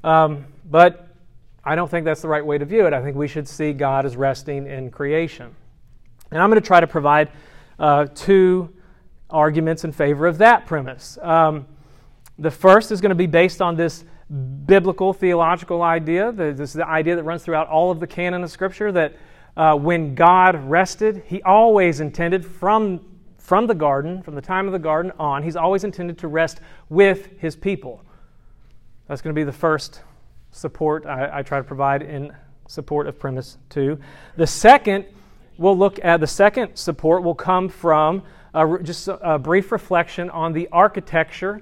Um, 0.04 0.46
but 0.70 1.13
I 1.64 1.74
don't 1.74 1.90
think 1.90 2.04
that's 2.04 2.22
the 2.22 2.28
right 2.28 2.44
way 2.44 2.58
to 2.58 2.64
view 2.64 2.86
it. 2.86 2.92
I 2.92 3.02
think 3.02 3.16
we 3.16 3.28
should 3.28 3.48
see 3.48 3.72
God 3.72 4.04
as 4.04 4.16
resting 4.16 4.66
in 4.66 4.90
creation. 4.90 5.54
And 6.30 6.42
I'm 6.42 6.50
going 6.50 6.60
to 6.60 6.66
try 6.66 6.80
to 6.80 6.86
provide 6.86 7.30
uh, 7.78 8.06
two 8.14 8.72
arguments 9.30 9.84
in 9.84 9.92
favor 9.92 10.26
of 10.26 10.38
that 10.38 10.66
premise. 10.66 11.18
Um, 11.22 11.66
the 12.38 12.50
first 12.50 12.92
is 12.92 13.00
going 13.00 13.10
to 13.10 13.16
be 13.16 13.26
based 13.26 13.62
on 13.62 13.76
this 13.76 14.04
biblical 14.66 15.12
theological 15.12 15.82
idea. 15.82 16.32
This 16.32 16.70
is 16.70 16.74
the 16.74 16.88
idea 16.88 17.16
that 17.16 17.22
runs 17.22 17.42
throughout 17.42 17.68
all 17.68 17.90
of 17.90 18.00
the 18.00 18.06
canon 18.06 18.42
of 18.42 18.50
Scripture 18.50 18.92
that 18.92 19.14
uh, 19.56 19.76
when 19.76 20.14
God 20.14 20.56
rested, 20.68 21.22
He 21.26 21.42
always 21.42 22.00
intended 22.00 22.44
from 22.44 23.00
from 23.44 23.66
the 23.66 23.74
garden, 23.74 24.22
from 24.22 24.34
the 24.34 24.40
time 24.40 24.64
of 24.64 24.72
the 24.72 24.78
garden 24.78 25.12
on, 25.18 25.42
he's 25.42 25.54
always 25.54 25.84
intended 25.84 26.16
to 26.16 26.28
rest 26.28 26.60
with 26.88 27.28
his 27.38 27.54
people. 27.54 28.02
That's 29.06 29.20
going 29.20 29.34
to 29.34 29.38
be 29.38 29.44
the 29.44 29.52
first 29.52 30.00
support 30.54 31.04
I, 31.04 31.38
I 31.38 31.42
try 31.42 31.58
to 31.58 31.64
provide 31.64 32.02
in 32.02 32.32
support 32.68 33.06
of 33.06 33.18
premise 33.18 33.58
two. 33.68 33.98
The 34.36 34.46
second, 34.46 35.04
we'll 35.58 35.76
look 35.76 36.02
at 36.04 36.20
the 36.20 36.26
second 36.26 36.76
support 36.76 37.22
will 37.22 37.34
come 37.34 37.68
from 37.68 38.22
just 38.82 39.08
a, 39.08 39.34
a, 39.34 39.38
brief 39.38 39.72
reflection 39.72 40.30
on 40.30 40.52
the 40.52 40.68
architecture 40.70 41.60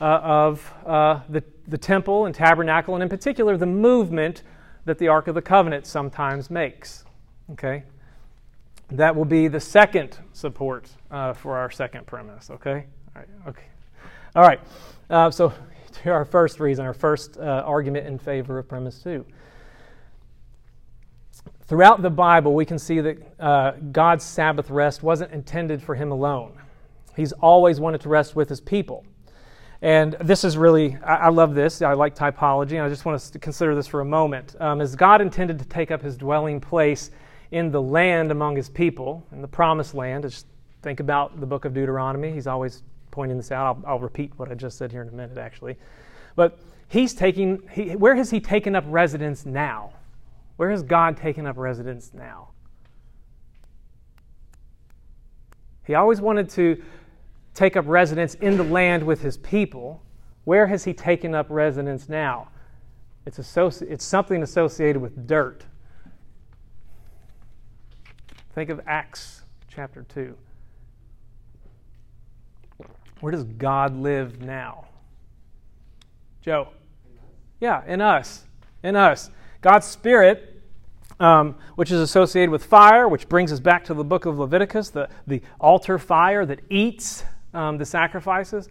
uh, 0.00 0.04
of 0.04 0.74
uh, 0.84 1.20
the, 1.30 1.42
the 1.66 1.78
temple 1.78 2.26
and 2.26 2.34
tabernacle, 2.34 2.94
and 2.94 3.02
in 3.02 3.08
particular, 3.08 3.56
the 3.56 3.66
movement 3.66 4.42
that 4.84 4.98
the 4.98 5.08
Ark 5.08 5.28
of 5.28 5.34
the 5.34 5.42
Covenant 5.42 5.86
sometimes 5.86 6.50
makes. 6.50 7.04
Okay? 7.52 7.84
That 8.90 9.16
will 9.16 9.24
be 9.24 9.48
the 9.48 9.60
second 9.60 10.18
support 10.34 10.90
uh, 11.10 11.32
for 11.32 11.56
our 11.56 11.70
second 11.70 12.06
premise. 12.06 12.50
Okay. 12.50 12.84
All 13.14 13.22
right. 13.22 13.28
Okay. 13.48 13.64
All 14.36 14.42
right. 14.42 14.60
Uh, 15.08 15.30
so 15.30 15.52
to 16.02 16.10
our 16.10 16.24
first 16.24 16.60
reason, 16.60 16.84
our 16.84 16.94
first 16.94 17.38
uh, 17.38 17.62
argument 17.66 18.06
in 18.06 18.18
favor 18.18 18.58
of 18.58 18.68
premise 18.68 19.02
two. 19.02 19.24
Throughout 21.66 22.02
the 22.02 22.10
Bible, 22.10 22.54
we 22.54 22.64
can 22.64 22.78
see 22.78 23.00
that 23.00 23.40
uh, 23.40 23.72
God's 23.92 24.24
Sabbath 24.24 24.70
rest 24.70 25.02
wasn't 25.02 25.32
intended 25.32 25.82
for 25.82 25.94
Him 25.94 26.12
alone. 26.12 26.58
He's 27.16 27.32
always 27.32 27.80
wanted 27.80 28.00
to 28.02 28.08
rest 28.08 28.36
with 28.36 28.48
His 28.48 28.60
people. 28.60 29.04
And 29.82 30.16
this 30.20 30.44
is 30.44 30.56
really, 30.56 30.96
I, 31.04 31.16
I 31.16 31.28
love 31.28 31.54
this. 31.54 31.82
I 31.82 31.92
like 31.92 32.14
typology, 32.14 32.72
and 32.72 32.82
I 32.82 32.88
just 32.88 33.04
want 33.04 33.16
us 33.16 33.30
to 33.30 33.38
consider 33.38 33.74
this 33.74 33.86
for 33.86 34.00
a 34.00 34.04
moment. 34.04 34.54
Um, 34.60 34.80
as 34.80 34.94
God 34.94 35.20
intended 35.20 35.58
to 35.58 35.64
take 35.64 35.90
up 35.90 36.02
His 36.02 36.16
dwelling 36.16 36.60
place 36.60 37.10
in 37.50 37.70
the 37.70 37.80
land 37.80 38.30
among 38.30 38.56
his 38.56 38.68
people, 38.68 39.26
in 39.32 39.40
the 39.40 39.48
promised 39.48 39.94
land. 39.94 40.24
Just 40.24 40.46
think 40.82 41.00
about 41.00 41.40
the 41.40 41.46
book 41.46 41.64
of 41.64 41.74
Deuteronomy. 41.74 42.32
He's 42.32 42.46
always 42.46 42.82
pointing 43.16 43.38
this 43.38 43.50
out. 43.50 43.78
I'll, 43.78 43.92
I'll 43.94 43.98
repeat 43.98 44.30
what 44.36 44.50
I 44.52 44.54
just 44.54 44.76
said 44.76 44.92
here 44.92 45.00
in 45.00 45.08
a 45.08 45.12
minute, 45.12 45.38
actually. 45.38 45.78
But 46.34 46.58
he's 46.86 47.14
taking, 47.14 47.62
he, 47.72 47.96
where 47.96 48.14
has 48.14 48.28
he 48.28 48.40
taken 48.40 48.76
up 48.76 48.84
residence 48.86 49.46
now? 49.46 49.94
Where 50.56 50.70
has 50.70 50.82
God 50.82 51.16
taken 51.16 51.46
up 51.46 51.56
residence 51.56 52.12
now? 52.12 52.50
He 55.86 55.94
always 55.94 56.20
wanted 56.20 56.50
to 56.50 56.82
take 57.54 57.74
up 57.74 57.86
residence 57.88 58.34
in 58.34 58.58
the 58.58 58.64
land 58.64 59.02
with 59.02 59.22
his 59.22 59.38
people. 59.38 60.02
Where 60.44 60.66
has 60.66 60.84
he 60.84 60.92
taken 60.92 61.34
up 61.34 61.46
residence 61.48 62.10
now? 62.10 62.48
It's, 63.24 63.38
associ- 63.38 63.90
it's 63.90 64.04
something 64.04 64.42
associated 64.42 65.00
with 65.00 65.26
dirt. 65.26 65.64
Think 68.54 68.68
of 68.68 68.82
Acts 68.86 69.44
chapter 69.68 70.04
2. 70.12 70.36
Where 73.20 73.32
does 73.32 73.44
God 73.44 73.96
live 73.96 74.40
now? 74.40 74.86
Joe. 76.42 76.68
Yeah, 77.60 77.82
in 77.86 78.00
us. 78.00 78.44
In 78.82 78.96
us. 78.96 79.30
God's 79.62 79.86
Spirit, 79.86 80.62
um, 81.18 81.56
which 81.76 81.90
is 81.90 82.00
associated 82.00 82.50
with 82.50 82.64
fire, 82.64 83.08
which 83.08 83.28
brings 83.28 83.52
us 83.52 83.60
back 83.60 83.84
to 83.86 83.94
the 83.94 84.04
book 84.04 84.26
of 84.26 84.38
Leviticus, 84.38 84.90
the, 84.90 85.08
the 85.26 85.40
altar 85.60 85.98
fire 85.98 86.44
that 86.46 86.60
eats 86.70 87.24
um, 87.54 87.78
the 87.78 87.84
sacrifices. 87.86 88.68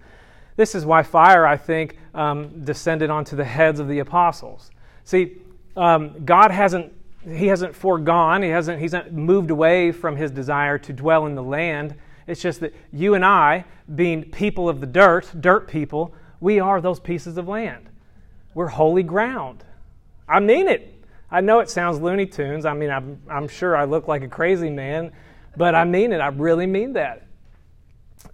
This 0.56 0.76
is 0.76 0.86
why 0.86 1.04
fire, 1.04 1.46
I 1.46 1.58
think, 1.58 1.98
um, 2.14 2.64
descended 2.64 3.10
onto 3.10 3.36
the 3.36 3.44
heads 3.44 3.80
of 3.80 3.88
the 3.88 4.00
apostles. 4.00 4.72
See, 5.04 5.38
um, 5.76 6.24
God 6.24 6.52
hasn't 6.52 6.94
he 7.28 7.48
hasn't 7.48 7.76
foregone, 7.76 8.44
he 8.44 8.50
hasn't, 8.50 8.80
he's 8.80 8.94
not 8.94 9.12
moved 9.12 9.50
away 9.50 9.92
from 9.92 10.16
his 10.16 10.30
desire 10.32 10.78
to 10.78 10.94
dwell 10.94 11.26
in 11.26 11.36
the 11.36 11.44
land. 11.44 11.96
It's 12.28 12.42
just 12.42 12.60
that 12.62 12.74
you 12.92 13.14
and 13.14 13.24
I, 13.24 13.66
being 13.94 14.24
people 14.32 14.68
of 14.68 14.80
the 14.80 14.88
dirt, 14.88 15.32
dirt 15.40 15.68
people, 15.68 16.14
we 16.40 16.60
are 16.60 16.82
those 16.82 17.00
pieces 17.00 17.38
of 17.38 17.48
land. 17.48 17.90
We're 18.54 18.68
holy 18.68 19.04
ground. 19.04 19.64
I 20.28 20.40
mean 20.40 20.68
it. 20.68 20.92
I 21.30 21.42
know 21.42 21.60
it 21.60 21.70
sounds 21.70 22.00
Looney 22.00 22.26
Tunes. 22.26 22.66
I 22.66 22.74
mean, 22.74 22.90
I'm, 22.90 23.22
I'm 23.30 23.48
sure 23.48 23.76
I 23.76 23.86
look 23.86 24.08
like 24.08 24.24
a 24.24 24.28
crazy 24.28 24.70
man, 24.70 25.12
but 25.58 25.76
I 25.76 25.84
mean 25.84 26.14
it. 26.14 26.20
I 26.20 26.28
really 26.28 26.66
mean 26.66 26.94
that. 26.94 27.28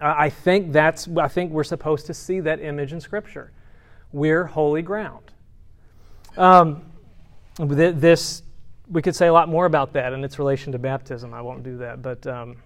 I 0.00 0.30
think 0.30 0.72
that's, 0.72 1.08
I 1.16 1.28
think 1.28 1.52
we're 1.52 1.64
supposed 1.64 2.06
to 2.06 2.14
see 2.14 2.40
that 2.40 2.60
image 2.60 2.92
in 2.92 3.00
Scripture. 3.00 3.52
We're 4.12 4.44
holy 4.44 4.82
ground. 4.82 5.30
Um, 6.36 6.82
this, 7.58 8.42
we 8.90 9.02
could 9.02 9.14
say 9.14 9.26
a 9.26 9.32
lot 9.32 9.48
more 9.48 9.66
about 9.66 9.92
that 9.92 10.12
and 10.12 10.24
its 10.24 10.38
relation 10.38 10.72
to 10.72 10.78
baptism. 10.78 11.34
I 11.34 11.42
won't 11.42 11.62
do 11.62 11.76
that, 11.78 12.02
but, 12.02 12.26
um, 12.26 12.56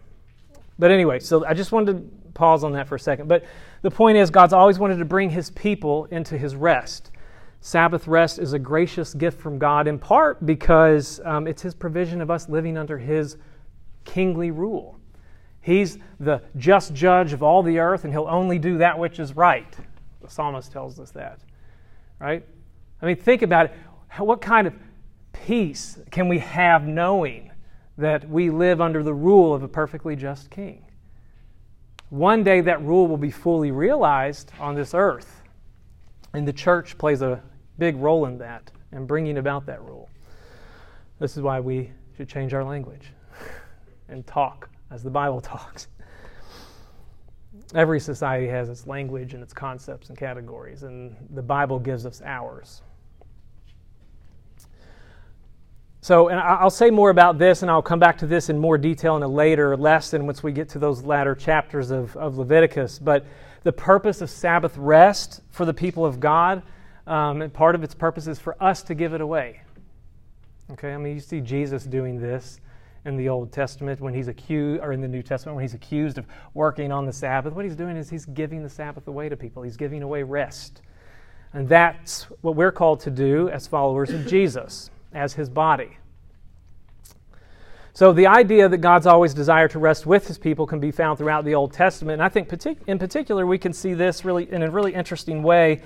but 0.78 0.90
anyway. 0.90 1.18
So 1.18 1.44
I 1.44 1.54
just 1.54 1.72
wanted 1.72 1.92
to 1.92 2.32
pause 2.34 2.64
on 2.64 2.72
that 2.72 2.86
for 2.86 2.96
a 2.96 3.00
second. 3.00 3.28
But 3.28 3.44
the 3.82 3.90
point 3.90 4.18
is, 4.18 4.30
God's 4.30 4.52
always 4.52 4.78
wanted 4.78 4.98
to 4.98 5.04
bring 5.04 5.30
His 5.30 5.50
people 5.50 6.06
into 6.06 6.36
His 6.36 6.54
rest. 6.54 7.10
Sabbath 7.60 8.06
rest 8.06 8.38
is 8.38 8.52
a 8.52 8.58
gracious 8.58 9.14
gift 9.14 9.40
from 9.40 9.58
God, 9.58 9.88
in 9.88 9.98
part 9.98 10.44
because 10.44 11.20
um, 11.24 11.46
it's 11.46 11.62
His 11.62 11.74
provision 11.74 12.20
of 12.20 12.30
us 12.30 12.48
living 12.48 12.76
under 12.76 12.98
His 12.98 13.36
kingly 14.04 14.50
rule. 14.50 14.98
He's 15.60 15.98
the 16.20 16.42
just 16.56 16.94
judge 16.94 17.32
of 17.32 17.42
all 17.42 17.62
the 17.62 17.78
earth, 17.78 18.04
and 18.04 18.12
He'll 18.12 18.28
only 18.28 18.58
do 18.58 18.78
that 18.78 18.98
which 18.98 19.18
is 19.18 19.34
right. 19.34 19.74
The 20.20 20.28
psalmist 20.30 20.70
tells 20.70 21.00
us 21.00 21.10
that, 21.12 21.40
right? 22.20 22.44
I 23.02 23.06
mean, 23.06 23.16
think 23.16 23.42
about 23.42 23.66
it. 23.66 23.72
What 24.18 24.40
kind 24.40 24.66
of 24.66 24.74
peace 25.32 25.98
can 26.10 26.28
we 26.28 26.38
have 26.38 26.86
knowing 26.86 27.50
that 27.98 28.28
we 28.28 28.50
live 28.50 28.80
under 28.80 29.02
the 29.02 29.14
rule 29.14 29.54
of 29.54 29.62
a 29.62 29.68
perfectly 29.68 30.16
just 30.16 30.50
king? 30.50 30.84
One 32.10 32.44
day 32.44 32.60
that 32.60 32.82
rule 32.82 33.08
will 33.08 33.16
be 33.16 33.30
fully 33.30 33.72
realized 33.72 34.52
on 34.60 34.74
this 34.74 34.94
earth, 34.94 35.42
and 36.32 36.46
the 36.46 36.52
church 36.52 36.96
plays 36.98 37.22
a 37.22 37.42
big 37.78 37.96
role 37.96 38.26
in 38.26 38.38
that 38.38 38.70
and 38.92 39.08
bringing 39.08 39.38
about 39.38 39.66
that 39.66 39.82
rule. 39.82 40.08
This 41.18 41.36
is 41.36 41.42
why 41.42 41.60
we 41.60 41.90
should 42.16 42.28
change 42.28 42.54
our 42.54 42.62
language 42.62 43.12
and 44.08 44.26
talk 44.26 44.68
as 44.90 45.02
the 45.02 45.10
Bible 45.10 45.40
talks. 45.42 45.88
Every 47.74 47.98
society 47.98 48.46
has 48.46 48.68
its 48.68 48.86
language 48.86 49.34
and 49.34 49.42
its 49.42 49.52
concepts 49.52 50.08
and 50.08 50.16
categories, 50.16 50.84
and 50.84 51.16
the 51.30 51.42
Bible 51.42 51.80
gives 51.80 52.06
us 52.06 52.22
ours. 52.24 52.82
So, 56.06 56.28
and 56.28 56.38
I'll 56.38 56.70
say 56.70 56.90
more 56.90 57.10
about 57.10 57.36
this, 57.36 57.62
and 57.62 57.70
I'll 57.70 57.82
come 57.82 57.98
back 57.98 58.16
to 58.18 58.28
this 58.28 58.48
in 58.48 58.56
more 58.56 58.78
detail 58.78 59.16
in 59.16 59.24
a 59.24 59.28
later 59.28 59.76
lesson 59.76 60.24
once 60.24 60.40
we 60.40 60.52
get 60.52 60.68
to 60.68 60.78
those 60.78 61.02
latter 61.02 61.34
chapters 61.34 61.90
of, 61.90 62.16
of 62.16 62.38
Leviticus. 62.38 63.00
But 63.00 63.26
the 63.64 63.72
purpose 63.72 64.20
of 64.20 64.30
Sabbath 64.30 64.78
rest 64.78 65.40
for 65.50 65.64
the 65.64 65.74
people 65.74 66.06
of 66.06 66.20
God 66.20 66.62
um, 67.08 67.42
and 67.42 67.52
part 67.52 67.74
of 67.74 67.82
its 67.82 67.92
purpose 67.92 68.28
is 68.28 68.38
for 68.38 68.56
us 68.62 68.84
to 68.84 68.94
give 68.94 69.14
it 69.14 69.20
away. 69.20 69.62
Okay, 70.70 70.94
I 70.94 70.96
mean, 70.96 71.12
you 71.12 71.18
see 71.18 71.40
Jesus 71.40 71.82
doing 71.82 72.20
this 72.20 72.60
in 73.04 73.16
the 73.16 73.28
Old 73.28 73.50
Testament 73.50 74.00
when 74.00 74.14
he's 74.14 74.28
accused, 74.28 74.84
or 74.84 74.92
in 74.92 75.00
the 75.00 75.08
New 75.08 75.24
Testament 75.24 75.56
when 75.56 75.64
he's 75.64 75.74
accused 75.74 76.18
of 76.18 76.26
working 76.54 76.92
on 76.92 77.04
the 77.04 77.12
Sabbath. 77.12 77.52
What 77.52 77.64
he's 77.64 77.74
doing 77.74 77.96
is 77.96 78.08
he's 78.08 78.26
giving 78.26 78.62
the 78.62 78.70
Sabbath 78.70 79.08
away 79.08 79.28
to 79.28 79.36
people, 79.36 79.64
he's 79.64 79.76
giving 79.76 80.04
away 80.04 80.22
rest. 80.22 80.82
And 81.52 81.68
that's 81.68 82.28
what 82.42 82.54
we're 82.54 82.70
called 82.70 83.00
to 83.00 83.10
do 83.10 83.48
as 83.48 83.66
followers 83.66 84.10
of 84.10 84.24
Jesus, 84.28 84.92
as 85.16 85.34
his 85.34 85.48
body. 85.48 85.98
So 87.92 88.12
the 88.12 88.26
idea 88.26 88.68
that 88.68 88.78
God's 88.78 89.06
always 89.06 89.32
desire 89.32 89.68
to 89.68 89.78
rest 89.78 90.04
with 90.04 90.28
his 90.28 90.36
people 90.36 90.66
can 90.66 90.80
be 90.80 90.90
found 90.90 91.16
throughout 91.16 91.46
the 91.46 91.54
Old 91.54 91.72
Testament. 91.72 92.14
And 92.14 92.22
I 92.22 92.28
think 92.28 92.48
partic- 92.48 92.86
in 92.86 92.98
particular 92.98 93.46
we 93.46 93.56
can 93.56 93.72
see 93.72 93.94
this 93.94 94.24
really 94.24 94.52
in 94.52 94.62
a 94.62 94.70
really 94.70 94.92
interesting 94.92 95.42
way 95.42 95.80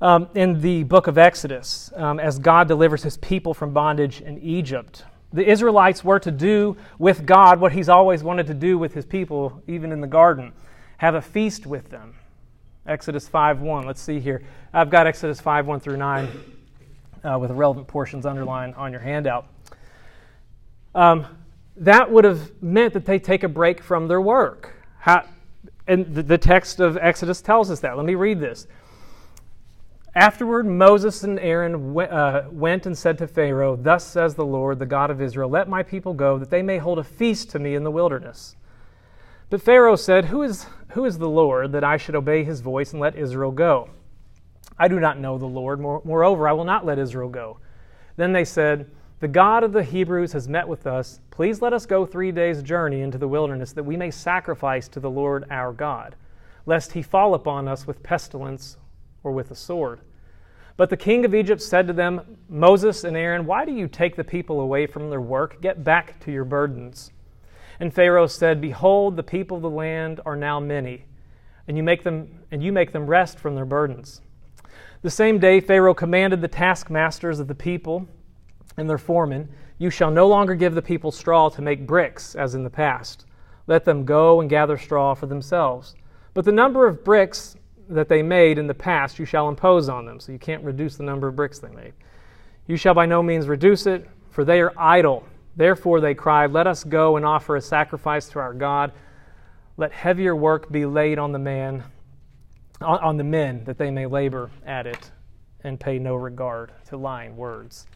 um, 0.00 0.28
in 0.34 0.60
the 0.62 0.84
book 0.84 1.06
of 1.06 1.18
Exodus 1.18 1.92
um, 1.96 2.18
as 2.18 2.38
God 2.38 2.66
delivers 2.66 3.02
his 3.02 3.18
people 3.18 3.52
from 3.52 3.74
bondage 3.74 4.22
in 4.22 4.38
Egypt. 4.38 5.04
The 5.34 5.46
Israelites 5.46 6.02
were 6.02 6.18
to 6.20 6.30
do 6.30 6.78
with 6.98 7.26
God 7.26 7.60
what 7.60 7.72
he's 7.72 7.90
always 7.90 8.24
wanted 8.24 8.46
to 8.46 8.54
do 8.54 8.78
with 8.78 8.94
his 8.94 9.04
people, 9.04 9.62
even 9.66 9.92
in 9.92 10.00
the 10.00 10.06
garden 10.06 10.54
have 11.00 11.14
a 11.14 11.22
feast 11.22 11.66
with 11.66 11.88
them. 11.88 12.14
Exodus 12.86 13.26
5 13.26 13.60
1. 13.60 13.86
Let's 13.86 14.02
see 14.02 14.20
here. 14.20 14.42
I've 14.70 14.90
got 14.90 15.06
Exodus 15.06 15.40
5 15.40 15.66
1 15.66 15.80
through 15.80 15.96
9 15.96 16.28
uh, 17.24 17.38
with 17.38 17.50
relevant 17.50 17.86
portions 17.86 18.26
underlined 18.26 18.74
on 18.74 18.92
your 18.92 19.00
handout. 19.00 19.46
Um, 20.94 21.26
that 21.76 22.10
would 22.10 22.24
have 22.24 22.62
meant 22.62 22.94
that 22.94 23.06
they 23.06 23.18
take 23.18 23.42
a 23.42 23.48
break 23.48 23.82
from 23.82 24.08
their 24.08 24.20
work. 24.20 24.74
How, 24.98 25.26
and 25.86 26.14
the, 26.14 26.22
the 26.22 26.38
text 26.38 26.80
of 26.80 26.96
Exodus 26.96 27.40
tells 27.40 27.70
us 27.70 27.80
that. 27.80 27.96
Let 27.96 28.06
me 28.06 28.14
read 28.14 28.40
this. 28.40 28.66
Afterward, 30.14 30.66
Moses 30.66 31.22
and 31.22 31.38
Aaron 31.38 31.96
uh, 31.96 32.48
went 32.50 32.86
and 32.86 32.98
said 32.98 33.16
to 33.18 33.28
Pharaoh, 33.28 33.76
Thus 33.76 34.04
says 34.04 34.34
the 34.34 34.44
Lord, 34.44 34.80
the 34.80 34.86
God 34.86 35.10
of 35.10 35.22
Israel, 35.22 35.48
Let 35.48 35.68
my 35.68 35.84
people 35.84 36.14
go, 36.14 36.36
that 36.38 36.50
they 36.50 36.62
may 36.62 36.78
hold 36.78 36.98
a 36.98 37.04
feast 37.04 37.50
to 37.50 37.60
me 37.60 37.76
in 37.76 37.84
the 37.84 37.90
wilderness. 37.92 38.56
But 39.50 39.62
Pharaoh 39.62 39.96
said, 39.96 40.26
Who 40.26 40.42
is, 40.42 40.66
who 40.90 41.04
is 41.04 41.18
the 41.18 41.28
Lord, 41.28 41.72
that 41.72 41.84
I 41.84 41.96
should 41.96 42.16
obey 42.16 42.42
his 42.42 42.60
voice 42.60 42.92
and 42.92 43.00
let 43.00 43.14
Israel 43.14 43.52
go? 43.52 43.90
I 44.80 44.88
do 44.88 44.98
not 44.98 45.18
know 45.20 45.36
the 45.36 45.44
Lord. 45.44 45.78
Moreover, 45.78 46.48
I 46.48 46.52
will 46.52 46.64
not 46.64 46.86
let 46.86 46.98
Israel 46.98 47.28
go. 47.28 47.58
Then 48.16 48.32
they 48.32 48.46
said, 48.46 48.90
The 49.20 49.28
God 49.28 49.62
of 49.62 49.74
the 49.74 49.84
Hebrews 49.84 50.32
has 50.32 50.48
met 50.48 50.66
with 50.66 50.86
us. 50.86 51.20
Please 51.30 51.60
let 51.60 51.74
us 51.74 51.84
go 51.84 52.06
three 52.06 52.32
days' 52.32 52.62
journey 52.62 53.02
into 53.02 53.18
the 53.18 53.28
wilderness, 53.28 53.74
that 53.74 53.84
we 53.84 53.98
may 53.98 54.10
sacrifice 54.10 54.88
to 54.88 54.98
the 54.98 55.10
Lord 55.10 55.44
our 55.50 55.74
God, 55.74 56.16
lest 56.64 56.92
he 56.92 57.02
fall 57.02 57.34
upon 57.34 57.68
us 57.68 57.86
with 57.86 58.02
pestilence 58.02 58.78
or 59.22 59.32
with 59.32 59.50
a 59.50 59.54
sword. 59.54 60.00
But 60.78 60.88
the 60.88 60.96
king 60.96 61.26
of 61.26 61.34
Egypt 61.34 61.60
said 61.60 61.86
to 61.88 61.92
them, 61.92 62.38
Moses 62.48 63.04
and 63.04 63.18
Aaron, 63.18 63.44
why 63.44 63.66
do 63.66 63.72
you 63.72 63.86
take 63.86 64.16
the 64.16 64.24
people 64.24 64.62
away 64.62 64.86
from 64.86 65.10
their 65.10 65.20
work? 65.20 65.60
Get 65.60 65.84
back 65.84 66.18
to 66.20 66.32
your 66.32 66.46
burdens. 66.46 67.10
And 67.80 67.92
Pharaoh 67.92 68.26
said, 68.26 68.62
Behold, 68.62 69.16
the 69.16 69.22
people 69.22 69.58
of 69.58 69.62
the 69.62 69.68
land 69.68 70.22
are 70.24 70.36
now 70.36 70.58
many, 70.58 71.04
and 71.68 71.76
you 71.76 71.82
make 71.82 72.02
them 72.02 72.40
and 72.50 72.64
you 72.64 72.72
make 72.72 72.92
them 72.92 73.06
rest 73.06 73.38
from 73.38 73.54
their 73.54 73.66
burdens. 73.66 74.22
The 75.02 75.10
same 75.10 75.38
day 75.38 75.60
Pharaoh 75.60 75.94
commanded 75.94 76.42
the 76.42 76.48
taskmasters 76.48 77.40
of 77.40 77.48
the 77.48 77.54
people 77.54 78.06
and 78.76 78.88
their 78.88 78.98
foremen, 78.98 79.48
You 79.78 79.88
shall 79.90 80.10
no 80.10 80.28
longer 80.28 80.54
give 80.54 80.74
the 80.74 80.82
people 80.82 81.10
straw 81.10 81.48
to 81.48 81.62
make 81.62 81.86
bricks, 81.86 82.34
as 82.34 82.54
in 82.54 82.64
the 82.64 82.70
past. 82.70 83.24
Let 83.66 83.84
them 83.84 84.04
go 84.04 84.40
and 84.40 84.50
gather 84.50 84.76
straw 84.76 85.14
for 85.14 85.26
themselves. 85.26 85.94
But 86.34 86.44
the 86.44 86.52
number 86.52 86.86
of 86.86 87.02
bricks 87.04 87.56
that 87.88 88.08
they 88.08 88.22
made 88.22 88.58
in 88.58 88.66
the 88.66 88.74
past 88.74 89.18
you 89.18 89.24
shall 89.24 89.48
impose 89.48 89.88
on 89.88 90.04
them. 90.04 90.20
So 90.20 90.32
you 90.32 90.38
can't 90.38 90.64
reduce 90.64 90.96
the 90.96 91.02
number 91.02 91.28
of 91.28 91.36
bricks 91.36 91.58
they 91.58 91.70
made. 91.70 91.92
You 92.66 92.76
shall 92.76 92.94
by 92.94 93.06
no 93.06 93.22
means 93.22 93.48
reduce 93.48 93.86
it, 93.86 94.08
for 94.30 94.44
they 94.44 94.60
are 94.60 94.72
idle. 94.76 95.24
Therefore 95.56 96.00
they 96.00 96.14
cried, 96.14 96.52
Let 96.52 96.66
us 96.66 96.84
go 96.84 97.16
and 97.16 97.24
offer 97.24 97.56
a 97.56 97.60
sacrifice 97.60 98.28
to 98.28 98.38
our 98.38 98.54
God. 98.54 98.92
Let 99.76 99.92
heavier 99.92 100.36
work 100.36 100.70
be 100.70 100.84
laid 100.84 101.18
on 101.18 101.32
the 101.32 101.38
man, 101.38 101.84
on 102.80 103.16
the 103.16 103.24
men, 103.24 103.64
that 103.64 103.78
they 103.78 103.90
may 103.90 104.06
labor 104.06 104.50
at 104.64 104.86
it 104.86 105.10
and 105.64 105.78
pay 105.78 105.98
no 105.98 106.14
regard 106.14 106.72
to 106.86 106.96
lying 106.96 107.36
words. 107.36 107.86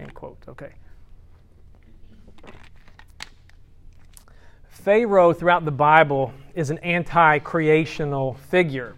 End 0.00 0.12
quote. 0.14 0.38
Okay. 0.48 0.72
Pharaoh 4.68 5.32
throughout 5.32 5.64
the 5.64 5.70
Bible 5.70 6.32
is 6.54 6.70
an 6.70 6.78
anti 6.78 7.38
creational 7.40 8.34
figure. 8.34 8.94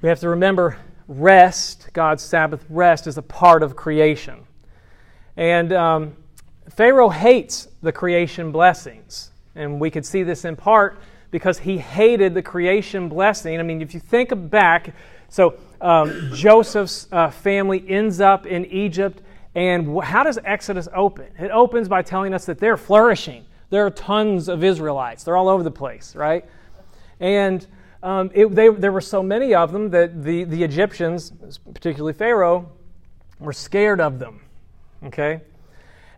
We 0.00 0.08
have 0.08 0.20
to 0.20 0.28
remember 0.28 0.78
rest, 1.08 1.88
God's 1.92 2.22
Sabbath 2.22 2.64
rest, 2.68 3.06
is 3.06 3.18
a 3.18 3.22
part 3.22 3.62
of 3.62 3.76
creation. 3.76 4.40
And 5.36 5.72
um, 5.72 6.16
Pharaoh 6.68 7.08
hates 7.08 7.68
the 7.82 7.92
creation 7.92 8.52
blessings. 8.52 9.30
And 9.54 9.80
we 9.80 9.90
could 9.90 10.04
see 10.04 10.22
this 10.22 10.44
in 10.44 10.56
part 10.56 10.98
because 11.32 11.58
he 11.58 11.78
hated 11.78 12.34
the 12.34 12.42
creation 12.42 13.08
blessing. 13.08 13.58
I 13.58 13.64
mean, 13.64 13.82
if 13.82 13.94
you 13.94 13.98
think 13.98 14.30
back, 14.50 14.94
so 15.28 15.54
um, 15.80 16.30
Joseph's 16.32 17.08
uh, 17.10 17.30
family 17.30 17.84
ends 17.88 18.20
up 18.20 18.46
in 18.46 18.66
Egypt. 18.66 19.20
And 19.54 20.00
how 20.02 20.22
does 20.22 20.38
Exodus 20.44 20.88
open? 20.94 21.26
It 21.38 21.50
opens 21.50 21.88
by 21.88 22.02
telling 22.02 22.32
us 22.32 22.46
that 22.46 22.58
they're 22.58 22.76
flourishing. 22.76 23.44
There 23.70 23.84
are 23.84 23.90
tons 23.90 24.48
of 24.48 24.62
Israelites, 24.62 25.24
they're 25.24 25.36
all 25.36 25.48
over 25.48 25.62
the 25.62 25.70
place, 25.70 26.14
right? 26.14 26.44
And 27.18 27.66
um, 28.02 28.30
it, 28.34 28.46
they, 28.54 28.68
there 28.68 28.92
were 28.92 29.00
so 29.00 29.22
many 29.22 29.54
of 29.54 29.72
them 29.72 29.90
that 29.90 30.22
the, 30.22 30.44
the 30.44 30.62
Egyptians, 30.62 31.32
particularly 31.72 32.12
Pharaoh, 32.12 32.70
were 33.38 33.52
scared 33.52 34.00
of 34.00 34.18
them. 34.18 34.42
Okay? 35.04 35.40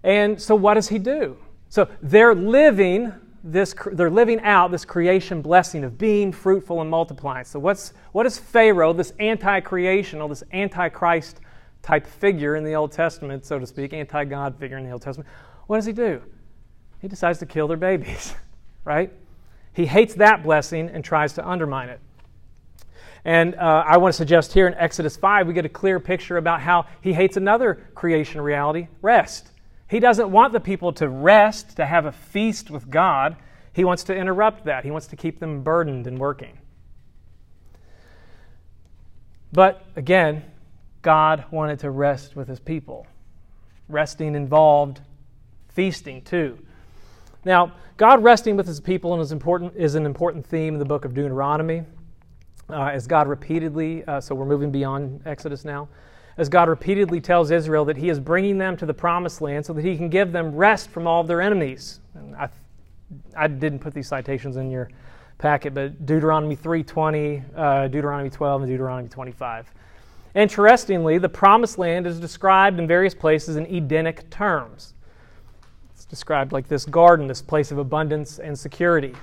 And 0.02 0.40
so 0.40 0.54
what 0.54 0.74
does 0.74 0.88
he 0.88 0.98
do? 0.98 1.36
So 1.68 1.88
they're 2.02 2.34
living 2.34 3.12
this 3.46 3.74
they're 3.92 4.10
living 4.10 4.40
out 4.40 4.70
this 4.70 4.86
creation 4.86 5.42
blessing 5.42 5.84
of 5.84 5.98
being 5.98 6.32
fruitful 6.32 6.80
and 6.80 6.90
multiplying. 6.90 7.44
So 7.44 7.58
what's 7.58 7.92
what 8.12 8.22
does 8.22 8.38
Pharaoh, 8.38 8.94
this 8.94 9.12
anti-creational, 9.20 10.28
this 10.28 10.42
anti-Christ 10.50 11.40
type 11.82 12.06
figure 12.06 12.56
in 12.56 12.64
the 12.64 12.74
Old 12.74 12.90
Testament, 12.90 13.44
so 13.44 13.58
to 13.58 13.66
speak, 13.66 13.92
anti 13.92 14.24
God 14.24 14.58
figure 14.58 14.78
in 14.78 14.84
the 14.84 14.90
Old 14.90 15.02
Testament, 15.02 15.28
what 15.66 15.76
does 15.76 15.84
he 15.84 15.92
do? 15.92 16.22
He 17.00 17.06
decides 17.06 17.38
to 17.40 17.46
kill 17.46 17.68
their 17.68 17.76
babies, 17.76 18.34
right? 18.84 19.12
He 19.74 19.84
hates 19.84 20.14
that 20.14 20.42
blessing 20.42 20.88
and 20.88 21.04
tries 21.04 21.34
to 21.34 21.46
undermine 21.46 21.90
it. 21.90 22.00
And 23.26 23.54
uh, 23.56 23.84
I 23.86 23.98
want 23.98 24.12
to 24.12 24.16
suggest 24.16 24.52
here 24.52 24.66
in 24.66 24.74
Exodus 24.74 25.16
5, 25.16 25.46
we 25.46 25.52
get 25.52 25.64
a 25.66 25.70
clear 25.70 26.00
picture 26.00 26.38
about 26.38 26.60
how 26.60 26.86
he 27.02 27.12
hates 27.12 27.36
another 27.36 27.86
creation 27.94 28.40
reality 28.40 28.88
rest. 29.02 29.50
He 29.94 30.00
doesn't 30.00 30.28
want 30.28 30.52
the 30.52 30.58
people 30.58 30.92
to 30.94 31.08
rest, 31.08 31.76
to 31.76 31.86
have 31.86 32.04
a 32.04 32.10
feast 32.10 32.68
with 32.68 32.90
God. 32.90 33.36
He 33.72 33.84
wants 33.84 34.02
to 34.02 34.12
interrupt 34.12 34.64
that. 34.64 34.82
He 34.82 34.90
wants 34.90 35.06
to 35.06 35.14
keep 35.14 35.38
them 35.38 35.62
burdened 35.62 36.08
and 36.08 36.18
working. 36.18 36.58
But 39.52 39.86
again, 39.94 40.42
God 41.02 41.44
wanted 41.52 41.78
to 41.78 41.92
rest 41.92 42.34
with 42.34 42.48
his 42.48 42.58
people. 42.58 43.06
Resting 43.88 44.34
involved 44.34 45.00
feasting 45.68 46.22
too. 46.22 46.58
Now, 47.44 47.74
God 47.96 48.20
resting 48.20 48.56
with 48.56 48.66
his 48.66 48.80
people 48.80 49.20
is, 49.20 49.30
important, 49.30 49.74
is 49.76 49.94
an 49.94 50.06
important 50.06 50.44
theme 50.44 50.74
in 50.74 50.80
the 50.80 50.84
book 50.84 51.04
of 51.04 51.14
Deuteronomy. 51.14 51.84
Uh, 52.68 52.86
as 52.86 53.06
God 53.06 53.28
repeatedly, 53.28 54.04
uh, 54.06 54.20
so 54.20 54.34
we're 54.34 54.44
moving 54.44 54.72
beyond 54.72 55.22
Exodus 55.24 55.64
now, 55.64 55.86
as 56.36 56.48
God 56.48 56.68
repeatedly 56.68 57.20
tells 57.20 57.50
Israel 57.50 57.84
that 57.84 57.96
he 57.96 58.08
is 58.08 58.18
bringing 58.18 58.58
them 58.58 58.76
to 58.76 58.86
the 58.86 58.94
promised 58.94 59.40
land 59.40 59.64
so 59.64 59.72
that 59.72 59.84
he 59.84 59.96
can 59.96 60.08
give 60.08 60.32
them 60.32 60.54
rest 60.54 60.90
from 60.90 61.06
all 61.06 61.20
of 61.20 61.28
their 61.28 61.40
enemies. 61.40 62.00
And 62.14 62.34
I, 62.34 62.48
I 63.36 63.46
didn't 63.46 63.78
put 63.78 63.94
these 63.94 64.08
citations 64.08 64.56
in 64.56 64.70
your 64.70 64.90
packet, 65.38 65.74
but 65.74 66.06
Deuteronomy 66.06 66.56
3.20, 66.56 67.44
uh, 67.56 67.88
Deuteronomy 67.88 68.30
12, 68.30 68.62
and 68.62 68.70
Deuteronomy 68.70 69.08
25. 69.08 69.72
Interestingly, 70.34 71.18
the 71.18 71.28
promised 71.28 71.78
land 71.78 72.06
is 72.06 72.18
described 72.18 72.80
in 72.80 72.88
various 72.88 73.14
places 73.14 73.56
in 73.56 73.66
Edenic 73.66 74.28
terms. 74.30 74.94
It's 75.92 76.04
described 76.04 76.52
like 76.52 76.66
this 76.66 76.84
garden, 76.84 77.28
this 77.28 77.42
place 77.42 77.70
of 77.70 77.78
abundance 77.78 78.40
and 78.40 78.58
security. 78.58 79.14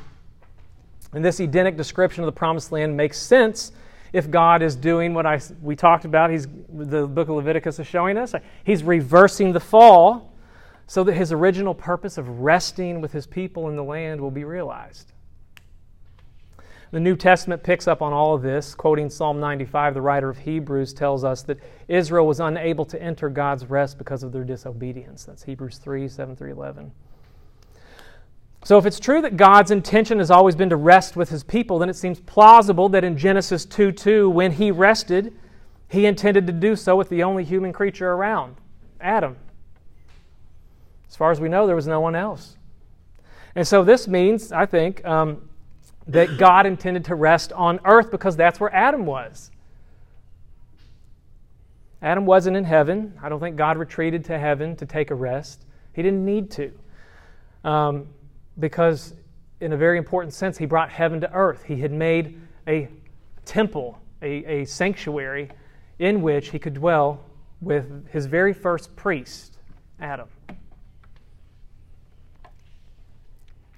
And 1.14 1.24
this 1.24 1.42
Edenic 1.42 1.76
description 1.76 2.24
of 2.24 2.28
the 2.28 2.32
promised 2.32 2.72
land 2.72 2.96
makes 2.96 3.18
sense 3.18 3.74
if 4.14 4.30
God 4.30 4.62
is 4.62 4.76
doing 4.76 5.14
what 5.14 5.26
I, 5.26 5.40
we 5.62 5.76
talked 5.76 6.06
about, 6.06 6.30
he's, 6.32 6.48
the 6.70 7.08
book 7.08 7.30
of 7.30 7.36
Leviticus 7.36 7.80
is 7.80 7.88
showing 7.88 8.18
us. 8.18 8.34
He's 8.64 8.84
reversing 8.84 9.54
the 9.54 9.60
fall 9.60 10.34
so 10.88 11.04
that 11.06 11.14
his 11.14 11.32
original 11.32 11.74
purpose 11.74 12.18
of 12.18 12.28
resting 12.42 13.00
with 13.00 13.14
his 13.14 13.26
people 13.26 13.70
in 13.70 13.76
the 13.76 13.84
land 13.84 14.20
will 14.20 14.32
be 14.32 14.44
realized. 14.44 15.14
The 16.92 17.00
New 17.00 17.16
Testament 17.16 17.64
picks 17.64 17.88
up 17.88 18.02
on 18.02 18.12
all 18.12 18.36
of 18.36 18.42
this. 18.42 18.76
Quoting 18.76 19.10
Psalm 19.10 19.40
95, 19.40 19.94
the 19.94 20.02
writer 20.02 20.30
of 20.30 20.38
Hebrews 20.40 20.94
tells 20.94 21.24
us 21.24 21.42
that 21.44 21.58
Israel 21.88 22.28
was 22.28 22.42
unable 22.42 22.84
to 22.84 23.02
enter 23.02 23.30
God's 23.30 23.66
rest 23.66 23.98
because 23.98 24.24
of 24.24 24.34
their 24.34 24.44
disobedience. 24.44 25.24
That's 25.24 25.44
Hebrews 25.44 25.78
3 25.78 26.10
7 26.10 26.36
through 26.36 26.52
11. 26.52 26.92
So, 28.64 28.78
if 28.78 28.86
it's 28.86 29.00
true 29.00 29.22
that 29.22 29.38
God's 29.38 29.72
intention 29.72 30.20
has 30.20 30.30
always 30.30 30.56
been 30.56 30.70
to 30.70 30.76
rest 30.76 31.16
with 31.16 31.30
his 31.30 31.44
people, 31.44 31.80
then 31.80 31.90
it 31.90 31.96
seems 31.96 32.20
plausible 32.20 32.90
that 32.90 33.04
in 33.04 33.18
Genesis 33.18 33.66
2 33.66 33.92
2, 33.92 34.30
when 34.30 34.52
he 34.52 34.70
rested, 34.70 35.34
he 35.90 36.06
intended 36.06 36.46
to 36.46 36.54
do 36.54 36.76
so 36.76 36.96
with 36.96 37.10
the 37.10 37.24
only 37.24 37.44
human 37.44 37.74
creature 37.74 38.12
around, 38.12 38.56
Adam. 39.00 39.36
As 41.10 41.16
far 41.16 41.32
as 41.32 41.42
we 41.42 41.50
know, 41.50 41.66
there 41.66 41.76
was 41.76 41.88
no 41.88 42.00
one 42.02 42.16
else. 42.16 42.56
And 43.56 43.68
so, 43.68 43.84
this 43.84 44.08
means, 44.08 44.52
I 44.52 44.68
think, 44.68 45.04
um, 45.06 45.50
that 46.08 46.38
God 46.38 46.68
intended 46.68 47.06
to 47.06 47.16
rest 47.16 47.52
on 47.54 47.80
earth 47.84 48.12
because 48.12 48.36
that's 48.36 48.60
where 48.60 48.74
Adam 48.76 49.08
was. 49.08 49.50
Adam 52.04 52.28
wasn't 52.28 52.58
in 52.58 52.64
heaven. 52.64 53.18
I 53.24 53.30
don't 53.30 53.40
think 53.40 53.56
God 53.56 53.78
retreated 53.78 54.26
to 54.26 54.38
heaven 54.38 54.76
to 54.76 54.86
take 54.86 55.10
a 55.10 55.16
rest. 55.16 55.66
He 55.94 56.04
didn't 56.04 56.26
need 56.26 56.52
to. 56.52 56.72
Um, 57.64 58.08
because, 58.62 59.14
in 59.60 59.74
a 59.74 59.78
very 59.78 59.98
important 59.98 60.34
sense, 60.34 60.58
he 60.58 60.66
brought 60.66 60.90
heaven 60.90 61.20
to 61.22 61.34
earth. 61.34 61.64
He 61.64 61.76
had 61.76 61.92
made 61.92 62.40
a 62.68 62.88
temple, 63.44 64.00
a, 64.22 64.62
a 64.62 64.66
sanctuary 64.66 65.50
in 66.00 66.22
which 66.22 66.50
he 66.50 66.60
could 66.60 66.76
dwell 66.76 67.26
with 67.60 68.08
his 68.10 68.26
very 68.26 68.54
first 68.54 68.96
priest, 68.96 69.58
Adam. 70.00 70.28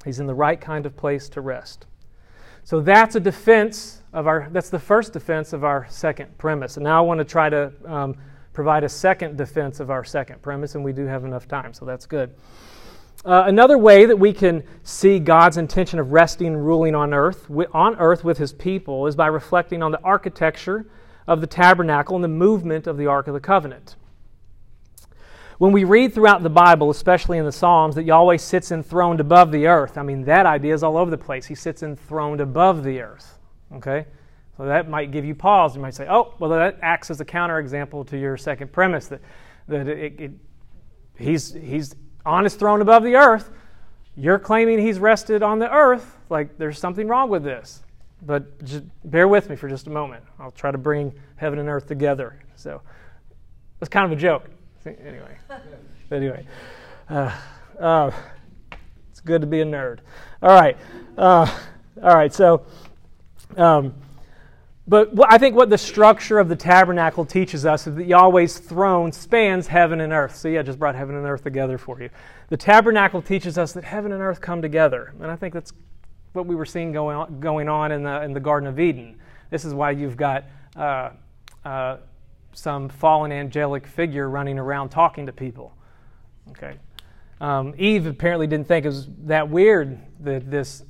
He's 0.06 0.20
in 0.20 0.28
the 0.28 0.34
right 0.34 0.60
kind 0.60 0.86
of 0.86 0.96
place 0.96 1.30
to 1.30 1.42
rest. 1.42 1.86
So 2.64 2.80
that's 2.80 3.16
a 3.16 3.20
defense 3.20 4.02
of 4.14 4.28
our, 4.28 4.48
that's 4.52 4.70
the 4.70 4.80
first 4.80 5.12
defense 5.12 5.54
of 5.54 5.64
our 5.64 5.86
second 5.90 6.38
premise. 6.38 6.78
And 6.78 6.84
now 6.84 6.98
I 6.98 7.02
want 7.02 7.20
to 7.20 7.26
try 7.26 7.50
to 7.50 7.74
um, 7.86 8.16
provide 8.54 8.84
a 8.84 8.90
second 8.90 9.38
defense 9.38 9.80
of 9.80 9.90
our 9.90 10.04
second 10.04 10.42
premise, 10.42 10.76
and 10.76 10.84
we 10.84 10.94
do 10.94 11.06
have 11.06 11.26
enough 11.26 11.48
time, 11.48 11.74
so 11.74 11.84
that's 11.84 12.06
good. 12.06 12.34
Uh, 13.26 13.44
another 13.46 13.78
way 13.78 14.06
that 14.06 14.20
we 14.20 14.34
can 14.34 14.64
see 14.84 15.18
God's 15.18 15.56
intention 15.56 15.98
of 15.98 16.12
resting 16.12 16.48
and 16.48 16.66
ruling 16.66 16.94
on 16.94 17.14
earth, 17.14 17.50
on 17.74 17.96
earth 17.96 18.24
with 18.24 18.38
his 18.38 18.52
people, 18.52 19.08
is 19.08 19.16
by 19.16 19.28
reflecting 19.28 19.82
on 19.82 19.92
the 19.92 20.02
architecture 20.02 20.86
of 21.26 21.40
the 21.40 21.48
tabernacle 21.48 22.16
and 22.16 22.24
the 22.24 22.28
movement 22.30 22.86
of 22.86 22.98
the 22.98 23.08
Ark 23.08 23.28
of 23.28 23.34
the 23.34 23.40
Covenant. 23.40 23.96
When 25.58 25.72
we 25.72 25.86
read 25.86 26.14
throughout 26.14 26.44
the 26.44 26.50
Bible, 26.50 26.90
especially 26.90 27.38
in 27.38 27.46
the 27.46 27.52
Psalms, 27.52 27.96
that 27.96 28.04
Yahweh 28.04 28.36
sits 28.38 28.74
enthroned 28.74 29.22
above 29.22 29.54
the 29.54 29.68
earth, 29.68 29.98
I 29.98 30.04
mean, 30.04 30.26
that 30.26 30.46
idea 30.46 30.74
is 30.74 30.84
all 30.84 30.98
over 30.98 31.10
the 31.10 31.18
place. 31.18 31.46
He 31.46 31.56
sits 31.56 31.82
enthroned 31.82 32.42
above 32.42 32.84
the 32.84 33.00
earth. 33.00 33.40
Okay? 33.72 34.06
So 34.58 34.66
that 34.66 34.90
might 34.90 35.12
give 35.12 35.24
you 35.24 35.34
pause. 35.34 35.76
You 35.76 35.82
might 35.82 35.96
say, 35.96 36.08
oh, 36.10 36.34
well, 36.40 36.50
that 36.50 36.80
acts 36.82 37.10
as 37.10 37.22
a 37.22 37.26
counterexample 37.26 38.06
to 38.08 38.18
your 38.18 38.36
second 38.36 38.74
premise 38.74 39.08
that, 39.08 39.22
that 39.70 39.88
it, 39.88 40.20
it, 40.20 40.32
he's, 41.18 41.54
he's 41.54 41.96
on 42.26 42.44
his 42.44 42.56
throne 42.56 42.82
above 42.82 43.04
the 43.04 43.16
earth. 43.16 43.50
You're 44.16 44.40
claiming 44.40 44.80
he's 44.80 45.00
rested 45.00 45.42
on 45.44 45.60
the 45.60 45.72
earth. 45.72 46.18
Like, 46.30 46.58
there's 46.58 46.80
something 46.80 47.08
wrong 47.08 47.30
with 47.30 47.44
this. 47.44 47.82
But 48.26 48.64
just 48.64 48.84
bear 49.04 49.28
with 49.28 49.50
me 49.50 49.56
for 49.56 49.68
just 49.68 49.88
a 49.88 49.90
moment. 49.90 50.24
I'll 50.40 50.52
try 50.52 50.72
to 50.72 50.78
bring 50.78 51.14
heaven 51.36 51.60
and 51.60 51.68
earth 51.68 51.88
together. 51.88 52.40
So, 52.56 52.82
it's 53.84 53.90
kind 53.90 54.06
of 54.06 54.18
a 54.18 54.22
joke. 54.22 54.50
Anyway, 54.86 55.38
anyway, 56.12 56.46
uh, 57.10 57.38
uh, 57.80 58.12
it's 59.12 59.20
good 59.20 59.42
to 59.42 59.48
be 59.48 59.60
a 59.62 59.66
nerd. 59.66 60.00
All 60.42 60.50
right, 60.50 60.78
uh, 61.18 61.46
all 62.02 62.16
right. 62.16 62.34
So, 62.34 62.66
um, 63.58 63.94
but 64.88 65.12
I 65.32 65.38
think 65.38 65.56
what 65.56 65.70
the 65.70 65.78
structure 65.78 66.40
of 66.40 66.50
the 66.50 66.56
tabernacle 66.56 67.26
teaches 67.26 67.66
us 67.66 67.88
is 67.88 67.96
that 67.96 68.06
Yahweh's 68.06 68.60
throne 68.60 69.14
spans 69.14 69.68
heaven 69.68 70.02
and 70.02 70.12
earth. 70.12 70.36
See, 70.36 70.58
I 70.58 70.62
just 70.62 70.78
brought 70.78 70.96
heaven 70.96 71.16
and 71.16 71.26
earth 71.26 71.44
together 71.44 71.78
for 71.78 72.02
you. 72.02 72.10
The 72.50 72.58
tabernacle 72.58 73.22
teaches 73.22 73.58
us 73.58 73.72
that 73.74 73.86
heaven 73.86 74.12
and 74.12 74.22
earth 74.22 74.42
come 74.42 74.62
together. 74.62 75.14
And 75.22 75.32
I 75.32 75.38
think 75.38 75.54
that's 75.54 75.72
what 76.34 76.48
we 76.48 76.56
were 76.56 76.66
seeing 76.66 76.92
going 76.92 77.16
on, 77.16 77.40
going 77.40 77.70
on 77.70 77.94
in, 77.94 78.04
the, 78.04 78.24
in 78.24 78.34
the 78.34 78.42
Garden 78.42 78.68
of 78.68 78.80
Eden. 78.80 79.18
This 79.50 79.64
is 79.64 79.74
why 79.74 79.92
you've 79.92 80.18
got 80.18 80.44
uh, 80.76 81.12
uh, 81.64 81.98
some 82.52 82.90
fallen 82.90 83.32
angelic 83.32 83.88
figure 83.88 84.30
running 84.30 84.60
around 84.60 84.90
talking 84.90 85.28
to 85.28 85.32
people. 85.32 85.78
Okay. 86.50 86.76
Um, 87.40 87.74
Eve 87.78 88.06
apparently 88.06 88.48
didn't 88.48 88.68
think 88.68 88.86
it 88.86 88.90
was 88.90 89.08
that 89.26 89.50
weird 89.50 89.98
that 90.22 90.50
this 90.52 90.84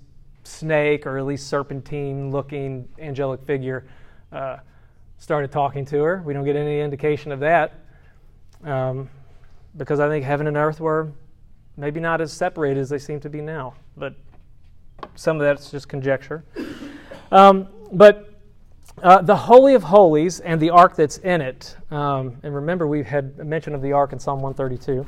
snake 0.43 1.05
or 1.05 1.17
at 1.17 1.25
least 1.25 1.47
serpentine 1.47 2.31
looking 2.31 2.87
angelic 2.99 3.41
figure 3.43 3.85
uh, 4.31 4.57
started 5.17 5.51
talking 5.51 5.85
to 5.85 6.03
her. 6.03 6.21
We 6.25 6.33
don't 6.33 6.45
get 6.45 6.55
any 6.55 6.81
indication 6.81 7.31
of 7.31 7.39
that 7.39 7.73
um, 8.63 9.09
because 9.77 9.99
I 9.99 10.07
think 10.07 10.25
heaven 10.25 10.47
and 10.47 10.57
earth 10.57 10.79
were 10.79 11.11
maybe 11.77 11.99
not 11.99 12.21
as 12.21 12.31
separated 12.31 12.79
as 12.79 12.89
they 12.89 12.99
seem 12.99 13.19
to 13.21 13.29
be 13.29 13.41
now, 13.41 13.73
but 13.97 14.15
some 15.15 15.37
of 15.37 15.41
that's 15.41 15.71
just 15.71 15.87
conjecture. 15.87 16.43
Um, 17.31 17.67
but 17.91 18.29
uh, 19.01 19.21
the 19.21 19.35
Holy 19.35 19.73
of 19.73 19.83
Holies 19.83 20.39
and 20.39 20.61
the 20.61 20.69
ark 20.69 20.95
that's 20.95 21.17
in 21.19 21.41
it, 21.41 21.75
um, 21.89 22.37
and 22.43 22.53
remember 22.53 22.87
we 22.87 23.03
had 23.03 23.37
mention 23.37 23.73
of 23.73 23.81
the 23.81 23.91
ark 23.91 24.13
in 24.13 24.19
Psalm 24.19 24.39
132, 24.39 25.05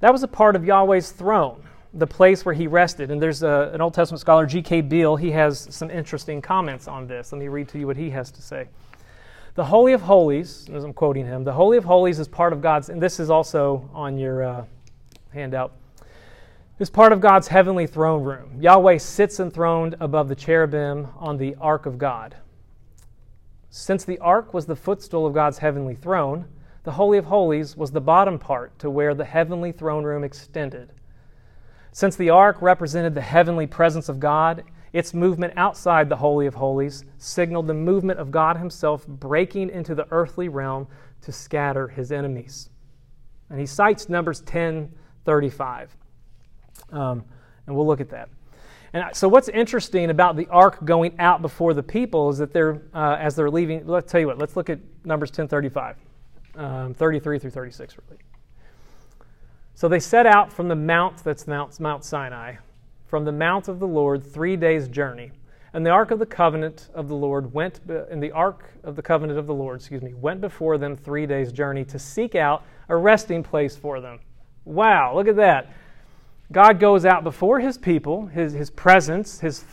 that 0.00 0.12
was 0.12 0.22
a 0.22 0.28
part 0.28 0.56
of 0.56 0.64
Yahweh's 0.64 1.12
throne 1.12 1.62
the 1.94 2.06
place 2.06 2.44
where 2.44 2.54
he 2.54 2.66
rested. 2.66 3.10
And 3.10 3.20
there's 3.20 3.42
a, 3.42 3.70
an 3.74 3.80
Old 3.80 3.94
Testament 3.94 4.20
scholar, 4.20 4.46
G.K. 4.46 4.82
Beale, 4.82 5.16
he 5.16 5.30
has 5.32 5.68
some 5.70 5.90
interesting 5.90 6.40
comments 6.40 6.88
on 6.88 7.06
this. 7.06 7.32
Let 7.32 7.38
me 7.38 7.48
read 7.48 7.68
to 7.68 7.78
you 7.78 7.86
what 7.86 7.96
he 7.96 8.10
has 8.10 8.30
to 8.32 8.42
say. 8.42 8.68
The 9.54 9.64
Holy 9.64 9.92
of 9.92 10.00
Holies, 10.00 10.66
as 10.72 10.82
I'm 10.82 10.94
quoting 10.94 11.26
him, 11.26 11.44
the 11.44 11.52
Holy 11.52 11.76
of 11.76 11.84
Holies 11.84 12.18
is 12.18 12.26
part 12.26 12.54
of 12.54 12.62
God's, 12.62 12.88
and 12.88 13.02
this 13.02 13.20
is 13.20 13.28
also 13.28 13.90
on 13.92 14.16
your 14.16 14.42
uh, 14.42 14.64
handout, 15.34 15.72
is 16.78 16.88
part 16.88 17.12
of 17.12 17.20
God's 17.20 17.48
heavenly 17.48 17.86
throne 17.86 18.24
room. 18.24 18.56
Yahweh 18.58 18.96
sits 18.96 19.38
enthroned 19.38 19.94
above 20.00 20.28
the 20.28 20.34
cherubim 20.34 21.08
on 21.16 21.36
the 21.36 21.54
ark 21.60 21.84
of 21.84 21.98
God. 21.98 22.34
Since 23.68 24.04
the 24.04 24.18
ark 24.20 24.54
was 24.54 24.64
the 24.64 24.76
footstool 24.76 25.26
of 25.26 25.34
God's 25.34 25.58
heavenly 25.58 25.94
throne, 25.94 26.46
the 26.84 26.92
Holy 26.92 27.18
of 27.18 27.26
Holies 27.26 27.76
was 27.76 27.90
the 27.90 28.00
bottom 28.00 28.38
part 28.38 28.78
to 28.78 28.88
where 28.88 29.14
the 29.14 29.24
heavenly 29.24 29.70
throne 29.70 30.04
room 30.04 30.24
extended. 30.24 30.92
Since 31.92 32.16
the 32.16 32.30
ark 32.30 32.56
represented 32.60 33.14
the 33.14 33.20
heavenly 33.20 33.66
presence 33.66 34.08
of 34.08 34.18
God, 34.18 34.64
Its 34.94 35.14
movement 35.14 35.54
outside 35.56 36.08
the 36.08 36.16
Holy 36.16 36.46
of 36.46 36.54
Holies 36.54 37.04
signaled 37.16 37.66
the 37.66 37.74
movement 37.74 38.18
of 38.18 38.30
God 38.30 38.56
Himself 38.56 39.06
breaking 39.06 39.70
into 39.70 39.94
the 39.94 40.06
earthly 40.10 40.48
realm 40.48 40.86
to 41.22 41.32
scatter 41.32 41.88
His 41.88 42.12
enemies. 42.12 42.68
And 43.48 43.60
he 43.60 43.66
cites 43.66 44.08
Numbers 44.08 44.40
10 44.40 44.92
35. 45.24 45.96
Um, 46.90 47.24
and 47.66 47.76
we'll 47.76 47.86
look 47.86 48.00
at 48.00 48.10
that. 48.10 48.28
And 48.92 49.04
so, 49.14 49.28
what's 49.28 49.48
interesting 49.48 50.10
about 50.10 50.36
the 50.36 50.46
ark 50.48 50.84
going 50.84 51.14
out 51.18 51.40
before 51.40 51.72
the 51.72 51.82
people 51.82 52.28
is 52.28 52.38
that 52.38 52.52
they're, 52.52 52.82
uh, 52.92 53.16
as 53.18 53.36
they're 53.36 53.50
leaving, 53.50 53.86
let's 53.86 54.10
tell 54.10 54.20
you 54.20 54.26
what, 54.26 54.38
let's 54.38 54.56
look 54.56 54.68
at 54.68 54.78
Numbers 55.04 55.30
10 55.30 55.48
35, 55.48 55.96
um, 56.56 56.94
33 56.94 57.38
through 57.38 57.50
36, 57.50 57.96
really. 58.08 58.20
So 59.74 59.88
they 59.88 60.00
set 60.00 60.26
out 60.26 60.52
from 60.52 60.68
the 60.68 60.76
mount, 60.76 61.24
that's 61.24 61.46
Mount, 61.46 62.04
Sinai, 62.04 62.56
from 63.06 63.24
the 63.24 63.32
mount 63.32 63.68
of 63.68 63.78
the 63.80 63.86
Lord, 63.86 64.24
three 64.24 64.56
days' 64.56 64.88
journey. 64.88 65.32
And 65.74 65.86
the 65.86 65.90
ark 65.90 66.10
of 66.10 66.18
the 66.18 66.26
covenant 66.26 66.90
of 66.94 67.08
the 67.08 67.14
Lord 67.14 67.52
went, 67.54 67.80
and 67.88 68.22
the 68.22 68.32
ark 68.32 68.70
of 68.84 68.94
the 68.94 69.02
covenant 69.02 69.38
of 69.38 69.46
the 69.46 69.54
Lord, 69.54 69.80
excuse 69.80 70.02
me, 70.02 70.12
went 70.12 70.40
before 70.40 70.76
them 70.76 70.96
three 70.96 71.26
days' 71.26 71.50
journey 71.50 71.84
to 71.86 71.98
seek 71.98 72.34
out 72.34 72.64
a 72.88 72.96
resting 72.96 73.42
place 73.42 73.76
for 73.76 74.00
them. 74.00 74.20
Wow, 74.64 75.14
look 75.14 75.28
at 75.28 75.36
that. 75.36 75.72
God 76.52 76.78
goes 76.78 77.06
out 77.06 77.24
before 77.24 77.60
his 77.60 77.78
people, 77.78 78.26
his, 78.26 78.52
his 78.52 78.70
presence, 78.70 79.40
his 79.40 79.64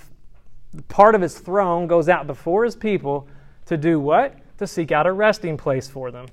part 0.87 1.15
of 1.15 1.21
his 1.21 1.37
throne 1.37 1.87
goes 1.87 2.07
out 2.07 2.27
before 2.27 2.63
his 2.63 2.75
people 2.75 3.27
to 3.65 3.75
do 3.75 3.99
what? 3.99 4.35
To 4.59 4.67
seek 4.67 4.91
out 4.91 5.05
a 5.05 5.11
resting 5.11 5.57
place 5.57 5.87
for 5.87 6.11
them. 6.11 6.27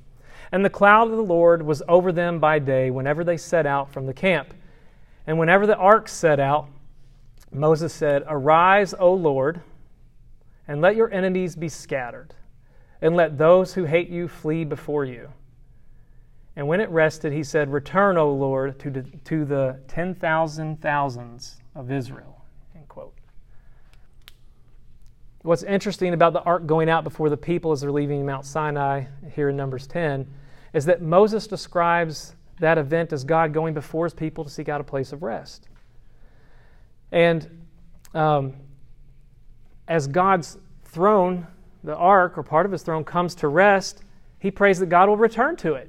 And 0.52 0.64
the 0.64 0.70
cloud 0.70 1.10
of 1.10 1.16
the 1.16 1.22
Lord 1.22 1.62
was 1.62 1.82
over 1.88 2.12
them 2.12 2.38
by 2.38 2.58
day 2.58 2.90
whenever 2.90 3.24
they 3.24 3.36
set 3.36 3.66
out 3.66 3.92
from 3.92 4.06
the 4.06 4.14
camp. 4.14 4.54
And 5.26 5.38
whenever 5.38 5.66
the 5.66 5.76
ark 5.76 6.08
set 6.08 6.38
out, 6.38 6.68
Moses 7.50 7.92
said, 7.92 8.22
Arise, 8.26 8.94
O 8.98 9.12
Lord, 9.12 9.60
and 10.68 10.80
let 10.80 10.96
your 10.96 11.12
enemies 11.12 11.56
be 11.56 11.68
scattered, 11.68 12.34
and 13.00 13.16
let 13.16 13.38
those 13.38 13.74
who 13.74 13.84
hate 13.84 14.08
you 14.08 14.28
flee 14.28 14.64
before 14.64 15.04
you. 15.04 15.32
And 16.56 16.66
when 16.66 16.80
it 16.80 16.88
rested, 16.88 17.32
he 17.32 17.44
said, 17.44 17.70
Return, 17.70 18.16
O 18.16 18.32
Lord, 18.32 18.78
to 18.80 18.90
the, 18.90 19.02
the 19.44 19.80
10,000 19.88 20.80
thousands 20.80 21.60
of 21.74 21.92
Israel. 21.92 22.42
End 22.74 22.88
quote. 22.88 23.14
What's 25.46 25.62
interesting 25.62 26.12
about 26.12 26.32
the 26.32 26.42
ark 26.42 26.66
going 26.66 26.90
out 26.90 27.04
before 27.04 27.30
the 27.30 27.36
people 27.36 27.70
as 27.70 27.80
they're 27.80 27.92
leaving 27.92 28.26
Mount 28.26 28.44
Sinai 28.44 29.04
here 29.32 29.50
in 29.50 29.56
Numbers 29.56 29.86
10 29.86 30.26
is 30.72 30.86
that 30.86 31.02
Moses 31.02 31.46
describes 31.46 32.34
that 32.58 32.78
event 32.78 33.12
as 33.12 33.22
God 33.22 33.52
going 33.52 33.72
before 33.72 34.06
his 34.06 34.12
people 34.12 34.42
to 34.42 34.50
seek 34.50 34.68
out 34.68 34.80
a 34.80 34.84
place 34.84 35.12
of 35.12 35.22
rest. 35.22 35.68
And 37.12 37.64
um, 38.12 38.54
as 39.86 40.08
God's 40.08 40.58
throne, 40.82 41.46
the 41.84 41.94
ark, 41.94 42.36
or 42.36 42.42
part 42.42 42.66
of 42.66 42.72
his 42.72 42.82
throne, 42.82 43.04
comes 43.04 43.36
to 43.36 43.46
rest, 43.46 44.02
he 44.40 44.50
prays 44.50 44.80
that 44.80 44.86
God 44.86 45.08
will 45.08 45.16
return 45.16 45.54
to 45.58 45.74
it. 45.74 45.88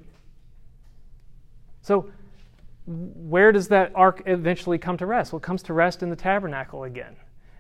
So, 1.81 2.11
where 2.85 3.51
does 3.51 3.69
that 3.69 3.91
ark 3.95 4.21
eventually 4.27 4.77
come 4.77 4.97
to 4.97 5.07
rest? 5.07 5.33
Well, 5.33 5.39
it 5.39 5.43
comes 5.43 5.63
to 5.63 5.73
rest 5.73 6.03
in 6.03 6.11
the 6.11 6.15
tabernacle 6.15 6.83
again. 6.83 7.15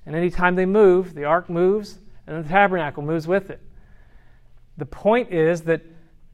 And 0.07 0.15
anytime 0.15 0.55
they 0.55 0.65
move, 0.65 1.13
the 1.13 1.25
ark 1.25 1.49
moves 1.49 1.99
and 2.25 2.43
the 2.43 2.47
tabernacle 2.47 3.03
moves 3.03 3.27
with 3.27 3.49
it. 3.49 3.61
The 4.77 4.85
point 4.85 5.33
is 5.33 5.63
that 5.63 5.81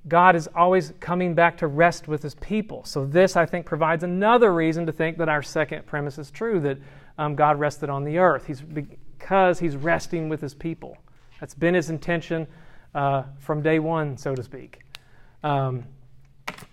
God 0.07 0.35
is 0.35 0.47
always 0.55 0.93
coming 0.99 1.33
back 1.33 1.57
to 1.57 1.67
rest 1.67 2.07
with 2.07 2.21
his 2.21 2.35
people. 2.35 2.85
So, 2.85 3.05
this, 3.05 3.35
I 3.35 3.47
think, 3.47 3.65
provides 3.65 4.03
another 4.03 4.53
reason 4.53 4.85
to 4.85 4.91
think 4.91 5.17
that 5.17 5.27
our 5.27 5.41
second 5.41 5.87
premise 5.87 6.19
is 6.19 6.29
true 6.29 6.59
that 6.59 6.77
um, 7.17 7.35
God 7.35 7.59
rested 7.59 7.89
on 7.89 8.03
the 8.03 8.19
earth. 8.19 8.45
He's, 8.45 8.61
because 8.61 9.59
he's 9.59 9.75
resting 9.75 10.29
with 10.29 10.39
his 10.39 10.53
people. 10.53 10.97
That's 11.39 11.55
been 11.55 11.73
his 11.73 11.89
intention 11.89 12.45
uh, 12.93 13.23
from 13.39 13.63
day 13.63 13.79
one, 13.79 14.17
so 14.17 14.35
to 14.35 14.43
speak. 14.43 14.81
Um, 15.41 15.85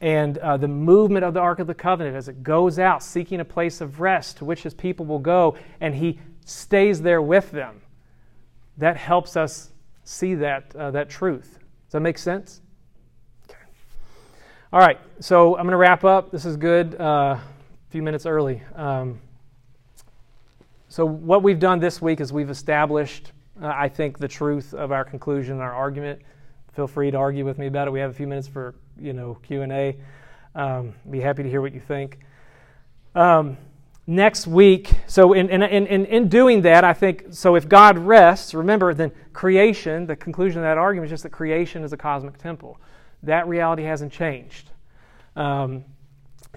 and 0.03 0.37
uh, 0.39 0.59
the 0.59 0.69
movement 0.69 1.25
of 1.25 1.33
the 1.33 1.41
Ark 1.41 1.61
of 1.61 1.67
the 1.67 1.75
Covenant 1.75 2.17
as 2.17 2.29
it 2.29 2.43
goes 2.43 2.79
out 2.79 3.03
seeking 3.03 3.41
a 3.41 3.45
place 3.45 3.81
of 3.81 4.01
rest 4.01 4.37
to 4.39 4.45
which 4.45 4.63
his 4.65 4.75
people 4.75 5.07
will 5.07 5.19
go, 5.19 5.57
and 5.81 5.95
he 5.95 6.19
stays 6.51 7.01
there 7.01 7.23
with 7.23 7.51
them. 7.51 7.81
That 8.77 8.97
helps 8.97 9.37
us 9.37 9.71
see 10.05 10.35
that, 10.37 10.75
uh, 10.75 10.91
that 10.91 11.09
truth. 11.09 11.59
Does 11.87 11.93
that 11.93 12.01
make 12.01 12.19
sense? 12.19 12.61
Okay. 13.49 13.61
All 14.73 14.81
right, 14.81 14.99
so 15.21 15.57
I'm 15.57 15.63
going 15.63 15.73
to 15.73 15.77
wrap 15.77 16.05
up. 16.05 16.31
This 16.31 16.45
is 16.45 16.57
good. 16.57 17.01
Uh, 17.01 17.37
a 17.37 17.43
few 17.91 18.03
minutes 18.03 18.27
early. 18.27 18.63
Um, 18.75 19.21
so, 20.89 21.07
what 21.07 21.45
we've 21.45 21.61
done 21.61 21.79
this 21.79 22.03
week 22.03 22.21
is 22.21 22.33
we've 22.33 22.51
established, 22.51 23.31
uh, 23.63 23.73
I 23.73 23.89
think, 23.89 24.19
the 24.19 24.27
truth 24.27 24.75
of 24.75 24.91
our 24.91 25.05
conclusion, 25.05 25.61
our 25.61 25.73
argument. 25.73 26.21
Feel 26.73 26.89
free 26.89 27.13
to 27.13 27.17
argue 27.17 27.45
with 27.45 27.59
me 27.59 27.67
about 27.67 27.87
it. 27.87 27.93
We 27.93 28.01
have 28.01 28.11
a 28.11 28.15
few 28.15 28.27
minutes 28.27 28.49
for 28.49 28.75
you 29.01 29.13
know 29.13 29.39
Q 29.43 29.63
and 29.63 29.73
A. 29.73 29.97
Um, 30.57 30.95
be 31.09 31.21
happy 31.21 31.45
to 31.45 31.49
hear 31.49 31.61
what 31.61 31.73
you 31.73 31.81
think. 31.81 32.19
Um, 33.15 33.57
next 34.11 34.49
week, 34.49 34.91
so 35.07 35.33
in, 35.35 35.49
in, 35.49 35.63
in, 35.63 36.05
in 36.05 36.29
doing 36.29 36.63
that, 36.63 36.83
I 36.83 36.93
think, 36.93 37.27
so 37.31 37.55
if 37.55 37.69
God 37.69 37.97
rests, 37.97 38.55
remember, 38.55 38.93
then 38.93 39.13
creation, 39.33 40.05
the 40.05 40.17
conclusion 40.17 40.59
of 40.59 40.65
that 40.65 40.77
argument 40.77 41.07
is 41.07 41.11
just 41.13 41.23
that 41.23 41.31
creation 41.31 41.85
is 41.85 41.93
a 41.93 41.97
cosmic 41.97 42.37
temple. 42.37 42.81
That 43.23 43.47
reality 43.47 43.85
hasn't 43.85 44.13
changed. 44.13 44.71
Um, 45.37 45.85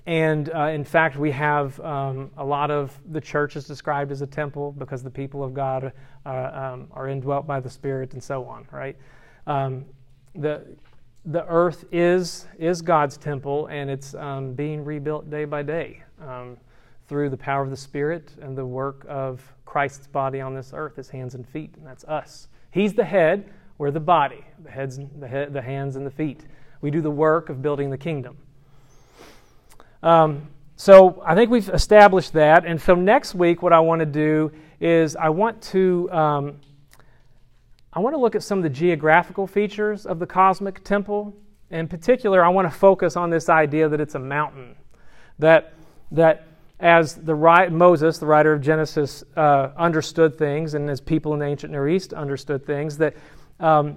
and 0.08 0.50
uh, 0.50 0.70
in 0.70 0.84
fact, 0.84 1.16
we 1.16 1.30
have 1.30 1.80
um, 1.82 2.32
a 2.38 2.44
lot 2.44 2.72
of 2.72 3.00
the 3.12 3.22
church 3.22 3.56
is 3.56 3.68
described 3.68 4.12
as 4.12 4.22
a 4.22 4.28
temple 4.28 4.72
because 4.72 5.04
the 5.04 5.12
people 5.12 5.44
of 5.44 5.54
God 5.54 5.94
uh, 6.26 6.30
um, 6.30 6.88
are 6.92 7.08
indwelt 7.08 7.46
by 7.46 7.60
the 7.60 7.70
Spirit 7.70 8.14
and 8.14 8.24
so 8.24 8.46
on, 8.46 8.68
right? 8.72 8.98
Um, 9.46 9.86
the, 10.34 10.66
the 11.26 11.46
earth 11.46 11.86
is, 11.92 12.48
is 12.58 12.82
God's 12.82 13.16
temple 13.16 13.68
and 13.68 13.92
it's 13.92 14.16
um, 14.16 14.54
being 14.54 14.84
rebuilt 14.84 15.30
day 15.30 15.46
by 15.46 15.62
day 15.62 16.02
um, 16.20 16.58
through 17.08 17.30
the 17.30 17.38
power 17.38 17.64
of 17.64 17.70
the 17.70 17.78
Spirit 17.78 18.32
and 18.42 18.58
the 18.58 18.66
work 18.66 19.06
of 19.08 19.42
Christ's 19.66 20.08
body 20.08 20.42
on 20.42 20.54
this 20.54 20.72
earth, 20.76 20.96
his 20.96 21.10
hands 21.10 21.36
and 21.36 21.48
feet, 21.48 21.76
and 21.78 21.86
that's 21.86 22.04
us. 22.06 22.48
He's 22.72 22.94
the 22.94 23.04
head, 23.04 23.52
we're 23.78 23.92
the 23.92 24.00
body, 24.00 24.44
the, 24.64 24.72
heads, 24.72 25.00
the, 25.20 25.28
head, 25.28 25.54
the 25.54 25.62
hands 25.62 25.96
and 25.96 26.06
the 26.06 26.12
feet. 26.12 26.42
We 26.82 26.92
do 26.92 27.02
the 27.02 27.12
work 27.12 27.50
of 27.50 27.62
building 27.62 27.90
the 27.90 27.98
kingdom. 27.98 28.38
Um, 30.02 30.48
so 30.76 31.24
I 31.26 31.36
think 31.36 31.50
we've 31.50 31.70
established 31.70 32.34
that. 32.34 32.66
And 32.66 32.80
so 32.80 32.96
next 32.96 33.36
week, 33.36 33.62
what 33.62 33.74
I 33.74 33.80
want 33.80 34.00
to 34.00 34.06
do 34.06 34.52
is 34.80 35.16
I 35.16 35.30
want 35.30 35.62
to 35.64 36.12
um, 36.12 36.60
I 37.94 38.00
want 38.00 38.16
to 38.16 38.20
look 38.20 38.36
at 38.36 38.44
some 38.44 38.58
of 38.58 38.64
the 38.64 38.70
geographical 38.70 39.46
features 39.46 40.06
of 40.06 40.20
the 40.20 40.26
cosmic 40.26 40.84
temple. 40.84 41.34
In 41.70 41.88
particular, 41.88 42.44
I 42.44 42.50
want 42.50 42.72
to 42.72 42.78
focus 42.78 43.16
on 43.16 43.30
this 43.30 43.50
idea 43.50 43.88
that 43.88 44.02
it's 44.02 44.16
a 44.16 44.20
mountain. 44.20 44.76
That 45.40 45.74
that 46.12 46.48
as 46.84 47.16
the 47.16 47.34
Moses, 47.72 48.18
the 48.18 48.26
writer 48.26 48.52
of 48.52 48.62
Genesis, 48.62 49.24
uh, 49.38 49.70
understood 49.78 50.38
things, 50.38 50.74
and 50.74 50.90
as 50.90 51.00
people 51.00 51.34
in 51.34 51.40
the 51.40 51.46
ancient 51.46 51.72
Near 51.72 51.88
East 51.88 52.12
understood 52.12 52.66
things, 52.66 52.98
that 52.98 53.16
um, 53.62 53.96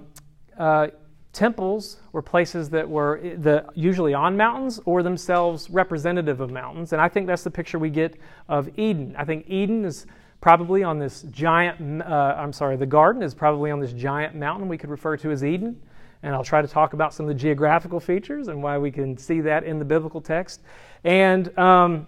uh, 0.57 0.87
temples 1.33 1.97
were 2.13 2.21
places 2.21 2.69
that 2.69 2.89
were 2.89 3.19
the, 3.39 3.65
usually 3.75 4.13
on 4.13 4.37
mountains 4.37 4.79
or 4.85 5.03
themselves 5.03 5.69
representative 5.69 6.39
of 6.39 6.49
mountains. 6.49 6.93
And 6.93 7.01
I 7.01 7.09
think 7.09 7.27
that's 7.27 7.43
the 7.43 7.51
picture 7.51 7.77
we 7.77 7.89
get 7.89 8.15
of 8.47 8.69
Eden. 8.79 9.13
I 9.17 9.25
think 9.25 9.49
Eden 9.49 9.83
is 9.83 10.05
probably 10.39 10.81
on 10.81 10.97
this 10.97 11.23
giant, 11.23 12.01
uh, 12.01 12.35
I'm 12.37 12.53
sorry, 12.53 12.77
the 12.77 12.85
garden 12.85 13.21
is 13.21 13.35
probably 13.35 13.69
on 13.69 13.81
this 13.81 13.91
giant 13.91 14.33
mountain 14.33 14.69
we 14.69 14.77
could 14.77 14.89
refer 14.89 15.17
to 15.17 15.31
as 15.31 15.43
Eden. 15.43 15.81
And 16.23 16.33
I'll 16.33 16.43
try 16.43 16.61
to 16.61 16.67
talk 16.69 16.93
about 16.93 17.13
some 17.13 17.25
of 17.25 17.27
the 17.27 17.39
geographical 17.39 17.99
features 17.99 18.47
and 18.47 18.63
why 18.63 18.77
we 18.77 18.91
can 18.91 19.17
see 19.17 19.41
that 19.41 19.65
in 19.65 19.77
the 19.77 19.85
biblical 19.85 20.21
text. 20.21 20.61
And, 21.03 21.55
um, 21.59 22.07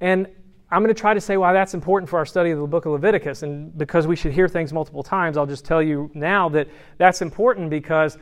and 0.00 0.28
I'm 0.70 0.82
going 0.82 0.94
to 0.94 1.00
try 1.00 1.14
to 1.14 1.20
say 1.20 1.36
why 1.36 1.52
that's 1.52 1.74
important 1.74 2.10
for 2.10 2.18
our 2.18 2.26
study 2.26 2.50
of 2.50 2.58
the 2.58 2.66
book 2.66 2.86
of 2.86 2.92
Leviticus. 2.92 3.42
And 3.42 3.76
because 3.78 4.06
we 4.06 4.16
should 4.16 4.32
hear 4.32 4.48
things 4.48 4.72
multiple 4.72 5.02
times, 5.02 5.36
I'll 5.36 5.46
just 5.46 5.64
tell 5.64 5.80
you 5.80 6.10
now 6.12 6.48
that 6.50 6.68
that's 6.98 7.22
important 7.22 7.70
because 7.70 8.18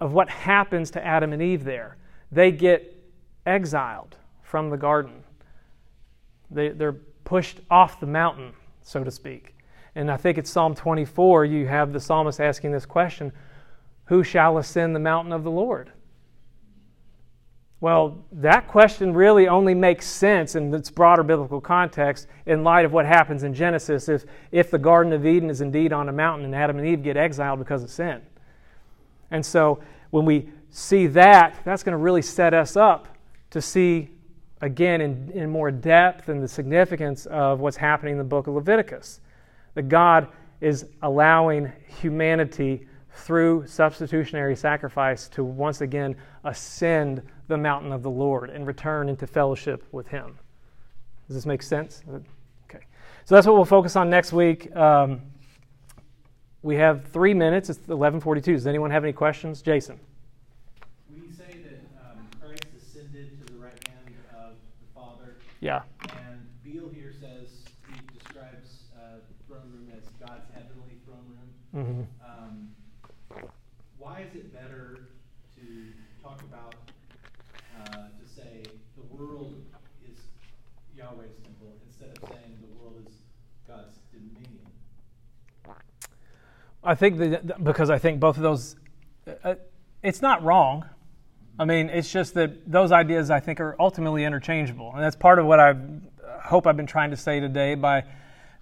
of 0.00 0.14
what 0.14 0.28
happens 0.28 0.90
to 0.92 1.04
Adam 1.04 1.32
and 1.32 1.42
Eve 1.42 1.62
there. 1.62 1.98
They 2.30 2.50
get 2.50 2.96
exiled 3.44 4.16
from 4.42 4.70
the 4.70 4.76
garden, 4.76 5.24
they, 6.50 6.68
they're 6.70 6.92
pushed 7.24 7.60
off 7.70 8.00
the 8.00 8.06
mountain, 8.06 8.52
so 8.82 9.02
to 9.02 9.10
speak. 9.10 9.54
And 9.94 10.10
I 10.10 10.16
think 10.16 10.36
it's 10.36 10.50
Psalm 10.50 10.74
24, 10.74 11.46
you 11.46 11.66
have 11.66 11.92
the 11.92 12.00
psalmist 12.00 12.40
asking 12.40 12.72
this 12.72 12.84
question 12.84 13.32
Who 14.06 14.22
shall 14.22 14.58
ascend 14.58 14.94
the 14.94 15.00
mountain 15.00 15.32
of 15.32 15.44
the 15.44 15.50
Lord? 15.50 15.92
Well, 17.82 18.24
that 18.30 18.68
question 18.68 19.12
really 19.12 19.48
only 19.48 19.74
makes 19.74 20.06
sense 20.06 20.54
in 20.54 20.72
its 20.72 20.88
broader 20.88 21.24
biblical 21.24 21.60
context 21.60 22.28
in 22.46 22.62
light 22.62 22.84
of 22.84 22.92
what 22.92 23.06
happens 23.06 23.42
in 23.42 23.54
Genesis 23.54 24.08
if, 24.08 24.24
if 24.52 24.70
the 24.70 24.78
Garden 24.78 25.12
of 25.12 25.26
Eden 25.26 25.50
is 25.50 25.60
indeed 25.60 25.92
on 25.92 26.08
a 26.08 26.12
mountain 26.12 26.44
and 26.44 26.54
Adam 26.54 26.78
and 26.78 26.86
Eve 26.86 27.02
get 27.02 27.16
exiled 27.16 27.58
because 27.58 27.82
of 27.82 27.90
sin. 27.90 28.22
And 29.32 29.44
so 29.44 29.80
when 30.10 30.24
we 30.24 30.48
see 30.70 31.08
that, 31.08 31.58
that's 31.64 31.82
going 31.82 31.90
to 31.90 31.96
really 31.96 32.22
set 32.22 32.54
us 32.54 32.76
up 32.76 33.08
to 33.50 33.60
see 33.60 34.10
again 34.60 35.00
in, 35.00 35.32
in 35.32 35.50
more 35.50 35.72
depth 35.72 36.28
and 36.28 36.40
the 36.40 36.46
significance 36.46 37.26
of 37.26 37.58
what's 37.58 37.76
happening 37.76 38.12
in 38.12 38.18
the 38.18 38.22
book 38.22 38.46
of 38.46 38.54
Leviticus. 38.54 39.20
That 39.74 39.88
God 39.88 40.28
is 40.60 40.86
allowing 41.02 41.72
humanity 42.00 42.86
through 43.10 43.66
substitutionary 43.66 44.54
sacrifice 44.54 45.26
to 45.30 45.42
once 45.42 45.80
again 45.80 46.14
ascend 46.44 47.22
the 47.48 47.56
mountain 47.56 47.92
of 47.92 48.02
the 48.02 48.10
Lord 48.10 48.50
and 48.50 48.66
return 48.66 49.08
into 49.08 49.26
fellowship 49.26 49.84
with 49.92 50.08
Him. 50.08 50.38
Does 51.26 51.36
this 51.36 51.46
make 51.46 51.62
sense? 51.62 52.02
Okay. 52.64 52.84
So 53.24 53.34
that's 53.34 53.46
what 53.46 53.56
we'll 53.56 53.64
focus 53.64 53.96
on 53.96 54.10
next 54.10 54.32
week. 54.32 54.74
Um, 54.76 55.22
we 56.62 56.76
have 56.76 57.06
three 57.08 57.34
minutes. 57.34 57.70
It's 57.70 57.80
11:42. 57.80 58.44
Does 58.44 58.66
anyone 58.66 58.90
have 58.90 59.04
any 59.04 59.12
questions, 59.12 59.62
Jason? 59.62 59.98
We 61.10 61.32
say 61.32 61.58
that 61.64 61.80
um, 62.00 62.28
Christ 62.40 62.66
ascended 62.76 63.38
to 63.40 63.52
the 63.52 63.58
right 63.58 63.88
hand 63.88 64.16
of 64.32 64.54
the 64.80 64.94
Father. 64.94 65.36
Yeah. 65.60 65.82
And 66.28 66.46
Beale 66.62 66.88
here 66.88 67.12
says 67.12 67.64
he 67.88 68.00
describes 68.16 68.84
uh, 68.96 69.16
the 69.16 69.44
throne 69.46 69.70
room 69.72 69.88
as 69.96 70.04
God's 70.20 70.46
heavenly 70.54 70.98
throne 71.04 71.26
room. 71.28 71.50
Mm-hmm. 71.74 72.02
Um, 72.24 72.68
why 73.98 74.20
is 74.20 74.34
it 74.34 74.52
better 74.52 75.08
to 75.56 75.92
talk 76.22 76.40
about 76.42 76.74
uh, 77.80 78.08
to 78.20 78.28
say 78.28 78.62
the 78.96 79.16
world 79.16 79.56
is 80.08 80.18
Yahweh's 80.96 81.34
temple 81.42 81.74
instead 81.86 82.16
of 82.16 82.28
saying 82.28 82.58
the 82.60 82.78
world 82.78 83.02
is 83.06 83.14
God's 83.66 83.98
dominion? 84.12 84.66
I 86.84 86.94
think 86.94 87.18
because 87.62 87.90
I 87.90 87.98
think 87.98 88.18
both 88.18 88.36
of 88.36 88.42
those, 88.42 88.76
uh, 89.44 89.54
it's 90.02 90.20
not 90.20 90.42
wrong. 90.42 90.84
I 91.58 91.64
mean, 91.64 91.88
it's 91.88 92.10
just 92.10 92.34
that 92.34 92.70
those 92.70 92.90
ideas 92.90 93.30
I 93.30 93.38
think 93.40 93.60
are 93.60 93.76
ultimately 93.78 94.24
interchangeable, 94.24 94.90
and 94.92 95.02
that's 95.02 95.14
part 95.14 95.38
of 95.38 95.46
what 95.46 95.60
I 95.60 95.74
hope 96.42 96.66
I've 96.66 96.76
been 96.76 96.86
trying 96.86 97.10
to 97.10 97.16
say 97.16 97.38
today 97.38 97.74
by 97.74 98.04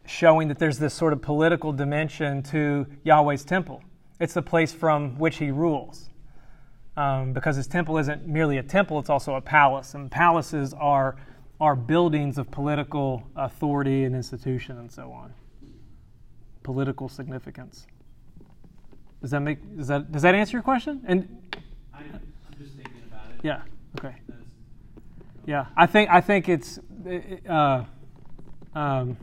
showing 0.07 0.49
that 0.49 0.59
there's 0.59 0.79
this 0.79 0.93
sort 0.93 1.13
of 1.13 1.23
political 1.23 1.73
dimension 1.73 2.43
to 2.43 2.87
Yahweh's 3.05 3.45
temple. 3.45 3.83
It's 4.19 4.35
the 4.35 4.43
place 4.43 4.73
from 4.73 5.19
which 5.19 5.39
He 5.39 5.51
rules, 5.51 6.11
um, 6.97 7.33
because 7.33 7.57
His 7.57 7.67
temple 7.67 7.97
isn't 7.97 8.27
merely 8.27 8.59
a 8.59 8.63
temple; 8.63 8.99
it's 8.99 9.11
also 9.11 9.35
a 9.35 9.41
palace, 9.41 9.95
and 9.95 10.11
palaces 10.11 10.75
are 10.75 11.17
are 11.59 11.77
buildings 11.77 12.39
of 12.39 12.51
political 12.51 13.23
authority 13.37 14.05
and 14.05 14.15
institution 14.17 14.79
and 14.79 14.91
so 14.91 15.13
on. 15.13 15.33
Political 16.63 17.09
significance. 17.09 17.87
Does 19.21 19.31
that 19.33 19.41
make 19.41 19.77
does 19.77 19.89
that 19.89 20.11
does 20.11 20.23
that 20.23 20.35
answer 20.35 20.57
your 20.57 20.63
question? 20.63 21.03
And 21.07 21.29
I, 21.93 21.99
I'm 21.99 22.21
just 22.59 22.75
thinking 22.75 23.03
about 23.07 23.27
it. 23.31 23.41
yeah, 23.43 23.63
okay, 23.99 24.15
yeah. 25.45 25.67
I 25.77 25.87
think 25.87 26.11
I 26.11 26.21
think 26.23 26.49
it's, 26.49 26.79
uh, 27.49 27.85
um, 28.75 29.17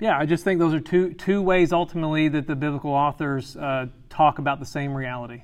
yeah. 0.00 0.18
I 0.18 0.24
just 0.24 0.44
think 0.44 0.60
those 0.60 0.72
are 0.72 0.80
two 0.80 1.12
two 1.12 1.42
ways 1.42 1.72
ultimately 1.72 2.28
that 2.28 2.46
the 2.46 2.56
biblical 2.56 2.90
authors 2.90 3.54
uh, 3.56 3.86
talk 4.08 4.38
about 4.38 4.60
the 4.60 4.66
same 4.66 4.94
reality. 4.94 5.42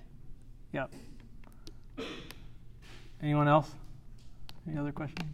Yep. 0.72 0.92
Anyone 3.22 3.48
else? 3.48 3.70
Any 4.66 4.78
other 4.78 4.92
questions? 4.92 5.28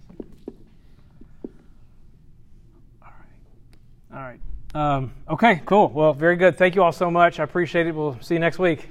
All 3.00 3.12
right. 3.12 4.16
All 4.16 4.22
right. 4.22 4.40
Um, 4.76 5.14
okay, 5.26 5.62
cool. 5.64 5.88
Well, 5.88 6.12
very 6.12 6.36
good. 6.36 6.58
Thank 6.58 6.74
you 6.74 6.82
all 6.82 6.92
so 6.92 7.10
much. 7.10 7.40
I 7.40 7.44
appreciate 7.44 7.86
it. 7.86 7.94
We'll 7.94 8.18
see 8.20 8.34
you 8.34 8.40
next 8.40 8.58
week. 8.58 8.90